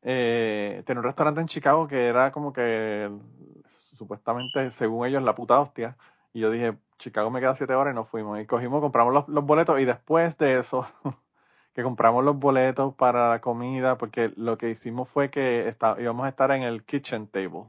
[0.02, 3.10] eh, tenía un restaurante en Chicago que era como que
[3.94, 5.96] supuestamente, según ellos, la puta hostia.
[6.32, 8.38] Y yo dije, Chicago me queda siete horas y nos fuimos.
[8.40, 10.86] Y cogimos, compramos los, los boletos y después de eso,
[11.76, 16.24] que compramos los boletos para la comida, porque lo que hicimos fue que está- íbamos
[16.24, 17.64] a estar en el kitchen table.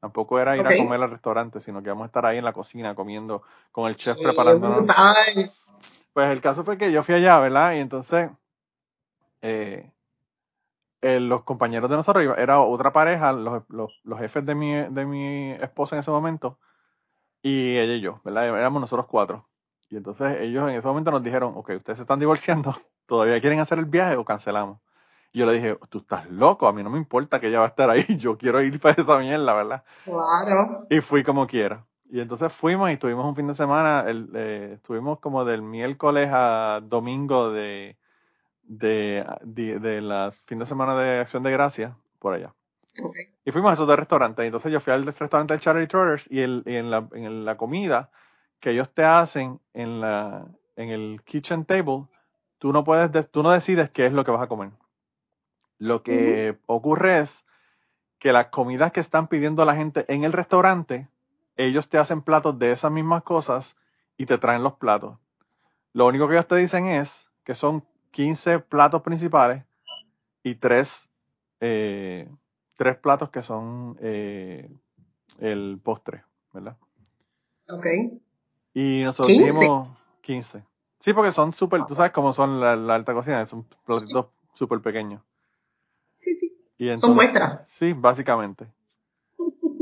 [0.00, 2.52] Tampoco era ir a comer al restaurante, sino que íbamos a estar ahí en la
[2.52, 3.42] cocina comiendo
[3.72, 4.86] con el chef preparándonos.
[6.12, 7.72] Pues el caso fue que yo fui allá, ¿verdad?
[7.72, 8.30] Y entonces
[9.40, 9.90] eh,
[11.00, 15.06] eh, los compañeros de nosotros, era otra pareja, los, los, los jefes de mi, de
[15.06, 16.58] mi esposa en ese momento,
[17.40, 18.46] y ella y yo, ¿verdad?
[18.46, 19.46] Éramos nosotros cuatro.
[19.90, 22.74] Y entonces ellos en ese momento nos dijeron, ok, ustedes se están divorciando,
[23.06, 24.78] ¿todavía quieren hacer el viaje o cancelamos?
[25.32, 27.66] Y yo le dije, tú estás loco, a mí no me importa que ella va
[27.66, 29.84] a estar ahí, yo quiero ir para esa mierda, ¿verdad?
[30.04, 30.86] Claro.
[30.90, 31.84] Y fui como quiera.
[32.10, 36.30] Y entonces fuimos y estuvimos un fin de semana, el, eh, estuvimos como del miércoles
[36.32, 37.98] a domingo de,
[38.62, 42.54] de, de, de la fin de semana de Acción de Gracia, por allá.
[43.44, 44.44] Y fuimos a esos dos restaurantes.
[44.44, 47.56] Entonces yo fui al restaurante del Charlie Trotters y, el, y en, la, en la
[47.56, 48.10] comida
[48.60, 50.46] que ellos te hacen en, la,
[50.76, 52.06] en el kitchen table,
[52.58, 54.70] tú no, puedes, de- tú no decides qué es lo que vas a comer.
[55.78, 57.44] Lo que ocurre es
[58.18, 61.08] que las comidas que están pidiendo la gente en el restaurante,
[61.56, 63.76] ellos te hacen platos de esas mismas cosas
[64.16, 65.18] y te traen los platos.
[65.94, 69.64] Lo único que ellos te dicen es que son 15 platos principales
[70.42, 71.10] y tres,
[71.60, 72.28] eh,
[72.76, 74.70] tres platos que son eh,
[75.40, 76.76] el postre, ¿verdad?
[77.68, 77.86] Ok.
[78.78, 79.44] Y nosotros 15.
[79.44, 79.88] dijimos
[80.20, 80.62] 15.
[81.00, 84.80] Sí, porque son súper, tú sabes cómo son la, la alta cocina, son platitos súper
[84.80, 85.20] pequeños.
[86.20, 86.56] Sí, sí.
[86.78, 87.62] Y Son muestras.
[87.66, 88.68] Sí, básicamente.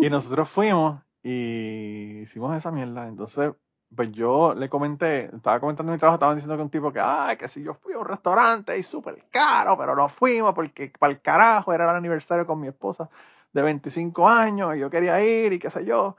[0.01, 3.07] Y nosotros fuimos y hicimos esa mierda.
[3.07, 3.53] Entonces,
[3.94, 7.36] pues yo le comenté, estaba comentando mi trabajo, estaban diciendo que un tipo que, ay,
[7.36, 11.12] que si yo fui a un restaurante y súper caro, pero no fuimos porque para
[11.12, 13.11] el carajo era el aniversario con mi esposa
[13.53, 16.16] de 25 años y yo quería ir y qué sé yo.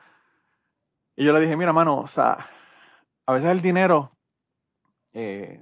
[1.16, 2.38] Y yo le dije, mira, mano, o sea,
[3.28, 4.12] a veces el dinero
[5.14, 5.62] eh,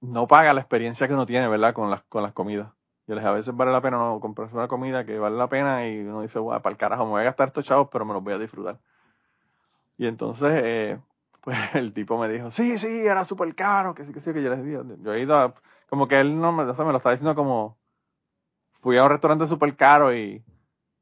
[0.00, 1.74] no paga la experiencia que uno tiene, ¿verdad?
[1.74, 2.72] Con las, con las comidas.
[3.06, 5.86] Yo les a veces vale la pena no comprarse una comida que vale la pena
[5.88, 8.14] y uno dice, guau, para el carajo, me voy a gastar estos chavos, pero me
[8.14, 8.78] los voy a disfrutar.
[9.98, 10.98] Y entonces, eh,
[11.42, 14.42] pues el tipo me dijo, sí, sí, era súper caro, que sí, que sí, que
[14.42, 15.54] yo les dije, yo he ido a,
[15.90, 17.76] Como que él no me, o sea, me lo estaba diciendo como,
[18.80, 20.44] fui a un restaurante súper caro y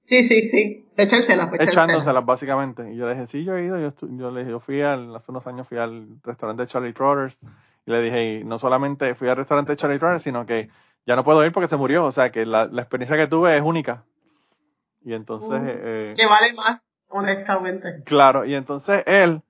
[0.05, 0.87] Sí, sí, sí.
[0.97, 2.93] Echárselas, pues, echándoselas básicamente.
[2.93, 5.15] Y yo le dije, sí, yo he ido, yo, yo le dije, yo fui al,
[5.15, 7.39] hace unos años fui al restaurante de Charlie Trotters
[7.87, 10.69] y le dije, y no solamente fui al restaurante de Charlie Trotters, sino que
[11.07, 13.57] ya no puedo ir porque se murió, o sea que la, la experiencia que tuve
[13.57, 14.05] es única.
[15.05, 15.67] Y entonces, Mm.
[15.69, 18.03] eh, Que vale más, honestamente.
[18.05, 19.41] claro, y entonces él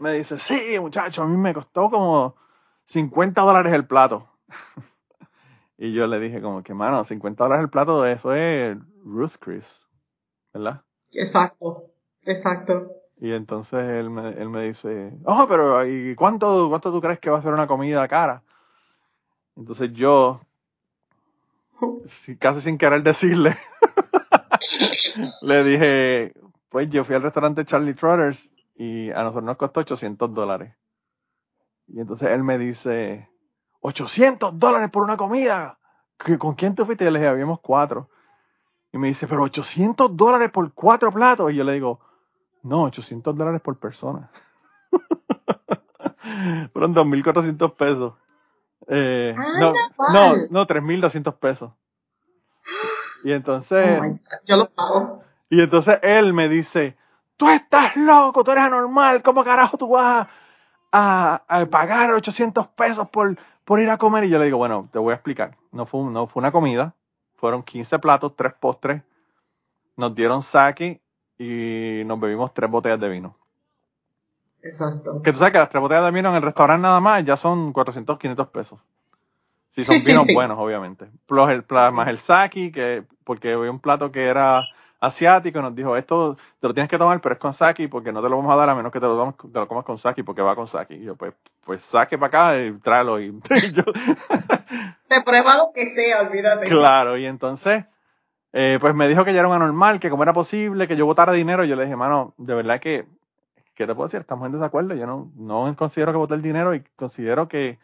[0.00, 2.36] me dice, sí, muchacho, a mí me costó como
[2.86, 4.28] 50 dólares el plato.
[5.78, 9.83] y yo le dije como que, mano, 50 dólares el plato, eso es Ruth Chris,
[10.54, 10.82] ¿verdad?
[11.12, 11.90] Exacto,
[12.24, 12.92] exacto.
[13.18, 17.30] Y entonces él me, él me dice, oh, pero ¿y cuánto, cuánto tú crees que
[17.30, 18.42] va a ser una comida cara?
[19.56, 20.40] Entonces yo,
[22.06, 23.56] si- casi sin querer decirle,
[25.42, 26.32] le dije,
[26.68, 30.74] pues yo fui al restaurante Charlie Trotters y a nosotros nos costó 800 dólares.
[31.86, 33.28] Y entonces él me dice,
[33.80, 35.78] 800 dólares por una comida.
[36.18, 37.04] ¿Qué- ¿Con quién tú fuiste?
[37.04, 38.08] Y yo le dije, habíamos cuatro.
[38.94, 41.50] Y me dice, pero 800 dólares por cuatro platos.
[41.50, 41.98] Y yo le digo,
[42.62, 44.30] no, 800 dólares por persona.
[46.72, 48.14] Fueron 2.400 pesos.
[48.86, 49.72] Eh, no,
[50.12, 51.72] no, no, 3.200 pesos.
[53.24, 54.18] Y entonces, Oh God.
[54.46, 55.24] Yo lo pago.
[55.50, 56.96] y entonces él me dice,
[57.36, 60.28] tú estás loco, tú eres anormal, ¿cómo carajo tú vas
[60.92, 64.22] a, a- pagar 800 pesos por, por ir a comer?
[64.22, 65.56] Y yo le digo, bueno, te voy a explicar.
[65.72, 66.94] No fue, no fue una comida,
[67.44, 69.02] fueron 15 platos, tres postres,
[69.96, 71.00] nos dieron sake
[71.38, 73.36] y nos bebimos tres botellas de vino.
[74.62, 75.20] Exacto.
[75.22, 77.36] Que tú sabes que las tres botellas de vino en el restaurante nada más ya
[77.36, 78.80] son 400, 500 pesos.
[79.72, 80.32] Si son Sí, vinos sí.
[80.32, 81.06] buenos, obviamente.
[81.26, 84.68] Plus el, más el sake, que, porque había un plato que era
[85.00, 88.22] asiático nos dijo, esto te lo tienes que tomar, pero es con sake porque no
[88.22, 89.98] te lo vamos a dar a menos que te lo, tomes- te lo comas con
[89.98, 90.94] sake porque va con sake.
[90.96, 91.34] Y yo, pues,
[91.64, 93.20] pues sake para acá y tráelo.
[93.20, 93.84] Y, y yo,
[95.08, 96.66] Te prueba lo que sea, olvídate.
[96.66, 97.84] Claro, y entonces,
[98.52, 101.06] eh, pues me dijo que ya era un anormal, que cómo era posible que yo
[101.06, 101.64] votara dinero.
[101.64, 103.06] Yo le dije, mano, de verdad que,
[103.74, 104.20] ¿qué te puedo decir?
[104.20, 104.94] Estamos en desacuerdo.
[104.94, 107.78] Yo no, no considero que voté el dinero y considero que,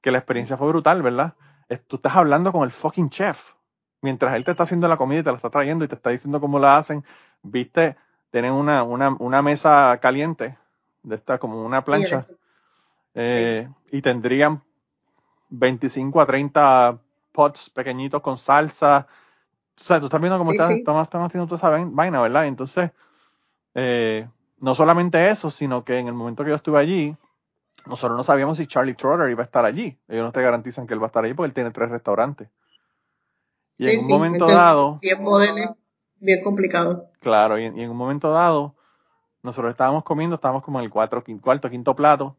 [0.00, 1.34] que la experiencia fue brutal, ¿verdad?
[1.86, 3.40] Tú estás hablando con el fucking chef.
[4.02, 6.10] Mientras él te está haciendo la comida y te la está trayendo y te está
[6.10, 7.04] diciendo cómo la hacen,
[7.42, 7.96] viste,
[8.30, 10.58] tienen una, una, una mesa caliente,
[11.02, 12.26] de esta como una plancha,
[13.14, 14.62] eh, y tendrían
[15.52, 16.98] 25 a 30
[17.32, 19.06] pots pequeñitos con salsa.
[19.78, 20.78] O sea, tú estás viendo cómo Sí, están, sí.
[20.80, 22.46] están- están haciendo toda esa vain- vaina, ¿verdad?
[22.46, 22.90] Entonces,
[23.74, 24.28] eh,
[24.58, 27.16] no solamente eso, sino que en el momento que yo estuve allí,
[27.86, 29.98] nosotros no sabíamos si Charlie Trotter iba a estar allí.
[30.08, 32.48] Ellos no te garantizan que él va a estar allí porque él tiene tres restaurantes.
[33.78, 35.70] Y Sí, en un momento dado, Tiempo de él es
[36.20, 37.06] bien complicado.
[37.20, 38.74] Claro, y, en- y en un momento dado,
[39.42, 42.36] nosotros estábamos comiendo, estábamos como en el cuatro, quin- cuarto, quinto plato,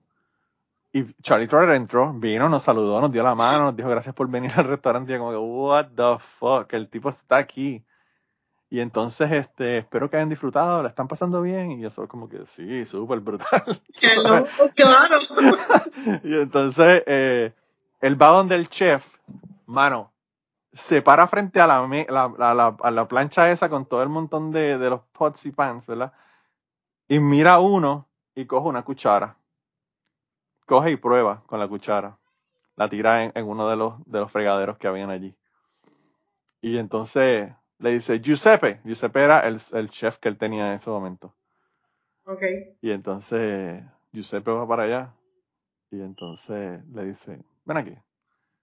[0.96, 4.30] y Charlie Trotter entró, vino, nos saludó, nos dio la mano, nos dijo gracias por
[4.30, 7.84] venir al restaurante, y yo como que, what the fuck, el tipo está aquí.
[8.70, 12.30] Y entonces, este, espero que hayan disfrutado, la están pasando bien, y yo soy como
[12.30, 13.82] que, sí, súper brutal.
[14.00, 15.18] Que no, claro.
[16.24, 17.54] y entonces, eh,
[18.00, 19.04] él va donde el chef,
[19.66, 20.12] mano,
[20.74, 24.78] se para frente a la, la, a la plancha esa con todo el montón de,
[24.78, 26.14] de los pots y pans, ¿verdad?
[27.08, 29.38] Y mira uno y coge una cuchara.
[30.66, 32.18] Coge y prueba con la cuchara.
[32.76, 35.36] La tira en, en uno de los, de los fregaderos que habían allí.
[36.62, 38.80] Y entonces le dice, Giuseppe.
[38.86, 41.34] Giuseppe era el, el chef que él tenía en ese momento.
[42.26, 42.42] Ok.
[42.82, 43.84] Y entonces
[44.14, 45.14] Giuseppe va para allá.
[45.92, 47.96] Y entonces le dice, ven aquí.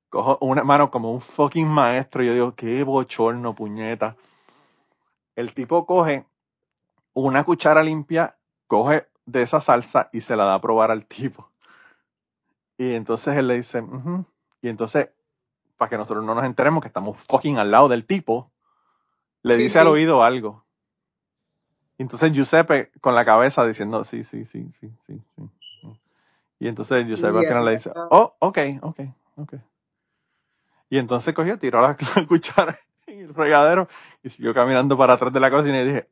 [0.09, 2.22] Cojo una mano como un fucking maestro.
[2.22, 4.16] Y yo digo, qué bochorno, puñeta.
[5.36, 6.24] El tipo coge
[7.12, 8.36] una cuchara limpia,
[8.66, 11.49] coge de esa salsa y se la da a probar al tipo.
[12.80, 14.24] Y entonces él le dice, "Ujú".
[14.62, 15.10] y entonces,
[15.76, 18.50] para que nosotros no nos enteremos que estamos fucking al lado del tipo,
[19.42, 20.64] le Sí, dice al oído algo.
[21.98, 25.20] Y entonces Giuseppe con la cabeza diciendo, sí, sí, sí, sí, sí.
[25.36, 26.00] sí.
[26.58, 29.00] Y entonces Giuseppe al final le dice, oh, ok, ok,
[29.36, 29.54] ok.
[30.88, 33.88] Y entonces cogió, tiró la, la cuchara en el fregadero
[34.22, 36.08] y siguió caminando para atrás de la cocina y dije,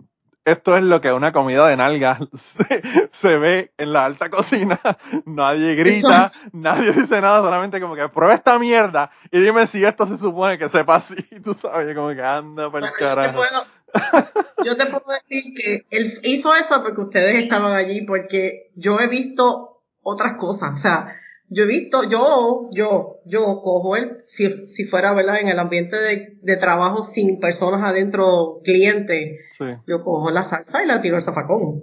[0.50, 4.80] esto es lo que una comida de nalgas se, se ve en la alta cocina.
[5.26, 10.06] Nadie grita, nadie dice nada, solamente como que prueba esta mierda y dime si esto
[10.06, 11.16] se supone que sepa así.
[11.44, 13.36] Tú sabes, como que anda por el Bueno, yo, te carajo.
[13.36, 19.00] puedo, yo te puedo decir que él hizo eso porque ustedes estaban allí, porque yo
[19.00, 20.74] he visto otras cosas.
[20.74, 21.16] O sea,
[21.50, 25.40] yo he visto, yo, yo, yo cojo el, si, si fuera, ¿verdad?
[25.40, 29.64] En el ambiente de, de trabajo sin personas adentro, clientes, Sí.
[29.86, 31.82] yo cojo la salsa y la tiro al zafacón.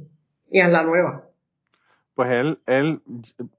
[0.50, 1.24] Y es la nueva.
[2.14, 3.02] pues él, él,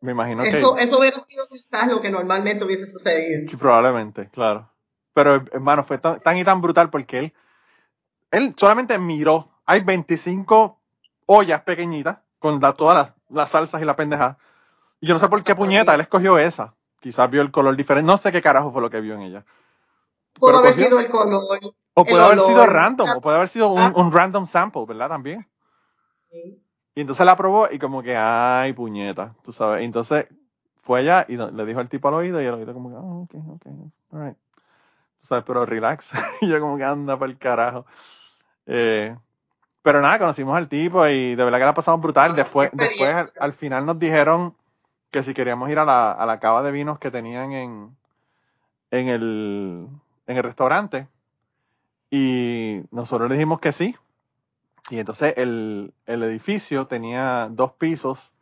[0.00, 0.82] me imagino Eso, que...
[0.84, 3.50] eso hubiera sido quizás lo que normalmente hubiese sucedido.
[3.50, 4.70] que probablemente, claro.
[5.12, 7.32] Pero, hermano, fue tan, tan y tan brutal porque él,
[8.30, 9.48] él solamente miró.
[9.66, 10.80] Hay 25
[11.26, 14.38] ollas pequeñitas con la- todas las, las salsas y la pendeja.
[15.01, 16.74] Y yo no sé por qué puñeta, él escogió esa.
[17.01, 18.07] Quizás vio el color diferente.
[18.11, 19.44] No sé qué carajo fue lo que vio en ella.
[20.34, 21.61] Pudo haber cogió- sido el color.
[21.94, 22.47] O puede haber olor.
[22.49, 23.92] sido random, o puede haber sido un, Ah.
[23.94, 25.09] un random sample, ¿verdad?
[25.09, 25.47] También.
[26.94, 29.82] Y entonces la probó y como que, ay, puñeta, tú sabes.
[29.82, 30.26] Y entonces
[30.82, 33.22] fue allá y le dijo al tipo al oído y el oído como que, oh,
[33.22, 33.66] ok, ok,
[34.12, 34.36] alright.
[35.20, 36.12] Tú sabes, pero relax.
[36.42, 37.86] y yo como que anda para el carajo.
[38.66, 39.16] Eh,
[39.82, 42.32] pero nada, conocimos al tipo y de verdad que la pasamos brutal.
[42.32, 44.55] Ah, Después, después al final nos dijeron
[45.11, 47.96] que si queríamos ir a la, a la cava de vinos que tenían en,
[48.90, 49.88] en, el,
[50.26, 51.09] en el restaurante.
[52.11, 53.96] Y nosotros le dijimos que sí.
[54.90, 58.32] Y entonces el, el edificio tenía dos pisos,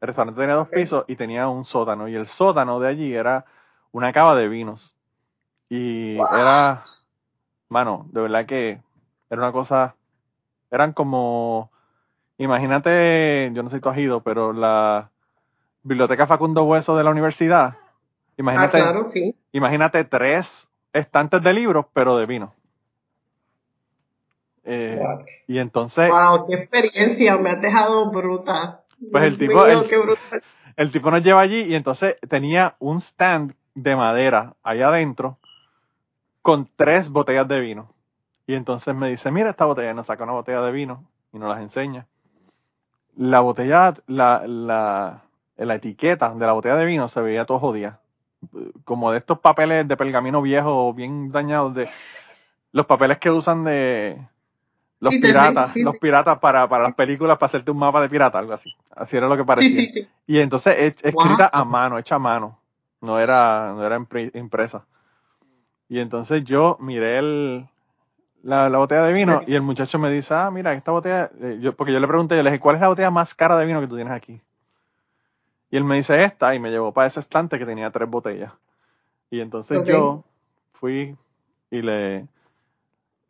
[0.00, 2.08] el restaurante tenía dos pisos y tenía un sótano.
[2.08, 3.46] Y el sótano de allí era
[3.92, 4.94] una cava de vinos.
[5.68, 6.26] Y Wow.
[6.26, 6.84] era,
[7.68, 8.80] mano, de verdad que
[9.30, 9.96] era una cosa,
[10.70, 11.70] eran como,
[12.38, 15.10] imagínate, yo no sé si tú has ido, pero la
[15.86, 17.78] biblioteca Facundo Hueso de la universidad, Ah,
[18.38, 19.34] imagínate, claro, sí.
[19.52, 22.52] imagínate tres estantes de libros, pero de vino.
[24.64, 25.00] Eh,
[25.46, 28.82] y entonces, Wow, qué experiencia, me has dejado bruta.
[29.12, 30.18] Pues el tipo- mío, el-
[30.76, 35.38] el tipo nos lleva allí y entonces tenía un stand de madera ahí adentro
[36.42, 37.90] con tres botellas de vino.
[38.46, 41.38] Y entonces me dice, mira esta botella, y nos saca una botella de vino y
[41.38, 42.06] nos las enseña.
[43.16, 45.22] La botella, la, la,
[45.58, 48.00] la etiqueta de la botella de vino se veía todo jodida.
[48.84, 51.88] Como de estos papeles de pergamino viejo bien dañados, de
[52.72, 54.18] los papeles que usan de
[55.00, 55.84] los Sí, piratas, sí, sí.
[55.84, 58.72] los piratas para, para las películas, para hacerte un mapa de pirata, algo así.
[58.94, 59.84] Así era lo que parecía.
[60.26, 61.62] Y entonces es- escrita Wow.
[61.62, 62.58] a mano, hecha a mano.
[63.00, 64.84] No era, no era impre- impresa.
[65.88, 67.66] Y entonces yo miré el,
[68.42, 71.58] la, la botella de vino y el muchacho me dice, ah, mira, esta botella, eh,
[71.60, 73.66] yo, porque yo le pregunté, yo le dije, ¿cuál es la botella más cara de
[73.66, 74.40] vino que tú tienes aquí?
[75.70, 78.52] Y él me dice esta y me llevó para ese estante que tenía tres botellas.
[79.30, 80.24] Y entonces yo
[80.72, 81.16] fui
[81.70, 82.26] y le,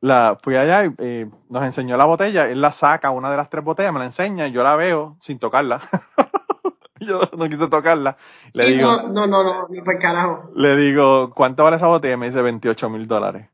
[0.00, 3.50] la, fui allá y, y nos enseñó la botella, él la saca, una de las
[3.50, 5.80] tres botellas, me la enseña, y yo la veo sin tocarla.
[7.00, 8.16] yo no quise tocarla.
[8.52, 10.50] Le Sí, digo, no, no, no, no, ni por carajo.
[10.54, 12.14] le digo, ¿cuánto vale esa botella?
[12.14, 13.48] Y me dice 28 mil dólares.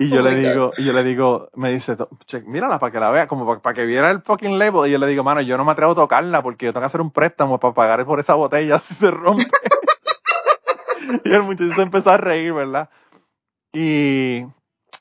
[0.00, 0.38] Y yo Oh le God.
[0.50, 3.44] digo, y yo le digo, me dice, "To- che, mírala para que la vea, como
[3.46, 4.88] para, para que viera el fucking label.
[4.88, 6.86] Y yo le digo, mano, yo no me atrevo a tocarla porque yo tengo que
[6.86, 9.44] hacer un préstamo para pagar por esa botella si se rompe.
[11.24, 12.88] y el muchacho se empezó a reír, ¿verdad?
[13.72, 14.44] Y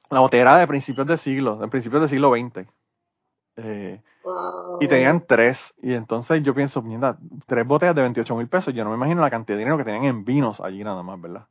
[0.10, 2.68] la botella era de principios de siglo, de principios del siglo XX.
[3.58, 4.80] Eh, Wow.
[4.82, 5.74] y tenían tres.
[5.82, 8.74] Y entonces yo pienso, mierda, tres botellas de 28 mil pesos.
[8.74, 11.22] Yo no me imagino la cantidad de dinero que tenían en vinos allí nada más,
[11.22, 11.46] ¿verdad?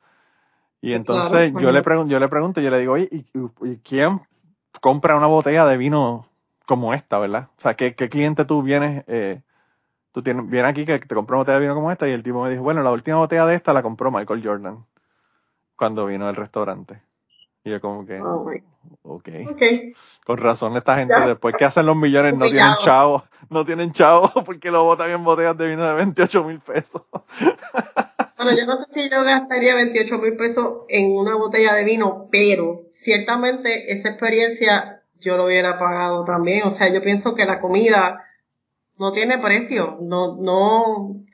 [0.80, 4.20] Y entonces claro, yo, le pregun- yo le pregunto, yo le digo, oye, ¿y, quién
[4.80, 6.28] compra una botella de vino
[6.66, 7.48] como esta, verdad?
[7.56, 9.40] O sea, ¿qué, qué cliente tú vienes, eh,
[10.12, 12.08] tú tienes, vienes aquí que te compró una botella de vino como esta?
[12.08, 14.84] Y el tipo me dijo, bueno, la última botella de esta la compró Michael Jordan
[15.76, 17.00] cuando vino al restaurante.
[17.64, 18.62] Y yo como que, Oh my-
[19.02, 19.28] ok.
[19.50, 19.62] Ok.
[20.24, 21.26] Con razón, esta gente, Ya.
[21.26, 25.24] después que hacen los millones, no tienen chavos, no tienen chavos porque lo botan en
[25.24, 27.02] botellas de vino de 28 mil pesos.
[28.36, 32.28] Bueno, yo no sé si yo gastaría 28 mil pesos en una botella de vino,
[32.30, 36.64] pero ciertamente esa experiencia yo lo hubiera pagado también.
[36.64, 38.24] O sea, yo pienso que la comida
[38.98, 39.96] no tiene precio.
[40.02, 41.24] No, no,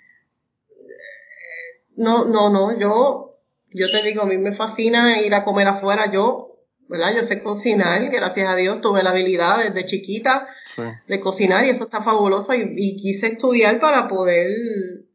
[1.96, 2.78] no, no, no.
[2.78, 3.36] Yo,
[3.70, 6.08] yo te digo, a mí me fascina ir a comer afuera.
[6.12, 7.16] Yo, ¿verdad?
[7.16, 11.70] Yo sé cocinar, gracias a Dios tuve la habilidad desde chiquita Sí, de cocinar y
[11.70, 14.46] eso está fabuloso y, y quise estudiar para poder,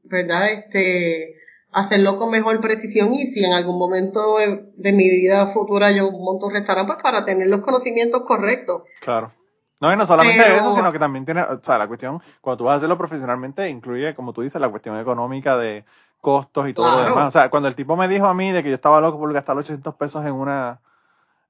[0.03, 0.51] ¿verdad?
[0.51, 1.36] Este,
[1.79, 6.47] hacerlo con mejor precisión y si en algún momento de, mi vida futura yo monto
[6.47, 8.83] un restaurante, pues para tener los conocimientos correctos.
[9.01, 9.31] claro.
[9.79, 12.57] No, y no solamente Pero- eso, sino que también tiene, o sea, la cuestión, cuando
[12.57, 15.85] tú vas a hacerlo profesionalmente, incluye, como tú dices, la cuestión económica de
[16.19, 17.27] costos y todo lo demás.
[17.27, 19.31] O sea, cuando el tipo me dijo a mí de que yo estaba loco por
[19.31, 20.79] gastar 800 pesos en una,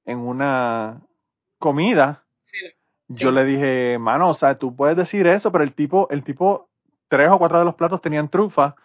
[0.06, 1.00] en una
[1.58, 2.24] comida,
[3.08, 3.34] yo Sí.
[3.36, 6.68] le dije, mano, o sea, tú puedes decir eso, pero el tipo, el tipo,
[7.08, 8.76] tres o cuatro de los platos tenían trufa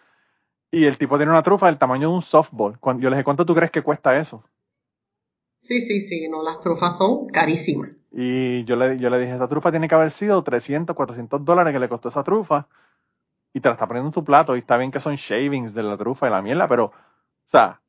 [0.72, 2.78] y el tipo tiene una trufa del tamaño de un softball.
[2.80, 4.42] Cuando, yo le dije, ¿cuánto tú crees que cuesta eso?
[5.60, 7.90] Sí, sí, sí, no, las trufas son carísimas.
[8.10, 11.72] Y yo le, yo le dije, esa trufa tiene que haber sido 300, 400 dólares
[11.72, 12.66] que le costó esa trufa
[13.52, 15.82] y te la está poniendo en tu plato y está bien que son shavings de
[15.82, 16.92] la trufa y la mierda, pero, o
[17.46, 17.80] sea,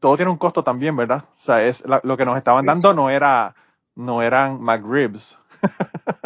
[0.00, 1.24] todo tiene un costo también, ¿verdad?
[1.38, 3.54] O sea, es la- lo que nos estaban dando no era,
[3.96, 5.38] no eran McRibs.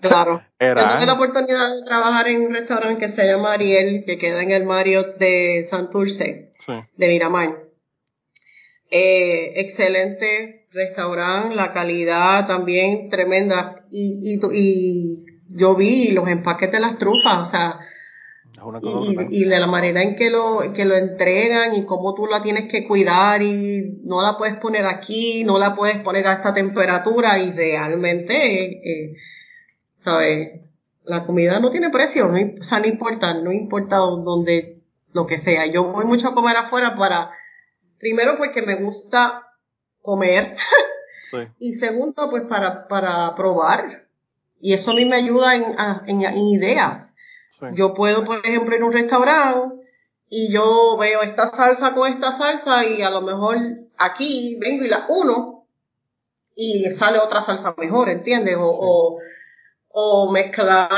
[0.00, 0.42] Claro.
[0.58, 4.18] Era- Yo tuve la oportunidad de trabajar en un restaurante que se llama Ariel, que
[4.18, 6.72] queda en el Marriott de Santurce, Sí.
[6.96, 7.62] de Miramar.
[8.90, 13.84] Eh, excelente restaurante, la calidad también tremenda.
[13.90, 17.78] Y, y, y yo vi los empaques de las trufas, o sea,
[18.82, 22.42] y, y de la manera en que lo, que lo entregan y cómo tú la
[22.42, 26.52] tienes que cuidar y no la puedes poner aquí, no la puedes poner a esta
[26.52, 29.12] temperatura y realmente, eh, eh,
[30.08, 30.60] ¿sabes?
[31.04, 34.80] La comida no tiene precio, no, o sea, no importa, no importa donde,
[35.12, 35.66] lo que sea.
[35.66, 37.30] Yo voy mucho a comer afuera para,
[37.98, 39.42] primero porque me gusta
[40.02, 40.56] comer
[41.30, 41.36] Sí.
[41.58, 44.06] y segundo pues para, para probar.
[44.60, 47.14] Y eso a mí me ayuda en, a- en- en ideas.
[47.58, 47.66] Sí.
[47.74, 49.74] Yo puedo, por ejemplo, ir a un restaurante
[50.30, 53.56] y yo veo esta salsa con esta salsa y a lo mejor
[53.98, 55.64] aquí vengo y la uno
[56.54, 58.56] y sale otra salsa mejor, ¿entiendes?
[58.58, 59.18] O, o,
[60.00, 60.88] o mezclar,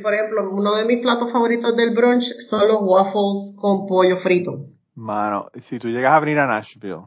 [0.00, 4.66] por ejemplo, uno de mis platos favoritos del brunch son los waffles con pollo frito.
[4.94, 7.00] Mano, si tú llegas a venir a Nashville,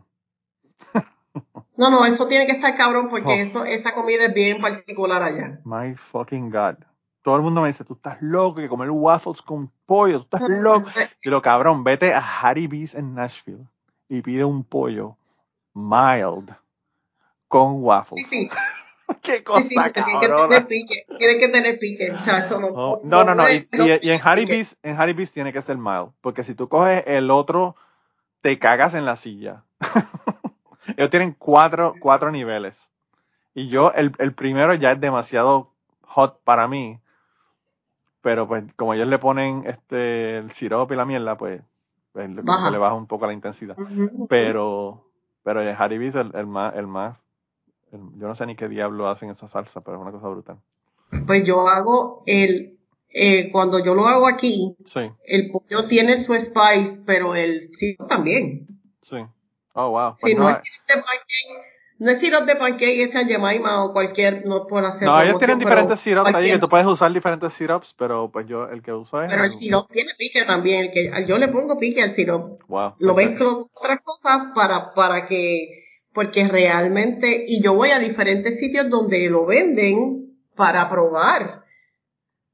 [1.78, 3.36] No, no, eso tiene que estar cabrón porque Oh.
[3.44, 5.60] eso, esa comida es bien particular allá.
[5.64, 6.76] my fucking God.
[7.22, 10.50] Todo el mundo me dice, tú estás loco que comer waffles con pollo, tú estás
[10.50, 10.88] loco.
[11.24, 13.66] Lo cabrón, vete a Harry B's en Nashville
[14.10, 15.16] y pide un pollo
[15.74, 16.50] mild
[17.48, 18.28] con Sí, waffles.
[18.28, 18.50] sí,
[19.22, 22.60] Qué sí, cosa sí, tiene que tener pique, tiene que tener pique, o sea, eso
[22.60, 23.50] no, Oh, no, no, no.
[23.50, 24.46] Y, y- y en Harry.
[24.46, 26.10] B's, en Harry tiene que ser mild.
[26.22, 27.76] Porque si tú coges el otro,
[28.42, 29.64] te cagas en la silla.
[30.98, 32.92] Ellos tienen cuatro, cuatro niveles.
[33.54, 35.72] Y yo, el, el primero ya es demasiado
[36.04, 37.00] hot para mí.
[38.22, 41.62] Pero pues, como ellos le ponen este el sirope y la mierda, pues,
[42.14, 42.72] pues Baja.
[42.72, 43.76] le baja un poco la intensidad.
[44.30, 45.04] Pero,
[45.44, 47.18] pero en Harry B's el, el más, el más,
[47.92, 50.58] yo no sé ni qué diablo hacen esa salsa, pero es una cosa brutal.
[51.26, 52.78] Pues yo hago el,
[53.10, 58.10] eh, cuando yo lo hago aquí, Sí, el pollo tiene su spice, pero el sirope
[58.10, 58.68] también.
[59.02, 59.18] sí.
[59.74, 60.14] Oh, wow.
[60.16, 61.68] Si Pues no, no, es sirope de pancake,
[62.00, 65.60] no es sirope de pancake, es Jemima o cualquier, no por hacer No, ellos tienen
[65.60, 69.22] diferentes sirops ahí que tú puedes usar diferentes sirops, pero pues yo el que uso
[69.22, 69.30] es.
[69.32, 72.58] Pero el el- sirope tiene pique también, el que yo le pongo pique al sirope.
[72.68, 72.96] Wow.
[72.98, 75.86] Lo mezclo con otras cosas para, para que,
[76.18, 81.64] porque realmente, y yo voy a diferentes sitios donde lo venden para probar,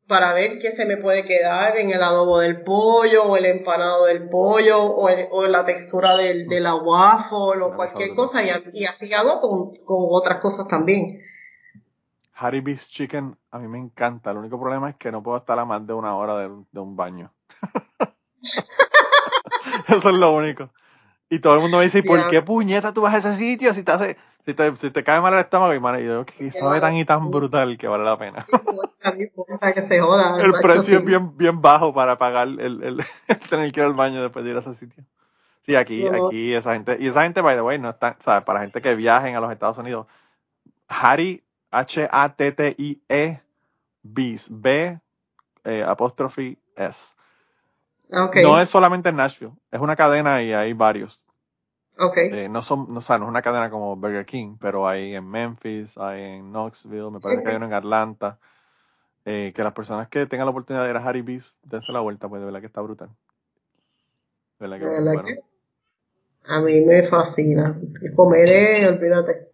[0.06, 4.04] para ver qué se me puede quedar en el adobo del pollo, o el empanado
[4.04, 8.84] del pollo, o, el- o la textura del, de la waffle, o cualquier cosa y,
[8.84, 11.22] así hago con, con otras cosas también.
[12.34, 14.32] Harry B's Chicken a mí me encanta.
[14.32, 16.80] El único problema es que no puedo estar a más de una hora de, de
[16.82, 17.32] un baño.
[19.88, 20.70] Eso es lo único.
[21.34, 23.74] Y todo el mundo me dice, ¿y por qué puñeta tú vas a ese sitio
[23.74, 25.74] si te hace, si te, si te cae mal el estómago?
[25.74, 28.46] Y, mano, y yo, que sabe tan y tan brutal que vale la pena.
[29.74, 30.40] Que se joda.
[30.40, 33.94] El precio es bien, bien bajo para pagar el, el, el tener que ir al
[33.94, 35.04] baño después de ir a ese sitio.
[35.66, 38.44] Sí, aquí, aquí esa gente, y esa gente, by the way, no está, ¿sabes?
[38.44, 40.06] Para gente que viajen a los Estados Unidos,
[40.88, 43.42] Hattie, H-A-T-T-I-E,
[44.04, 45.00] B,
[45.64, 47.16] eh, apóstrofe S.
[48.44, 51.23] No es solamente en Nashville, es una cadena y hay varios.
[51.98, 52.18] Ok.
[52.18, 55.16] Eh, no son, no, o sea, no es una cadena como Burger King, pero hay
[55.16, 57.44] en Memphis, hay en Knoxville, me parece Sí.
[57.44, 58.38] que hay uno en Atlanta.
[59.26, 62.02] Eh, que las personas que tengan la oportunidad de ir a Harry Bees, dense la
[62.02, 63.10] vuelta, pues de verdad que está brutal.
[64.60, 65.24] De verdad que De verdad bueno.
[65.24, 65.54] que
[66.46, 67.80] a mí me fascina.
[68.16, 69.50] Comer es, olvídate.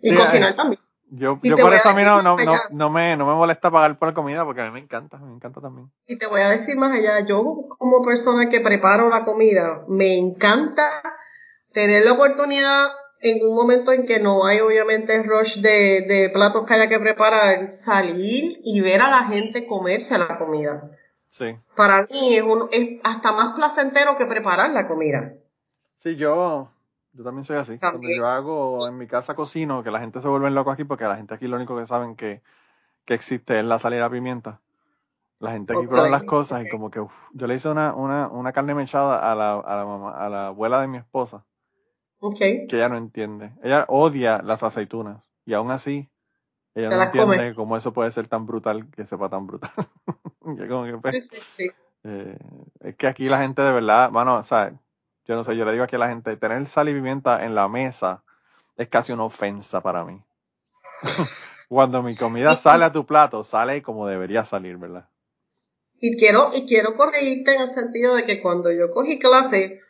[0.00, 0.80] Y Sí, cocinar eh, también.
[1.10, 3.34] Yo, yo por voy a eso a mí no, no, no, no me, no me
[3.34, 5.90] molesta pagar por la comida porque a mí me encanta, me encanta también.
[6.06, 10.16] Y te voy a decir más allá, yo como persona que preparo la comida, me
[10.16, 11.02] encanta
[11.72, 12.88] tener la oportunidad
[13.20, 16.98] en un momento en que no hay obviamente rush de, de platos que haya que
[16.98, 20.90] preparar, salir y ver a la gente comerse la comida.
[21.30, 21.56] Sí.
[21.76, 25.34] Para mí es, un, es hasta más placentero que preparar la comida.
[25.98, 26.68] Sí, yo,
[27.12, 27.78] yo también soy así.
[27.78, 31.04] Cuando yo hago en mi casa cocino, que la gente se vuelve loco aquí porque
[31.04, 32.42] la gente aquí lo único que saben que,
[33.04, 34.60] que existe es la sal y la pimienta.
[35.38, 37.94] La gente aquí Ok, prueba las cosas y como que uf, yo le hice una,
[37.94, 41.44] una, una carne mechada a la, a la mamá, a la abuela de mi esposa,
[42.68, 43.52] Que ella no entiende.
[43.62, 46.08] Ella odia las aceitunas y aún así
[46.74, 47.54] ella Se no entiende come.
[47.54, 49.72] cómo eso puede ser tan brutal que sepa tan brutal.
[50.44, 51.70] Yo como que, pues, Sí, sí, sí.
[52.04, 52.38] eh,
[52.80, 54.72] es que aquí la gente de verdad, bueno, o sea,
[55.26, 57.54] yo no sé, yo le digo aquí a la gente, tener sal y pimienta en
[57.54, 58.22] la mesa
[58.76, 60.20] es casi una ofensa para mí.
[61.68, 65.08] Cuando mi comida sale a tu plato, sale como debería salir, ¿verdad?
[66.00, 69.80] Y quiero, y quiero corregirte en el sentido de que cuando yo cogí clase,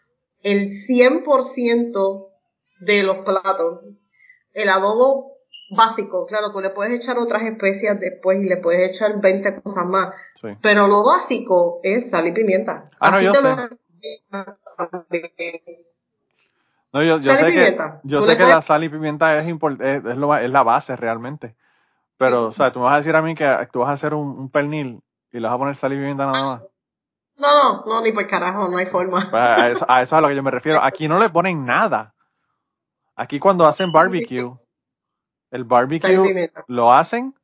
[0.43, 2.29] el 100%
[2.81, 3.81] de los platos,
[4.55, 5.33] el adobo
[5.71, 9.87] básico, claro, tú le puedes echar otras especias después y le puedes echar 20 cosas
[9.87, 10.15] más.
[10.35, 10.49] Sí.
[10.61, 12.91] Pero lo básico es sal y pimienta.
[13.01, 13.57] Ah, no, Así yo te sé.
[16.93, 18.01] No, yo, yo sé que, pimienta.
[18.03, 20.97] yo Tú sé que la sal y pimienta es, es, es lo es la base
[20.97, 21.55] realmente.
[22.19, 24.15] Pero, o sea, tú me vas a decir a mí que tú vas a hacer
[24.15, 25.01] un, un pernil
[25.33, 26.63] y le vas a poner sal y pimienta nada más.
[27.43, 29.21] No, no, no, ni por carajo, no hay forma.
[29.31, 30.81] Pues a, eso, a eso es a lo que yo me refiero.
[30.81, 32.15] Aquí no le ponen nada.
[33.17, 34.53] Aquí cuando hacen barbecue,
[35.51, 37.35] el barbecue lo hacen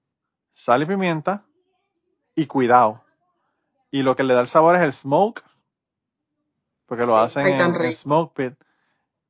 [0.55, 1.43] sal y pimienta
[2.37, 3.03] y cuidado.
[3.91, 5.43] Y lo que le da el sabor es el smoke,
[6.87, 7.95] porque lo hacen ay, en, rico.
[7.95, 8.55] smoke pit.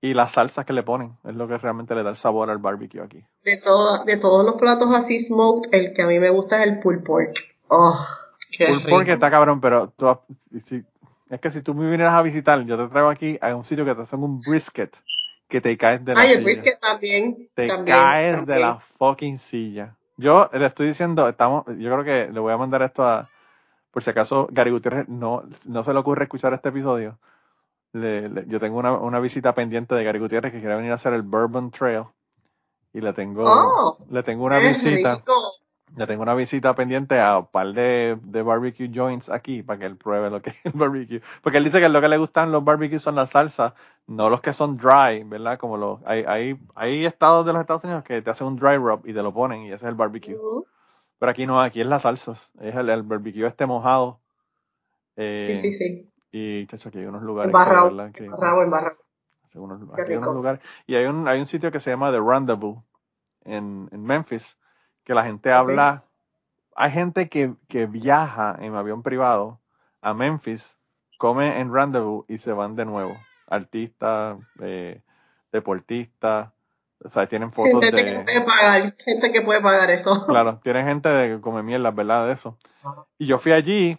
[0.01, 2.59] Y las salsas que le ponen es lo que realmente le da el sabor al
[2.59, 3.25] barbecue aquí.
[3.43, 3.61] De,
[4.05, 7.03] de todos los platos así smoked, el que a mí me gusta es el pulled
[7.03, 7.35] pork.
[7.69, 7.99] Oh,
[8.91, 10.07] pork está cabrón, pero tú,
[10.65, 10.85] si-
[11.31, 13.85] es que si tú me vinieras a visitar, yo te traigo aquí a un sitio
[13.85, 14.95] que te hacen un brisket
[15.49, 16.45] que te caes de la Ay, el silla.
[16.45, 17.49] brisket también.
[17.55, 19.97] Te también, caes de la fucking silla.
[20.17, 23.29] Yo le estoy diciendo, estamos, yo creo que le voy a mandar esto a,
[23.91, 27.19] por si acaso Gary Gutiérrez no, no se le ocurre escuchar este episodio.
[27.93, 30.97] Le- le- yo tengo una, una visita pendiente de Gary Gutiérrez que quiere venir a
[30.97, 32.05] hacer el Bourbon Trail.
[32.93, 35.17] Y le tengo, Oh, le tengo una visita.
[35.17, 35.33] rico.
[35.97, 39.87] Le tengo una visita pendiente a un par de, de barbecue joints aquí para que
[39.87, 41.21] él pruebe lo que es el barbecue.
[41.43, 43.73] Porque él dice que lo que le gustan los barbecues son las salsas,
[44.07, 45.59] no los que son dry, ¿verdad?
[45.59, 48.77] Como los, hay, hay, hay estados de los Estados Unidos que te hacen un dry
[48.77, 50.37] rub y te lo ponen y ese es el barbecue.
[51.19, 54.21] Pero aquí no, aquí es las salsas, es el, el barbecue este mojado.
[55.17, 56.11] Eh, Sí, sí, sí.
[56.31, 58.97] Y, chacho, aquí hay unos lugares Embarrado, que- embarrado, embarrado.
[59.55, 60.61] Unos- aquí hay unos lugares.
[60.87, 62.79] Y hay un, hay un sitio que se llama The Rendezvous
[63.45, 64.59] en, en Memphis,
[65.09, 66.05] que la gente habla.
[66.77, 69.59] Hay gente que, que viaja en avión privado
[70.03, 70.79] a Memphis,
[71.19, 73.17] come en Rendezvous y se van de nuevo.
[73.49, 75.01] Artistas, eh,
[75.51, 76.51] deportistas,
[77.03, 78.23] o sea, tienen fotos Gente que de.
[78.23, 80.25] puede pagar, gente que puede pagar eso.
[80.29, 82.27] Claro, tienen gente de que come mierda, ¿verdad?
[82.27, 82.59] De eso.
[83.17, 83.99] Y yo fui allí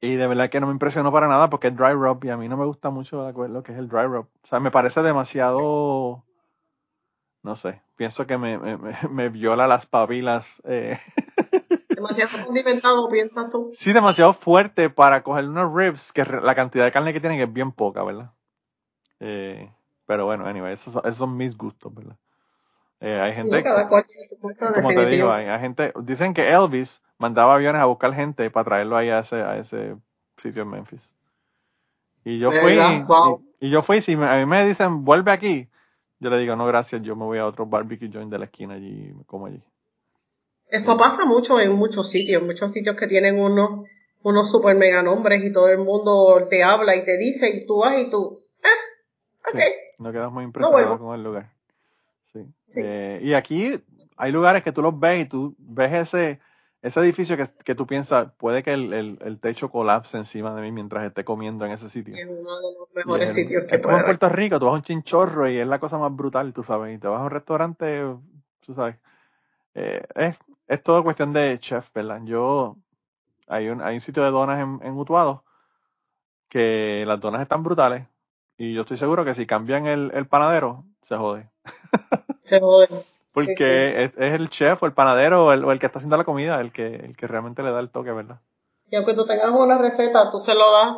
[0.00, 2.36] y de verdad que no me impresionó para nada porque es dry rub y a
[2.36, 4.26] mí no me gusta mucho lo que es el dry rub.
[4.42, 6.24] O sea, me parece demasiado,
[7.42, 8.76] no sé, pienso que me, me,
[9.08, 10.60] me- viola las papilas.
[10.64, 10.98] eh.
[11.88, 13.70] Demasiado condimentado, piensas tú.
[13.74, 17.52] Sí, demasiado fuerte para coger unos ribs, que la cantidad de carne que tienen es
[17.52, 18.30] bien poca, ¿verdad?
[19.20, 19.70] Eh,
[20.06, 22.16] pero bueno, anyway, esos, son- esos son mis gustos, ¿verdad?
[23.00, 25.92] Eh, hay gente, No, cada cual tiene su gusto, como te digo, hay, hay gente,
[26.02, 29.96] dicen que Elvis mandaba aviones a buscar gente para traerlo ahí a ese, a ese
[30.36, 31.02] sitio en Memphis.
[32.24, 32.76] Y yo ¿De fui?
[33.06, 33.44] Wow.
[33.60, 35.68] y, y yo fui, si me- a mí me dicen, vuelve aquí,
[36.20, 38.74] yo le digo, no, gracias, yo me voy a otro barbecue joint de la esquina
[38.74, 39.62] allí y me como allí.
[40.68, 43.88] Eso pasa mucho en muchos sitios, muchos sitios que tienen unos,
[44.22, 47.78] unos super mega nombres y todo el mundo te habla y te dice y tú
[47.78, 49.58] vas y tú, eh, ok.
[49.58, 51.50] Sí, no quedas muy impresionado con el lugar.
[52.32, 52.44] Sí.
[52.66, 52.80] Sí.
[52.84, 53.82] Eh, y aquí
[54.16, 56.38] hay lugares que tú los ves y tú ves ese,
[56.82, 60.62] ese edificio que, que tú piensas, puede que el, el, el techo colapse encima de
[60.62, 62.16] mí mientras esté comiendo en ese sitio.
[62.16, 64.04] Es uno de los mejores el- sitios que es como en.
[64.04, 66.96] Puerto Rico, tú vas a un chinchorro y es la cosa más brutal, tú sabes.
[66.96, 68.02] Y te vas a un restaurante,
[68.64, 68.96] tú sabes.
[69.74, 70.36] Eh, es,
[70.68, 72.20] es todo cuestión de chef, ¿verdad?
[72.24, 72.76] Yo,
[73.48, 75.44] hay un, hay un sitio de donas en, en Utuado
[76.48, 78.06] que las donas están brutales.
[78.58, 81.48] Y yo estoy seguro que si cambian el, el panadero, se jode.
[82.42, 82.88] Se jode.
[83.32, 85.98] Porque Sí, Es, es el chef o el panadero o el, o el que está
[85.98, 88.40] haciendo la comida el que, el que realmente le da el toque, ¿verdad?
[88.90, 90.96] Y aunque tú tengas una receta, tú se lo das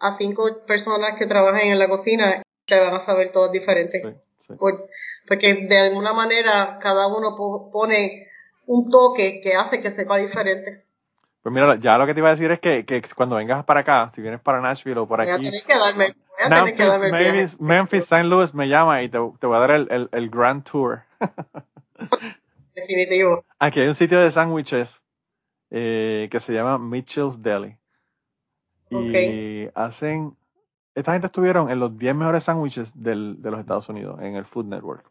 [0.00, 4.02] a cinco personas que trabajen en la cocina, te van a saber todas diferentes.
[4.02, 4.10] Sí,
[4.48, 4.54] sí.
[4.58, 4.88] Por-
[5.26, 8.28] porque de alguna manera cada uno po- pone
[8.66, 10.84] un toque que hace que sepa diferente.
[11.42, 13.80] Pues mira, ya lo que te iba a decir es que, que cuando vengas para
[13.80, 16.48] acá, si vienes para Nashville o por Voy a aquí, tener que darme, voy a
[16.48, 17.12] tener que Memphis, darme el.
[17.34, 18.24] Memphis, Memphis, St.
[18.24, 21.02] Louis me llama y te, te voy a dar el, el, el Grand Tour.
[22.74, 23.44] Definitivo.
[23.58, 25.02] Aquí hay un sitio de sándwiches
[25.70, 27.76] eh, que se llama Mitchell's Deli.
[28.90, 30.36] Y hacen.
[30.94, 34.66] Esta gente estuvieron en los 10 mejores sándwiches de los Estados Unidos en el Food
[34.66, 35.04] Network.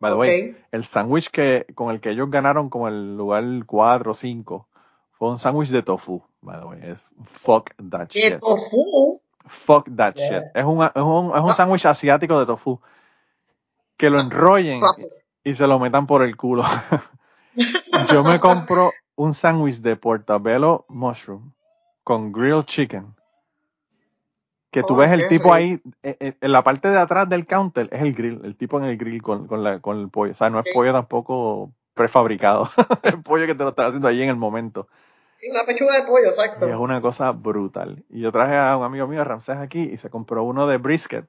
[0.00, 4.10] By the way, el sándwich que, con el que ellos ganaron como el lugar 4
[4.10, 4.68] o 5
[5.12, 6.22] fue un sándwich de tofu.
[6.40, 8.40] By the way, es fuck that De shit.
[8.40, 9.20] tofu.
[9.46, 10.28] Fuck that Yeah.
[10.40, 10.42] shit.
[10.56, 11.54] Es un, es un, es un Ah.
[11.54, 12.80] sándwich asiático de tofu.
[13.96, 15.08] Que lo enrollen Paso.
[15.44, 16.64] y se lo metan por el culo.
[18.12, 21.52] Yo me compro un sándwich de portabello mushroom
[22.02, 23.14] con grilled chicken.
[24.70, 27.46] Que tú Oh, ves el tipo ahí, eh, eh, en la parte de atrás del
[27.46, 30.32] counter es el grill, el tipo en el grill con, con, la, con el pollo.
[30.32, 32.70] O sea, no es pollo tampoco prefabricado.
[33.02, 34.88] es pollo que te lo están haciendo ahí en el momento.
[35.34, 36.66] Sí, una pechuga de pollo, exacto.
[36.66, 38.02] Y es una cosa brutal.
[38.08, 41.26] Y yo traje a un amigo mío, Ramsés, aquí, y se compró uno de brisket.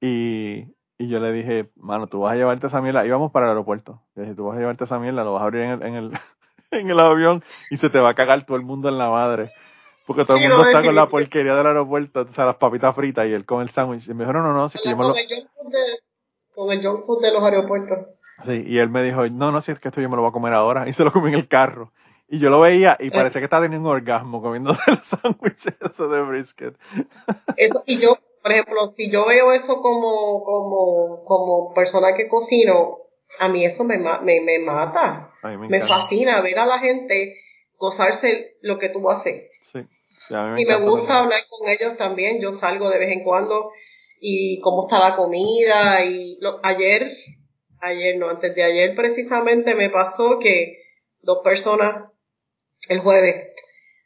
[0.00, 3.06] Y Y yo le dije, mano, tú vas a llevarte esa mierda.
[3.06, 4.02] Íbamos para el aeropuerto.
[4.16, 5.94] Le dije, tú vas a llevarte esa mierda, lo vas a abrir en el, en
[5.94, 6.12] el,
[6.72, 9.52] en el avión y se te va a cagar todo el mundo en la madre.
[10.06, 13.26] Porque todo el mundo está con la porquería del aeropuerto, o sea, las papitas fritas
[13.26, 14.08] y él con el sándwich.
[14.08, 15.14] Y me dijo, no, no, no, si que yo me lo...
[15.14, 15.98] el junk food de,
[16.54, 17.98] con el junk food de los aeropuertos.
[18.44, 20.30] Sí, y él me dijo, no, no, si es que esto yo me lo voy
[20.30, 20.88] a comer ahora.
[20.88, 21.92] Y se lo comí en el carro.
[22.26, 26.08] Y yo lo veía y parecía que estaba teniendo un orgasmo comiéndose el sándwich eso
[26.08, 26.78] de brisket.
[27.56, 28.18] Eso, y yo,
[28.48, 32.96] por ejemplo, si yo veo eso como, como, como persona que cocino,
[33.38, 35.32] a mí eso me, me, me mata.
[35.68, 37.34] Me fascina ver a la gente
[37.76, 39.50] gozarse lo que tú haces.
[39.70, 39.80] Sí,
[40.28, 42.40] sí, a mí me Y me gusta hablar con ellos también.
[42.40, 43.70] Yo salgo de vez en cuando
[44.18, 46.02] y cómo está la comida.
[46.06, 47.12] Y lo- ayer,
[47.82, 50.78] ayer no, antes de ayer precisamente me pasó que
[51.20, 52.10] dos personas,
[52.88, 53.52] el jueves,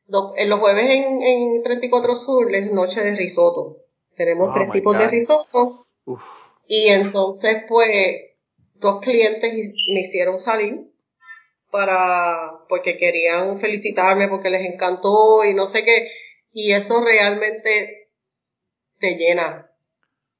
[0.06, 3.76] dos- en los jueves en, en 34 Sur es noche de risotto.
[4.24, 5.86] Tenemos Oh tres tipos de risotto.
[6.04, 6.22] Uf,
[6.68, 8.16] Y entonces, pues,
[8.74, 9.52] dos clientes
[9.92, 10.92] me hicieron salir
[11.72, 16.08] para, porque querían felicitarme, porque les encantó y no sé qué.
[16.52, 18.10] Y eso realmente
[19.00, 19.70] te llena.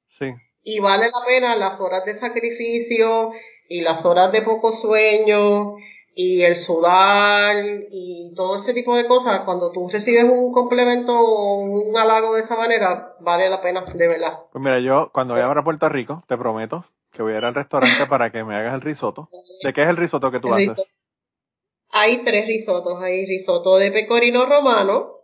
[0.07, 0.27] sí,
[0.63, 3.31] Y vale la pena las horas de sacrificio
[3.67, 5.75] y las horas de poco sueño
[6.15, 7.55] y el sudar
[7.91, 9.41] y todo ese tipo de cosas.
[9.41, 14.07] Cuando tú recibes un complemento o un halago de esa manera, vale la pena, de
[14.07, 14.39] verdad.
[14.51, 17.55] Pues mira, yo cuando vaya para Puerto Rico, te prometo que voy a ir al
[17.55, 19.29] restaurante para que me hagas el risotto.
[19.63, 20.85] ¿De qué es el risotto que tú El haces?
[21.91, 23.01] Hay tres risotos.
[23.01, 25.19] Hay risotto de pecorino romano,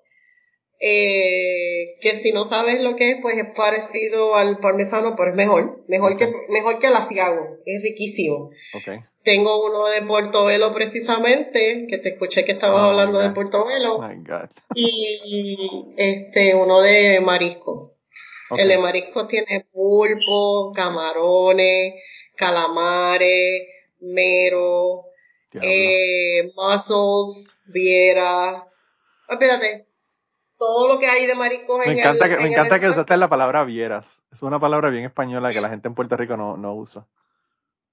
[0.80, 5.36] eh, que si no sabes lo que es, pues es parecido al parmesano, pero es
[5.36, 5.84] mejor.
[5.88, 7.57] Mejor, que, mejor que el asiago.
[7.66, 8.52] Es riquísimo.
[8.76, 9.03] Ok.
[9.24, 13.30] Tengo uno de Portobelo precisamente, que te escuché que estabas Oh, hablando de.
[13.32, 14.50] Portobelo, My God.
[14.76, 17.96] y este uno de marisco.
[18.52, 21.94] El de marisco tiene pulpo, camarones,
[22.36, 23.62] calamares,
[24.00, 25.04] mero,
[25.62, 28.66] eh, mussels, viera.
[29.28, 29.86] Espérate,
[30.58, 32.82] todo lo que hay de mariscos me en encanta el, que, me en encanta el-
[32.82, 34.20] que usaste la palabra vieras.
[34.34, 37.06] Es una palabra bien española que la gente en Puerto Rico no, no usa.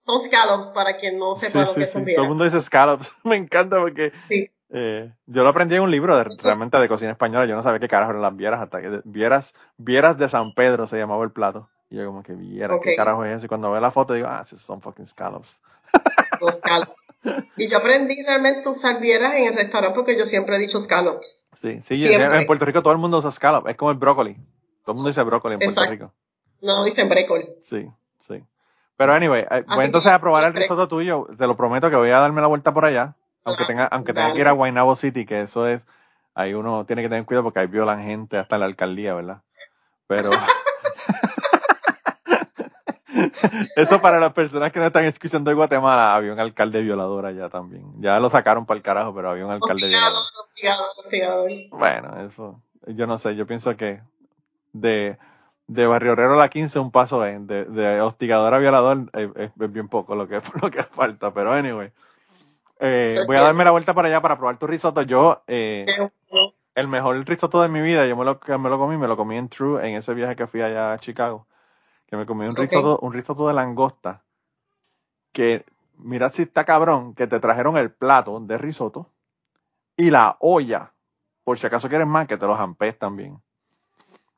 [0.07, 1.93] Son scallops, para quien no Sí, sepa lo sí, que sí.
[1.93, 2.23] son Todo vieras.
[2.23, 3.13] el mundo dice scallops.
[3.25, 4.51] me encanta porque Sí.
[4.71, 7.45] eh, yo lo aprendí en un libro de, realmente de cocina española.
[7.47, 10.87] Yo no sabía qué carajo eran las vieras hasta que vieras, vieras de San Pedro
[10.87, 11.69] se llamaba el plato.
[11.91, 13.47] Y yo como que viera, ¿qué carajo es eso?
[13.47, 15.61] Y cuando veo la foto digo, ah, esos son fucking scallops.
[16.41, 16.93] Los scallops.
[17.57, 20.79] Y yo aprendí realmente a usar vieras en el restaurante porque yo siempre he dicho
[20.79, 21.49] scallops.
[21.55, 22.39] Sí, sí, en, Siempre.
[22.41, 23.67] en Puerto Rico todo el mundo usa scallop.
[23.69, 24.35] Es como el brócoli.
[24.85, 25.91] Todo el mundo dice brócoli en Puerto Exacto.
[25.93, 26.15] Rico.
[26.63, 27.49] No dicen brécoli.
[27.63, 27.89] Sí,
[28.21, 28.45] sí.
[28.97, 31.27] Pero anyway, eh, voy que entonces a probar el risotto tuyo.
[31.37, 33.15] Te lo prometo que voy a darme la vuelta por allá.
[33.45, 34.35] Aunque Ah, tenga, aunque tenga dale.
[34.35, 35.87] que ir a Guaynabo City, que eso es,
[36.35, 39.43] ahí uno tiene que tener cuidado porque ahí violan gente hasta en la alcaldía, ¿verdad?
[40.09, 40.31] Pero
[43.77, 47.49] eso para las personas que no están escuchando de Guatemala, había un alcalde violador allá
[47.49, 47.85] también.
[48.01, 50.23] Ya lo sacaron para el carajo, pero había un alcalde violador.
[51.71, 54.01] Bueno, eso, yo no sé, yo pienso que
[54.73, 55.19] de,
[55.69, 59.53] de Barrio Herrero a la 15 un paso de, de hostigador a violador es, es-
[59.61, 61.93] es bien poco lo que, lo que falta, pero anyway.
[62.81, 65.03] Eh, voy a darme la vuelta para allá para probar tu risotto.
[65.03, 65.87] Yo, eh,
[66.75, 69.37] el mejor risotto de mi vida, yo me lo, me lo comí, me lo comí
[69.37, 71.47] en True en ese viaje que fui allá a Chicago,
[72.07, 72.59] que me comí un Ok.
[72.61, 74.23] risotto, un risotto de langosta,
[75.33, 75.65] que
[75.99, 79.11] mira si está cabrón, que te trajeron el plato de risotto
[79.97, 80.93] y la olla,
[81.45, 83.41] por si acaso quieres más, que te los ampes también.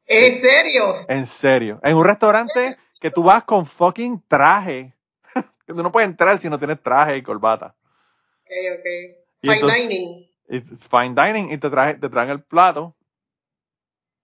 [0.09, 0.95] ¿En serio?
[1.09, 1.81] En serio.
[1.83, 4.95] En un restaurante que tú vas con fucking traje,
[5.67, 7.75] que tú no puedes entrar si no tienes traje y corbata.
[8.45, 8.87] Ok, ok.
[9.43, 10.29] Y Fine entonces- dining.
[10.51, 12.95] It's fine dining y te, traje, te traen el plato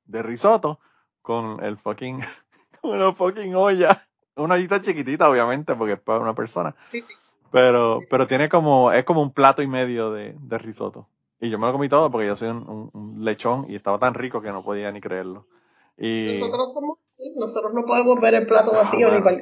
[0.07, 0.81] de risotto
[1.21, 2.21] con el fucking,
[2.81, 4.07] con una fucking olla.
[4.37, 6.75] Una ollita chiquitita, obviamente, porque es para una persona.
[6.91, 7.13] Sí, sí.
[7.53, 11.07] Pero, pero tiene como, es como un plato y medio de, de risotto.
[11.39, 13.99] Y yo me lo comí todo porque yo soy un, un- un lechón y estaba
[13.99, 15.47] tan rico que no podía ni creerlo.
[15.97, 16.99] Y Nosotros somos
[17.37, 19.39] nosotros no podemos ver el plato vacío Ah, ni para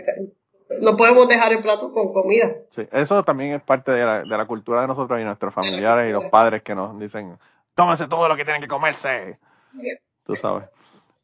[0.81, 2.55] no podemos dejar el plato con comida.
[2.71, 6.09] sí, eso también es parte de la, de la cultura de nosotros y nuestros familiares
[6.09, 7.39] y los padres que nos dicen,
[7.77, 9.39] cómense todo lo que tienen que comerse.
[10.25, 10.69] Tú sabes.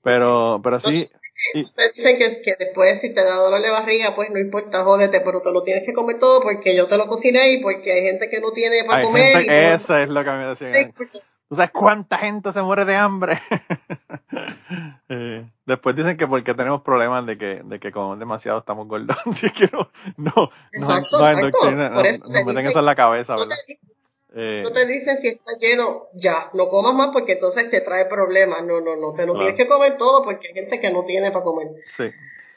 [0.02, 1.08] Pero, pero sí,
[1.54, 4.82] y, Me dicen que, que después si te da dolor de barriga, pues no importa,
[4.82, 7.92] jódete, pero te lo tienes que comer todo porque yo te lo cociné y porque
[7.92, 9.36] hay gente que no tiene para comer.
[9.36, 10.92] gente, y eso es lo que me decían.
[10.96, 13.40] Pues, ¿Tú sabes cuánta gente se muere de hambre?
[15.08, 19.16] Eh, después dicen que porque tenemos problemas de que, de que comemos demasiado estamos gordos.
[19.26, 21.58] Así que no, no, no, Exacto, no, exacto.
[21.60, 23.56] Por no- eso nos te meten dicen- eso en la cabeza, no, ¿verdad?
[23.66, 23.78] te,
[24.34, 28.04] Eh, no te dicen si está lleno, ya, no comas más porque entonces te trae
[28.04, 28.62] problemas.
[28.64, 29.38] No, no, no, te lo Claro.
[29.38, 31.68] tienes que comer todo porque hay gente que no tiene para comer.
[31.96, 32.10] Sí.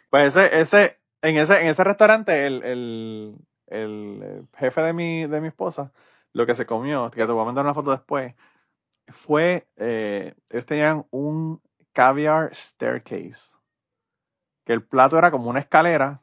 [0.10, 3.36] Pues ese, ese, En ese, en ese restaurante, el, el,
[3.68, 5.92] el jefe de mi, de mi esposa,
[6.34, 8.34] lo que se comió, que te voy a mandar una foto después,
[9.08, 11.62] fue, eh, ellos tenían un
[11.94, 13.54] caviar staircase,
[14.66, 16.22] que el plato era como una escalera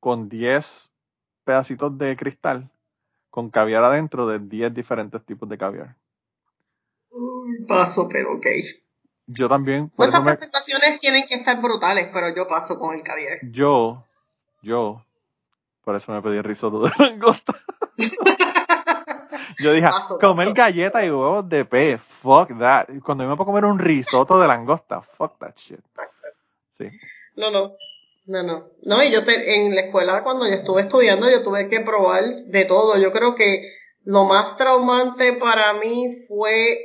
[0.00, 0.90] con 10
[1.44, 2.70] pedacitos de cristal,
[3.30, 5.96] con caviar adentro de 10 diferentes tipos de caviar.
[7.66, 8.46] Paso, pero ok.
[9.26, 9.90] Yo también.
[9.90, 13.38] Pues esas presentaciones tienen que estar brutales, pero yo paso con el caviar.
[13.50, 14.04] Yo,
[14.62, 15.04] yo,
[15.82, 17.54] por eso me pedí el risotto de langosta.
[19.58, 19.88] yo dije,
[20.20, 22.88] comer galleta y huevos de pez, fuck that.
[23.04, 25.80] Cuando yo me puedo comer un risotto de langosta, fuck that shit.
[26.78, 26.88] Sí.
[27.36, 27.76] No, no.
[28.26, 28.70] No, no.
[28.82, 32.24] No, y yo te, en la escuela cuando yo estuve estudiando, yo tuve que probar
[32.46, 32.98] de todo.
[32.98, 33.62] Yo creo que
[34.04, 36.78] lo más traumante para mí fue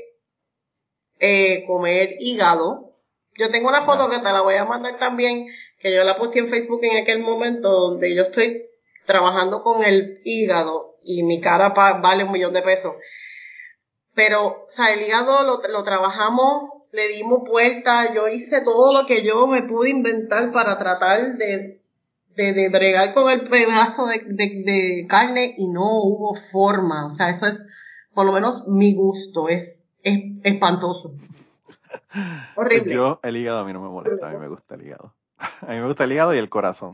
[1.19, 2.91] eh, comer hígado.
[3.38, 5.48] Yo tengo una foto que te la voy a mandar también,
[5.80, 8.64] que yo la puse en Facebook en aquel momento, donde yo estoy
[9.06, 12.95] trabajando con el hígado y mi cara vale un millón de pesos.
[14.13, 19.07] Pero, o sea, el hígado lo, lo trabajamos, le dimos vuelta, yo hice todo lo
[19.07, 21.81] que yo me pude inventar para tratar de,
[22.35, 27.05] de, de bregar con el pedazo de, de, de carne y no hubo forma.
[27.05, 27.65] O sea, eso es,
[28.13, 31.13] por lo menos, mi gusto, es es espantoso.
[32.55, 32.93] Horrible.
[32.93, 35.13] Yo, el hígado a mí no me molesta, a mí me gusta el hígado.
[35.61, 36.91] A mí me gusta el hígado y el corazón.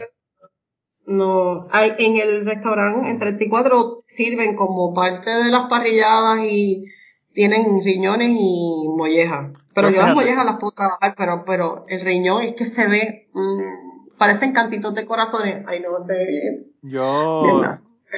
[1.07, 6.83] No, hay, en el restaurante, en 34, sirven como parte de las parrilladas y
[7.31, 9.53] tienen riñones y mollejas.
[9.73, 13.29] Pero yo las mollejas las puedo trabajar, pero, pero el riñón es que se ve,
[13.33, 15.65] mmm, parecen cantitos de corazones.
[15.65, 17.61] Ay, no, se ve Yo,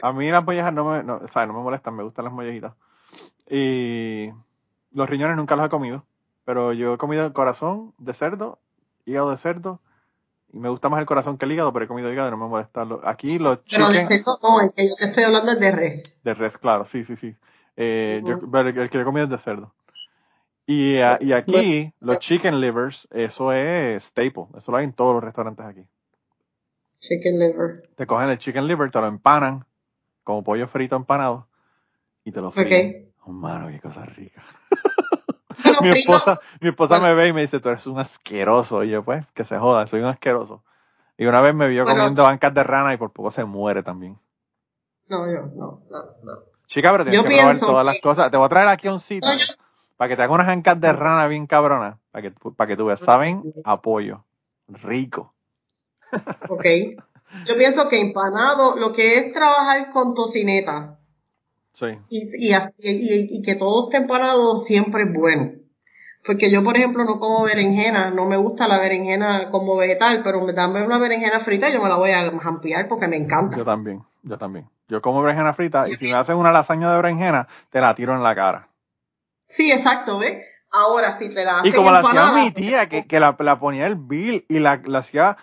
[0.02, 2.34] a mí las mollejas no me, no, o sea, no me molestan, me gustan las
[2.34, 2.74] mollejitas.
[3.48, 4.32] Y
[4.94, 6.06] los riñones nunca los he comido,
[6.44, 8.58] pero yo he comido corazón de cerdo,
[9.06, 9.80] hígado de cerdo,
[10.52, 12.38] y me gusta más el corazón que el hígado, pero he comido hígado y no
[12.38, 12.86] me molesta.
[13.04, 16.20] Aquí los Pero de cerdo no, el que yo te estoy hablando es de res.
[16.24, 17.36] De res, claro, sí, sí, sí.
[17.76, 19.74] Eh, el que he comido es de cerdo.
[20.66, 24.48] Y, eh, y aquí, los chicken livers, eso es staple.
[24.58, 25.84] Eso lo hay en todos los restaurantes aquí.
[27.00, 27.90] Chicken liver.
[27.96, 29.66] Te cogen el chicken liver, te lo empanan,
[30.24, 31.48] como pollo frito empanado,
[32.24, 33.12] y te lo fríen.
[33.24, 34.44] Oh, mano, qué cosa rica.
[35.82, 38.84] Mi esposa, mi esposa me ve y me dice, tú eres un asqueroso.
[38.84, 40.64] Y yo, pues, que se joda, soy un asqueroso.
[41.18, 44.18] Y una vez me vio comiendo bancas de rana y por poco se muere también.
[45.08, 46.40] No, yo, no, no, no.
[46.68, 48.32] Chica, pero tienes que probar todas las cosas.
[48.32, 49.30] Te voy a traer aquí un sitio
[49.98, 51.98] para que te haga unas bancas de rana bien cabronas.
[52.12, 53.00] Para que, para que tú veas.
[53.00, 54.24] Saben, apoyo.
[54.68, 55.34] Rico.
[56.48, 56.66] Ok.
[57.46, 61.00] Yo pienso que empanado, lo que es trabajar con tocineta,
[62.10, 65.52] y, y, y, que todo esté empanado siempre es bueno.
[66.26, 70.42] Porque yo, por ejemplo, no como berenjena, no me gusta la berenjena como vegetal, pero
[70.42, 73.58] me dan una berenjena frita y yo me la voy a ampliar porque me encanta.
[73.58, 74.68] Yo también, yo también.
[74.88, 78.16] Yo como berenjena frita y si me hacen una lasaña de berenjena, te la tiro
[78.16, 78.68] en la cara.
[79.48, 80.46] Sí, exacto, ¿ves?
[80.72, 83.60] Ahora, si te la hacen Y como la hacía mi tía, que, que la, la,
[83.60, 85.38] ponía el bill y la, la hacía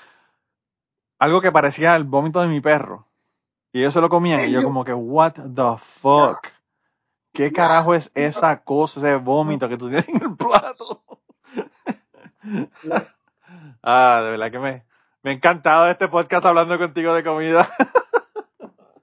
[1.19, 3.07] algo que parecía el vómito de mi perro.
[3.73, 6.47] Y ellos se lo comían y yo como que, what the fuck?
[7.37, 10.85] ¿Qué carajo es esa cosa, ese vómito que tú tienes en el plato?
[13.83, 14.85] ah, de verdad que me,
[15.23, 17.69] me ha encantado este podcast hablando contigo de comida.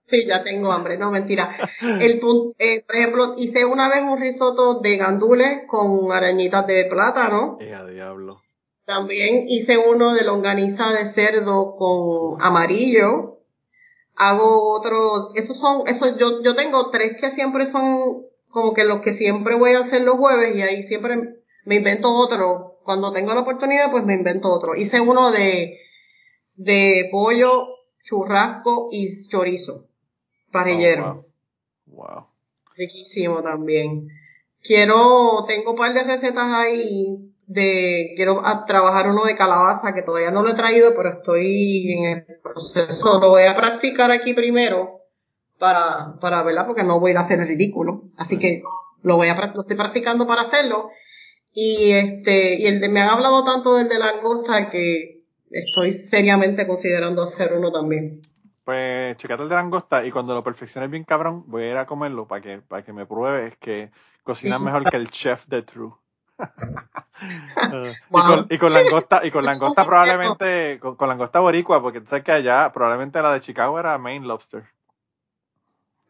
[0.10, 1.49] Sí, ya tengo hambre, no mentira.
[1.81, 2.22] El,
[2.60, 7.57] eh, por ejemplo, hice una vez un risotto de gandules con arañitas de plátano.
[7.60, 8.41] Eh, diablo.
[8.85, 13.42] También hice uno de longaniza de cerdo con amarillo
[14.15, 19.02] hago otro, esos son, esos yo, yo tengo tres que siempre son como que los
[19.02, 22.77] que siempre voy a hacer los jueves y ahí siempre me invento otro.
[22.84, 24.76] Cuando tengo la oportunidad, pues me invento otro.
[24.76, 25.80] Hice uno de,
[26.56, 27.65] de pollo,
[28.03, 29.88] churrasco y chorizo.
[30.52, 31.26] Parrillero.
[31.88, 32.27] Oh, wow.
[32.76, 34.10] Riquísimo también.
[34.61, 40.31] Quiero, tengo un par de recetas ahí de, quiero trabajar uno de calabaza que todavía
[40.31, 43.19] no lo he traído, pero estoy en el proceso.
[43.19, 45.01] Lo voy a practicar aquí primero
[45.59, 48.03] para, para verla porque no voy a ir a hacer el ridículo.
[48.17, 48.63] Así que
[49.03, 50.89] lo voy a, lo estoy practicando para hacerlo.
[51.53, 55.21] Y este, y el de, me han hablado tanto del de langosta que
[55.51, 58.21] estoy seriamente considerando hacer uno también.
[58.65, 61.85] Pues checate el de langosta y cuando lo perfecciones bien cabrón, voy a ir a
[61.85, 63.91] comerlo para que, para que me pruebes que
[64.23, 65.93] cocinas mejor que el chef de True.
[68.49, 72.71] y, con, langosta, y con langosta probablemente, con, langosta boricua, porque tú sabes que allá
[72.73, 74.63] probablemente la de Chicago era Main Lobster.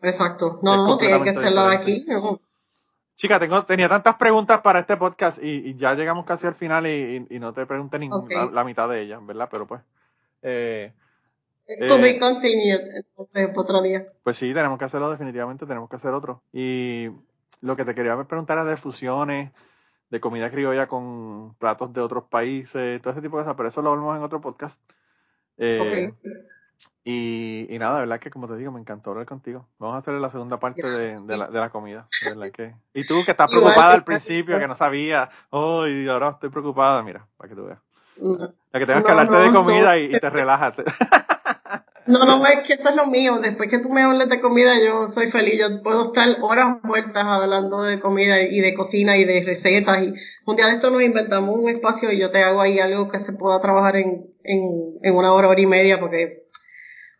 [0.01, 0.59] Exacto.
[0.61, 2.05] No, no, tiene que ser la de aquí.
[3.15, 7.25] Chica, tengo, tenía tantas preguntas para este podcast y, ya llegamos casi al final y,
[7.39, 9.47] no te pregunté ninguna, la, mitad de ellas, ¿verdad?
[9.49, 9.81] Pero pues.
[10.41, 10.91] Eh,
[11.87, 14.05] To be continued, entonces, otro día.
[14.23, 16.41] Pues sí, tenemos que hacerlo definitivamente, tenemos que hacer otro.
[16.51, 17.07] Y
[17.61, 19.51] lo que te quería preguntar era de fusiones,
[20.13, 23.81] de comida criolla con platos de otros países, todo ese tipo de cosas, pero eso
[23.81, 24.79] lo hablamos en otro podcast.
[25.57, 26.13] Eh,
[27.03, 29.65] y, y, nada, de verdad que como te digo, me encantó hablar contigo.
[29.79, 32.07] Vamos a hacer la segunda parte de, de, la, de la comida.
[32.23, 32.75] verdad que...
[32.93, 37.01] Y tú que estás preocupada al principio, que no sabía, oh, y ahora estoy preocupada,
[37.01, 37.79] mira, para que tú veas.
[38.71, 40.75] La que tengas que hablarte de comida y, te relajas.
[42.05, 43.39] No, no, es que eso es lo mío.
[43.41, 45.59] Después que tú me hables de comida, yo soy feliz.
[45.59, 50.03] Yo puedo estar horas muertas hablando de comida y de cocina y de recetas.
[50.03, 50.13] Y
[50.45, 53.19] un día de esto nos inventamos un espacio y yo te hago ahí algo que
[53.19, 56.43] se pueda trabajar en, en, en una hora, hora y media, porque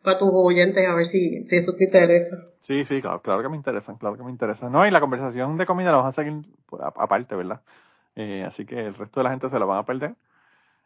[0.04, 2.36] para tus oyentes, a ver si, si eso te interesa.
[2.62, 4.70] Sí, sí, claro, claro que me interesa, claro que me interesa.
[4.70, 6.42] No, y la conversación de comida la vamos a seguir
[6.96, 7.62] aparte, ¿verdad?
[8.16, 10.16] Eh, así que el resto de la gente se la van a perder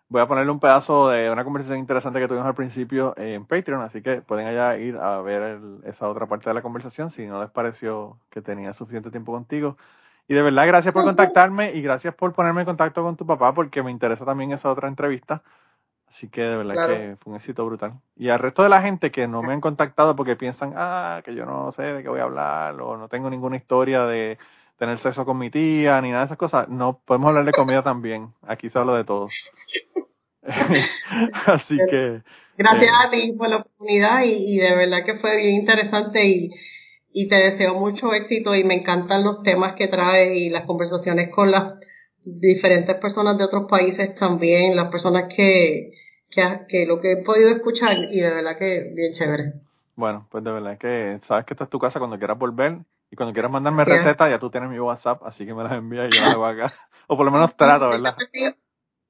[0.09, 3.81] voy a ponerle un pedazo de una conversación interesante que tuvimos al principio en Patreon,
[3.81, 7.41] así que pueden allá ir a ver esa otra parte de la conversación si no
[7.41, 9.77] les pareció que tenía suficiente tiempo contigo.
[10.29, 13.53] Y de verdad, gracias por contactarme y gracias por ponerme en contacto con tu papá
[13.53, 15.41] porque me interesa también esa otra entrevista.
[16.09, 17.93] Así que de verdad que fue un éxito brutal.
[18.15, 21.35] Y al resto de la gente que no me han contactado porque piensan, ah, que
[21.35, 24.37] yo no sé de qué voy a hablar o no tengo ninguna historia de
[24.77, 27.83] tener sexo con mi tía ni nada de esas cosas, no podemos hablar de comida
[27.83, 28.33] también.
[28.43, 29.27] Aquí se habla de todo.
[31.45, 32.21] Así que.
[32.57, 36.51] Gracias eh, a ti por la oportunidad y, de verdad que fue bien interesante y,
[37.11, 41.29] y, te deseo mucho éxito y me encantan los temas que traes y las conversaciones
[41.29, 41.73] con las
[42.23, 45.91] diferentes personas de otros países también, las personas que,
[46.29, 49.53] que, lo que he podido escuchar y de verdad que bien chévere.
[49.95, 52.79] Bueno, pues de verdad que sabes que esta es tu casa cuando quieras volver
[53.09, 56.07] y cuando quieras mandarme recetas ya tú tienes mi WhatsApp, así que me las envías
[56.09, 56.73] y yo las hago acá.
[57.07, 58.17] O por lo menos trato, ¿verdad?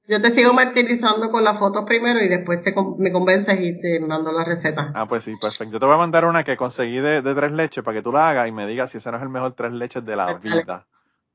[0.06, 4.00] Yo te sigo martirizando con las fotos primero y después te, me convences y te
[4.00, 4.92] mando la receta.
[4.94, 5.72] Ah, pues sí, perfecto.
[5.72, 8.30] Yo te voy a mandar una que conseguí de, tres leches para que tú la
[8.30, 10.42] hagas y me digas si ese no es el mejor tres leches de la pues
[10.42, 10.86] vida.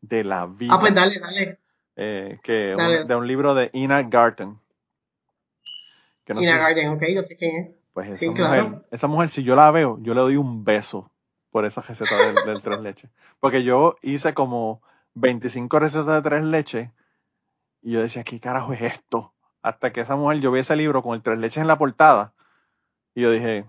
[0.02, 0.74] De la vida.
[0.74, 1.60] Ah, pues dale, dale.
[1.96, 2.76] Eh, que
[3.08, 4.58] de un libro de Ina Garten.
[6.28, 7.76] Ina Garten, ok, yo sé quién es.
[7.94, 11.12] Pues esa, mujer, esa mujer, si yo la veo, yo le doy un beso
[11.54, 13.12] por esa receta del, del tres leches.
[13.40, 14.82] Porque yo hice como
[15.14, 16.90] 25 recetas de tres leches
[17.84, 19.34] y yo decía, ¿qué carajo es esto?
[19.62, 22.34] Hasta que esa mujer, yo vi ese libro con el tres leches en la portada.
[23.14, 23.66] Y yo dije, eh,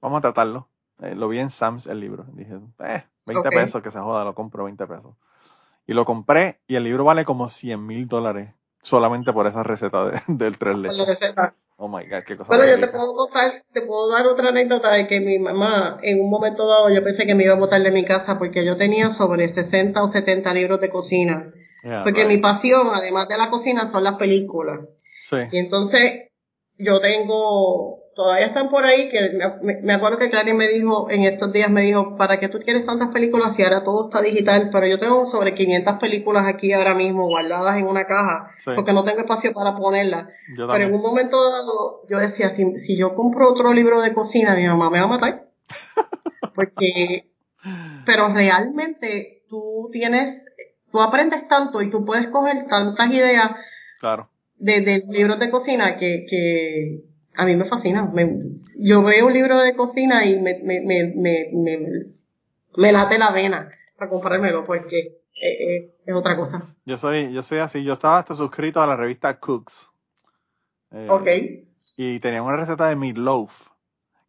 [0.00, 0.68] vamos a tratarlo.
[1.00, 2.26] Eh, lo vi en Sam's el libro.
[2.28, 5.16] Dije, eh, 20 pesos, que se joda, lo compro 20 pesos.
[5.84, 10.22] Y lo compré y el libro vale como 100 mil dólares solamente por esa receta
[10.28, 11.08] del tres leches.
[11.08, 11.54] receta.
[11.78, 12.48] Oh my god, qué cosa.
[12.48, 16.20] Pero yo te puedo contar, te puedo dar otra anécdota de que mi mamá, en
[16.20, 18.76] un momento dado, yo pensé que me iba a botar de mi casa porque yo
[18.76, 21.52] tenía sobre 60 o 70 libros de cocina.
[22.02, 24.80] Porque mi pasión, además de la cocina, son las películas.
[25.22, 25.36] Sí.
[25.52, 26.30] Y entonces,
[26.78, 29.38] yo tengo, todavía están por ahí, que
[29.82, 32.86] me, acuerdo que Clary me dijo, en estos días me dijo, ¿para qué tú quieres
[32.86, 34.70] tantas películas si ahora todo está digital?
[34.72, 39.04] Pero yo tengo sobre 500 películas aquí ahora mismo guardadas en una caja, porque no
[39.04, 40.28] tengo espacio para ponerlas.
[40.56, 44.56] Pero en un momento dado, yo decía, si, si yo compro otro libro de cocina,
[44.56, 45.48] mi mamá me va a matar.
[46.54, 47.30] porque,
[48.06, 50.42] pero realmente tú tienes
[50.90, 53.50] tú aprendes tanto y tú puedes coger tantas ideas
[54.00, 54.30] claro.
[54.54, 57.04] de, libros de cocina que, que
[57.36, 58.12] a mí me fascina.
[58.78, 64.10] yo veo un libro de cocina y me, me, me, me, late la vena para
[64.10, 66.74] comprármelo porque es, otra cosa.
[66.84, 69.90] Yo soy, yo soy así, yo estaba hasta suscrito a la revista Cooks.
[70.92, 71.28] Eh, ok.
[71.98, 73.68] Y tenía una receta de meatloaf,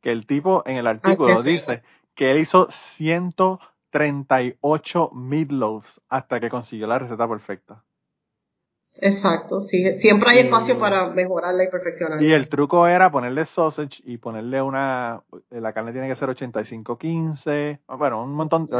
[0.02, 1.84] que el tipo en el artículo dice
[2.16, 3.60] que él hizo ciento
[3.92, 7.84] 38 meatloaves hasta que consiguió la receta perfecta.
[9.00, 12.26] Exacto, sí, siempre hay espacio para mejorarla y perfeccionarla.
[12.26, 15.22] Y el truco era ponerle sausage y ponerle una,
[15.52, 18.80] la carne tiene que ser 85-15, bueno, un montón, o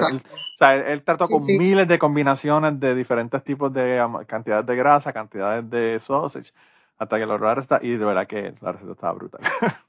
[0.58, 5.70] sea, él, trató con miles de combinaciones de diferentes tipos de cantidades de grasa, cantidades
[5.70, 6.52] de sausage,
[6.98, 9.42] hasta que logró la receta y de verdad que la receta estaba brutal.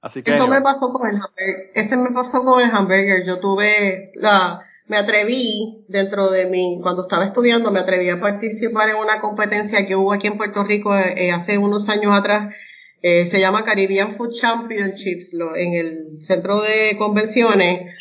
[0.00, 1.70] Así que, Eso me pasó con el hamburger.
[1.74, 3.24] Ese me pasó con el hamburger.
[3.26, 8.88] Yo tuve la, me atreví dentro de mi, cuando estaba estudiando, me atreví a participar
[8.88, 12.54] en una competencia que hubo aquí en Puerto Rico eh, hace unos años atrás.
[13.00, 17.94] Eh, se llama Caribbean Food Championships lo, en el centro de convenciones.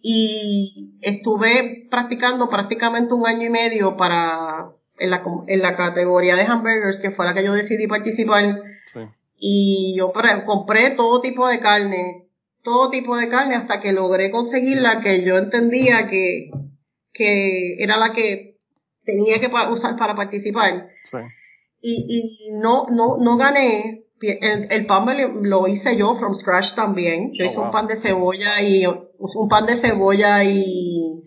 [0.00, 4.68] Y estuve practicando prácticamente un año y medio para,
[4.98, 8.60] en la, en la categoría de hamburgers, que fue la que yo decidí participar.
[8.92, 9.00] Sí
[9.38, 10.12] y yo
[10.46, 12.23] compré todo tipo de carne,
[12.64, 16.50] todo tipo de carne hasta que logré conseguir la que yo entendía que,
[17.12, 18.58] que era la que
[19.04, 20.88] tenía que usar para participar.
[21.80, 25.06] Y, y no, no, no gané, el, pan
[25.42, 27.32] lo hice yo from scratch también.
[27.34, 31.22] Yo oh, hice un pan de cebolla y un pan de cebolla y,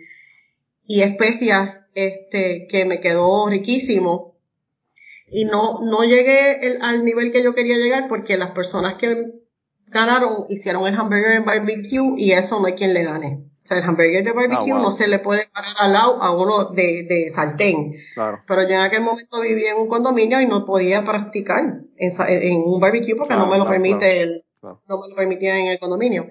[0.86, 4.36] y especias, este, que me quedó riquísimo.
[5.30, 9.34] Y no, no llegué al nivel que yo quería llegar porque las personas que
[9.88, 13.44] ganaron hicieron el hamburger en barbecue y eso no hay quien le gane.
[13.64, 16.32] O sea, el hamburger de barbecue ah, no se le puede parar al lado a
[16.32, 17.96] uno de, de sartén.
[18.14, 18.42] Claro.
[18.48, 22.80] Pero yo en aquel momento vivía en un condominio y no podía practicar en, un
[22.80, 26.28] barbecue porque no me lo permite el, no me lo permitía en el condominio.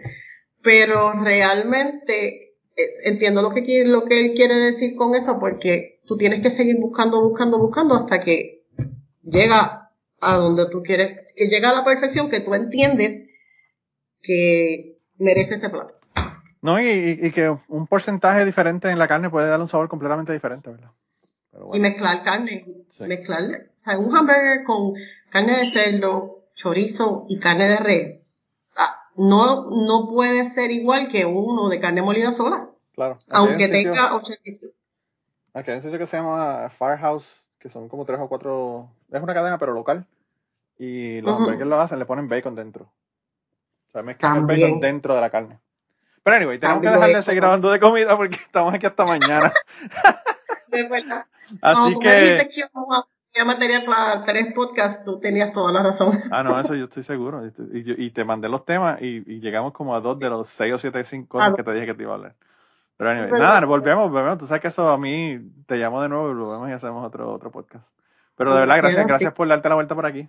[0.62, 6.16] Pero realmente eh, entiendo lo que lo que él quiere decir con eso porque tú
[6.16, 8.62] tienes que seguir buscando, buscando, buscando hasta que
[9.22, 13.25] llega a donde tú quieres, que llega a la perfección que tú entiendes
[14.26, 15.94] que merece ese plato.
[16.62, 20.70] No, y, que un porcentaje diferente en la carne puede darle un sabor completamente diferente,
[20.70, 20.90] ¿verdad?
[21.72, 22.66] Y mezclar carne,
[23.00, 24.94] mezclar, o sea, un hamburger con
[25.30, 28.20] carne de cerdo, chorizo y carne de res,
[28.76, 32.68] ah, no, no puede ser igual que uno de carne molida sola.
[32.94, 33.18] Claro.
[33.30, 34.72] Aunque tenga 85.
[35.54, 39.22] Aquí hay un sitio que se llama Firehouse, que son como tres o cuatro, es
[39.22, 40.06] una cadena pero local,
[40.78, 42.90] y los hamburgues lo hacen, le ponen bacon dentro.
[43.96, 45.58] Sea, mezclan el bacon dentro de la carne.
[46.22, 49.52] Pero anyway, tenemos que dejar de seguir hablando de comida porque estamos aquí hasta mañana.
[50.68, 51.24] de verdad.
[51.62, 52.48] Así no, que.
[53.32, 56.10] que material para tres podcasts, tú tenías toda la razón.
[56.30, 57.42] Ah, no, eso yo estoy seguro.
[57.72, 61.02] Y, te mandé los temas y, llegamos como a dos de los seis o siete,
[61.04, 62.34] cinco cosas que te dije que te iba a hablar.
[62.98, 64.38] Pero anyway, nada, volvemos, volvemos.
[64.38, 67.32] Tú sabes que eso a mí te llamo de nuevo y volvemos y hacemos otro,
[67.32, 67.86] otro podcast.
[68.36, 70.28] Pero de verdad, gracias, gracias por darte la vuelta por aquí.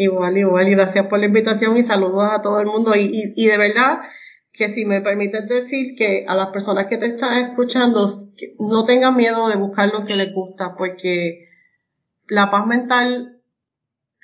[0.00, 2.94] Igual, igual, y gracias por la invitación y saludos a todo el mundo.
[2.94, 3.98] Y, y, y de verdad,
[4.52, 8.06] que si me permites decir que a las personas que te están escuchando
[8.60, 11.48] no tengan miedo de buscar lo que les gusta, porque
[12.28, 13.40] la paz mental,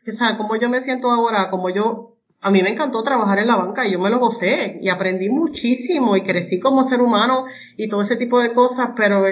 [0.07, 3.49] o sea, como yo me siento ahora, como yo, a mí me encantó trabajar en
[3.49, 7.47] la banca y yo me lo gocé y aprendí muchísimo y crecí como ser humano
[7.77, 9.25] y todo ese tipo de cosas, pero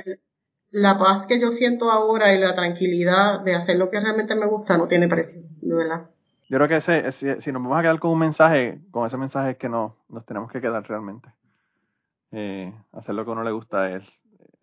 [0.72, 4.46] la paz que yo siento ahora y la tranquilidad de hacer lo que realmente me
[4.46, 6.10] gusta no tiene precio, de verdad.
[6.52, 9.52] Yo creo que ese, si, nos vamos a quedar con un mensaje, con ese mensaje
[9.52, 11.30] es que no, nos tenemos que quedar realmente.
[12.30, 14.04] Eh, hacer lo que a uno le gusta es,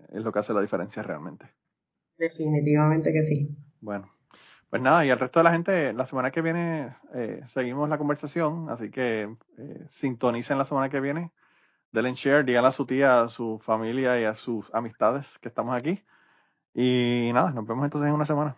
[0.09, 1.47] es lo que hace la diferencia realmente.
[2.15, 3.57] Definitivamente que sí.
[3.81, 4.07] Bueno,
[4.69, 7.97] pues nada, y el resto de la gente, la semana que viene eh, seguimos la
[7.97, 11.31] conversación, así que eh, sintonicen la semana que viene,
[11.91, 15.75] denle share, díganle a su tía, a su familia y a sus amistades que estamos
[15.75, 16.03] aquí.
[16.71, 18.57] Y nada, nos vemos entonces en una semana.